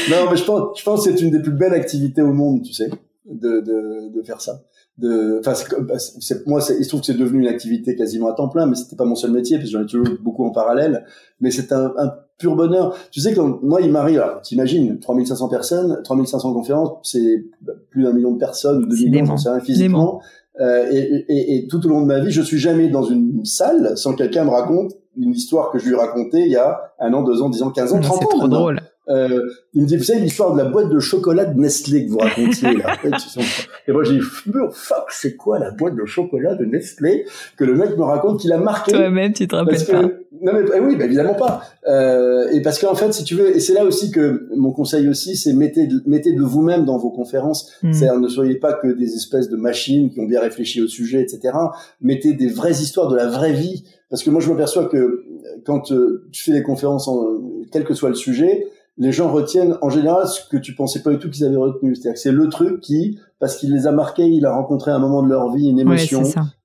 [0.09, 2.63] Non, mais je pense, je pense que c'est une des plus belles activités au monde,
[2.63, 2.89] tu sais,
[3.25, 4.61] de, de, de faire ça
[4.99, 8.33] de enfin bah, c'est moi il se trouve que c'est devenu une activité quasiment à
[8.33, 10.51] temps plein mais c'était pas mon seul métier parce que j'en ai toujours beaucoup en
[10.51, 11.05] parallèle
[11.39, 12.95] mais c'est un, un, pur bonheur.
[13.11, 17.45] Tu sais quand moi il m'arrive alors t'imagines 3500 personnes 3500 conférences c'est
[17.91, 20.21] plus d'un million de personnes deux millions j'en sais rien physiquement.
[20.59, 23.45] Euh, et, et, et, tout au long de ma vie je suis jamais dans une
[23.45, 26.91] salle sans quelqu'un me raconte une histoire que je lui ai racontée il y a
[26.99, 29.87] un an deux ans dix ans quinze ans trente ans trop drôle Euh, il me
[29.87, 32.95] dit, vous savez l'histoire de la boîte de chocolat de Nestlé que vous racontiez là.
[33.87, 37.25] Et moi, j'ai dit, fuck, c'est quoi la boîte de chocolat de Nestlé
[37.57, 40.09] que le mec me raconte qu'il a marqué Toi-même, tu te rappelles pas.
[40.41, 41.63] Non mais eh oui, bah, évidemment pas.
[41.87, 45.07] Euh, et parce qu'en fait, si tu veux, et c'est là aussi que mon conseil
[45.09, 47.73] aussi, c'est mettez de, mettez de vous-même dans vos conférences.
[47.83, 47.91] Hmm.
[47.91, 51.21] C'est-à-dire ne soyez pas que des espèces de machines qui ont bien réfléchi au sujet,
[51.21, 51.53] etc.
[52.01, 53.83] Mettez des vraies histoires de la vraie vie.
[54.09, 55.25] Parce que moi, je m'aperçois que
[55.65, 57.41] quand euh, tu fais des conférences, en,
[57.71, 58.65] quel que soit le sujet,
[58.99, 61.95] les gens retiennent en général ce que tu pensais pas du tout qu'ils avaient retenu.
[61.95, 64.99] C'est-à-dire que c'est le truc qui, parce qu'il les a marqués, il a rencontré un
[64.99, 66.23] moment de leur vie, une émotion,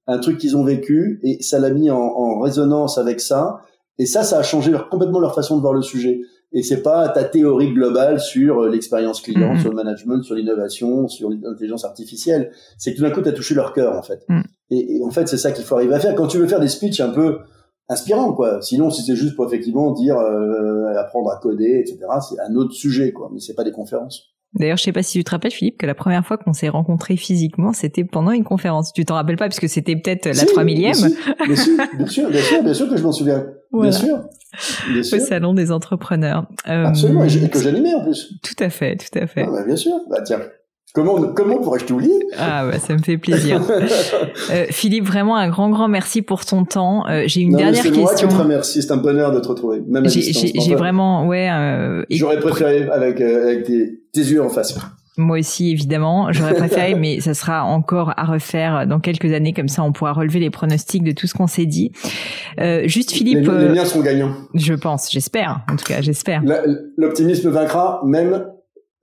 [0.08, 3.60] un truc qu'ils ont vécu, et ça l'a mis en, en, résonance avec ça.
[3.98, 6.22] Et ça, ça a changé leur, complètement leur façon de voir le sujet.
[6.52, 9.60] Et c'est pas ta théorie globale sur euh, l'expérience client, mm-hmm.
[9.60, 12.50] sur le management, sur l'innovation, sur l'intelligence artificielle.
[12.78, 14.24] C'est que tout d'un coup, tu as touché leur cœur, en fait.
[14.28, 14.40] Mm.
[14.70, 16.14] Et, et, en fait, c'est ça qu'il faut arriver à faire.
[16.16, 17.38] Quand tu veux faire des speeches un peu
[17.88, 18.62] inspirants, quoi.
[18.62, 22.72] Sinon, si c'est juste pour effectivement dire euh, apprendre à coder, etc., c'est un autre
[22.72, 23.30] sujet, quoi.
[23.32, 24.30] Mais c'est pas des conférences.
[24.54, 26.68] D'ailleurs, je sais pas si tu te rappelles, Philippe, que la première fois qu'on s'est
[26.68, 28.92] rencontrés physiquement, c'était pendant une conférence.
[28.92, 30.94] Tu t'en rappelles pas, puisque c'était peut-être la trois millième.
[31.44, 33.46] Bien sûr, bien sûr, bien sûr, bien sûr, que je m'en souviens.
[33.72, 34.22] Bien sûr.
[34.92, 35.18] Bien sûr.
[35.18, 36.46] Au salon des entrepreneurs.
[36.68, 38.32] Euh, Absolument, et que j'animais en plus.
[38.42, 39.44] Tout à fait, tout à fait.
[39.44, 39.92] Ah, bah, bien sûr.
[40.08, 40.40] Bah tiens,
[40.94, 43.60] Comment, comment pourrais-je t'oublier Ah bah ça me fait plaisir.
[44.50, 47.04] euh, Philippe, vraiment un grand grand merci pour ton temps.
[47.08, 47.94] Euh, j'ai une non, dernière question.
[47.94, 48.80] C'est moi qui te remercie.
[48.80, 49.82] C'est un bonheur de te retrouver.
[49.88, 51.48] Même J'ai vraiment ouais.
[51.50, 54.78] Euh, J'aurais préféré avec euh, avec tes, tes yeux en face.
[55.16, 59.68] Moi aussi, évidemment, j'aurais préféré, mais ça sera encore à refaire dans quelques années, comme
[59.68, 61.90] ça on pourra relever les pronostics de tout ce qu'on s'est dit.
[62.60, 63.48] Euh, juste Philippe...
[63.48, 64.34] Les, les miens seront gagnants.
[64.54, 66.42] Je pense, j'espère, en tout cas, j'espère.
[66.96, 68.44] L'optimisme vaincra, même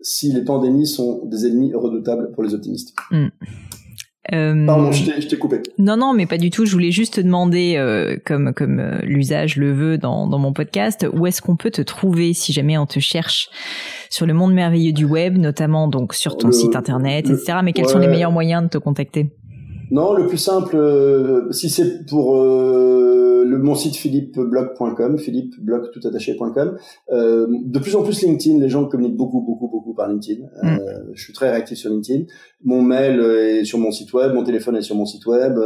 [0.01, 2.95] si les pandémies sont des ennemis redoutables pour les optimistes.
[3.11, 3.27] Hmm.
[4.33, 4.65] Euh...
[4.65, 5.61] Pardon, je t'ai coupé.
[5.79, 6.65] Non, non, mais pas du tout.
[6.65, 10.53] Je voulais juste te demander, euh, comme comme euh, l'usage le veut dans, dans mon
[10.53, 13.49] podcast, où est-ce qu'on peut te trouver si jamais on te cherche
[14.09, 17.59] sur le monde merveilleux du web, notamment donc sur ton site internet, etc.
[17.63, 19.31] Mais quels sont les meilleurs moyens de te contacter?
[19.91, 26.07] Non, le plus simple, euh, si c'est pour euh, le mon site philippeblog.com, philippeblog tout
[26.07, 26.77] attaché.com.
[27.11, 30.45] Euh, de plus en plus LinkedIn, les gens communiquent beaucoup, beaucoup, beaucoup par LinkedIn.
[30.63, 30.79] Mm.
[31.13, 32.23] je suis très réactif sur LinkedIn.
[32.63, 35.59] Mon mail est sur mon site web, mon téléphone est sur mon site web,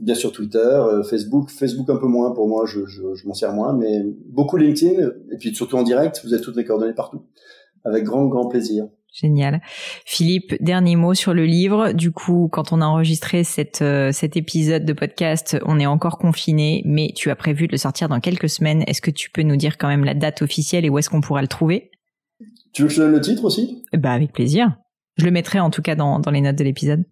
[0.00, 3.52] bien sûr Twitter, Facebook, Facebook un peu moins pour moi, je, je, je m'en sers
[3.52, 7.20] moins, mais beaucoup LinkedIn et puis surtout en direct, vous avez toutes mes coordonnées partout,
[7.84, 8.88] avec grand, grand plaisir.
[9.20, 9.60] Génial.
[10.04, 11.92] Philippe, dernier mot sur le livre.
[11.92, 16.18] Du coup, quand on a enregistré cette, euh, cet épisode de podcast, on est encore
[16.18, 18.84] confiné, mais tu as prévu de le sortir dans quelques semaines.
[18.86, 21.20] Est-ce que tu peux nous dire quand même la date officielle et où est-ce qu'on
[21.20, 21.90] pourra le trouver?
[22.72, 23.84] Tu veux que je donne le titre aussi?
[23.92, 24.76] Bah avec plaisir.
[25.16, 27.04] Je le mettrai en tout cas dans, dans les notes de l'épisode.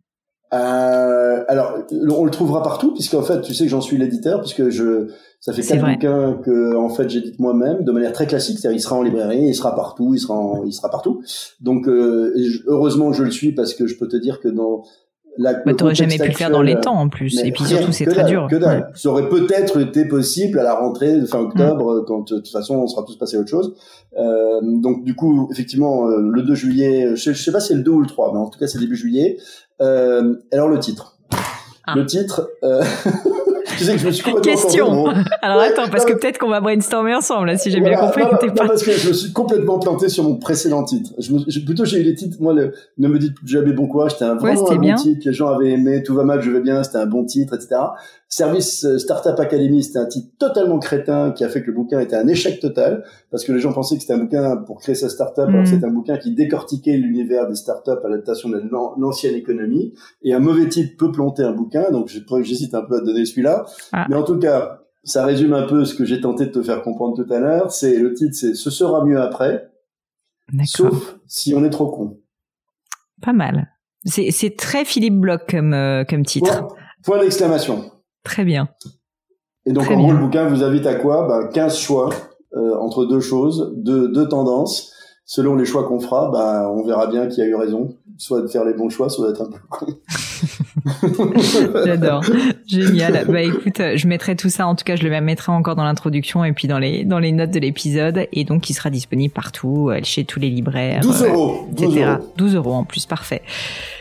[0.52, 4.68] Euh, alors, on le trouvera partout, puisqu'en fait, tu sais que j'en suis l'éditeur, puisque
[4.68, 5.08] je,
[5.40, 8.80] ça fait quatre bouquins que, en fait, j'édite moi-même, de manière très classique, c'est-à-dire il
[8.80, 11.22] sera en librairie, il sera partout, il sera, il sera partout.
[11.60, 12.34] Donc, euh,
[12.66, 14.82] heureusement que je le suis, parce que je peux te dire que dans
[15.38, 17.92] la, bah, t'aurais jamais pu le faire dans les temps en plus, et puis surtout
[17.92, 18.46] c'est très dur.
[18.50, 18.90] Que dalle.
[18.94, 22.04] Ça aurait peut-être été possible à la rentrée de fin octobre, mm.
[22.06, 23.74] quand de toute façon on sera tous passés à autre chose.
[24.18, 27.74] Euh, donc du coup, effectivement, euh, le 2 juillet, je, je sais pas si c'est
[27.74, 29.36] le 2 ou le 3, mais en tout cas c'est début juillet.
[29.80, 31.18] Euh, alors le titre.
[31.86, 31.94] Ah.
[31.94, 32.50] Le titre.
[32.64, 32.82] Euh...
[33.76, 35.04] tu sais que je me suis complètement Question.
[35.04, 38.22] Planté, Alors attends, parce que peut-être qu'on va brainstormer ensemble, là, si j'ai bien compris.
[38.22, 38.66] Non, non, pas...
[38.66, 41.10] parce que je me suis complètement planté sur mon précédent titre.
[41.18, 42.36] Je me, plutôt, j'ai eu les titres.
[42.40, 44.12] Moi, le, ne me dites jamais bon courage.
[44.12, 45.22] C'était un vraiment un bon titre.
[45.26, 46.02] Les gens avaient aimé.
[46.02, 46.82] Tout va mal, je vais bien.
[46.82, 47.76] C'était un bon titre, etc.
[48.28, 52.00] Service euh, Startup Academy, c'était un titre totalement crétin qui a fait que le bouquin
[52.00, 54.96] était un échec total parce que les gens pensaient que c'était un bouquin pour créer
[54.96, 55.72] sa startup, alors que mm.
[55.72, 58.60] c'était un bouquin qui décortiquait l'univers des startups à l'adaptation de
[58.98, 59.94] l'ancienne économie.
[60.22, 62.10] Et un mauvais titre peut planter un bouquin, donc
[62.42, 63.64] j'hésite un peu à donner celui-là.
[63.92, 64.06] Ah.
[64.08, 66.82] Mais en tout cas, ça résume un peu ce que j'ai tenté de te faire
[66.82, 67.70] comprendre tout à l'heure.
[67.70, 69.70] C'est le titre, c'est "Ce sera mieux après",
[70.64, 72.18] sauf si on est trop con.
[73.22, 73.68] Pas mal.
[74.04, 76.66] C'est très Philippe Bloch comme euh, comme titre.
[76.66, 77.92] Point, point d'exclamation.
[78.26, 78.68] Très bien.
[79.66, 81.28] Et donc, en gros, le bouquin vous invite à quoi?
[81.28, 82.10] Bah, 15 choix
[82.56, 84.92] euh, entre deux choses, deux, deux tendances.
[85.28, 87.94] Selon les choix qu'on fera, bah, on verra bien qui a eu raison.
[88.18, 89.86] Soit de faire les bons choix, soit d'être un peu con.
[91.84, 92.22] J'adore.
[92.66, 93.26] Génial.
[93.28, 96.44] Bah écoute, je mettrai tout ça, en tout cas je le mettrai encore dans l'introduction
[96.44, 98.26] et puis dans les, dans les notes de l'épisode.
[98.32, 101.00] Et donc il sera disponible partout, euh, chez tous les libraires.
[101.00, 101.66] 12 euros.
[101.72, 102.32] 12 Euros.
[102.36, 103.42] 12 euros en plus, parfait.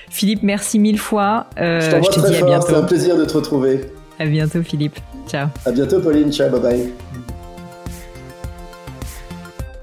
[0.10, 1.48] Philippe, merci mille fois.
[1.60, 3.82] Euh, je t'envoie très fort, c'est un plaisir de te retrouver.
[4.20, 5.00] À bientôt, Philippe.
[5.28, 5.48] Ciao.
[5.66, 6.32] À bientôt, Pauline.
[6.32, 7.25] Ciao, bye bye.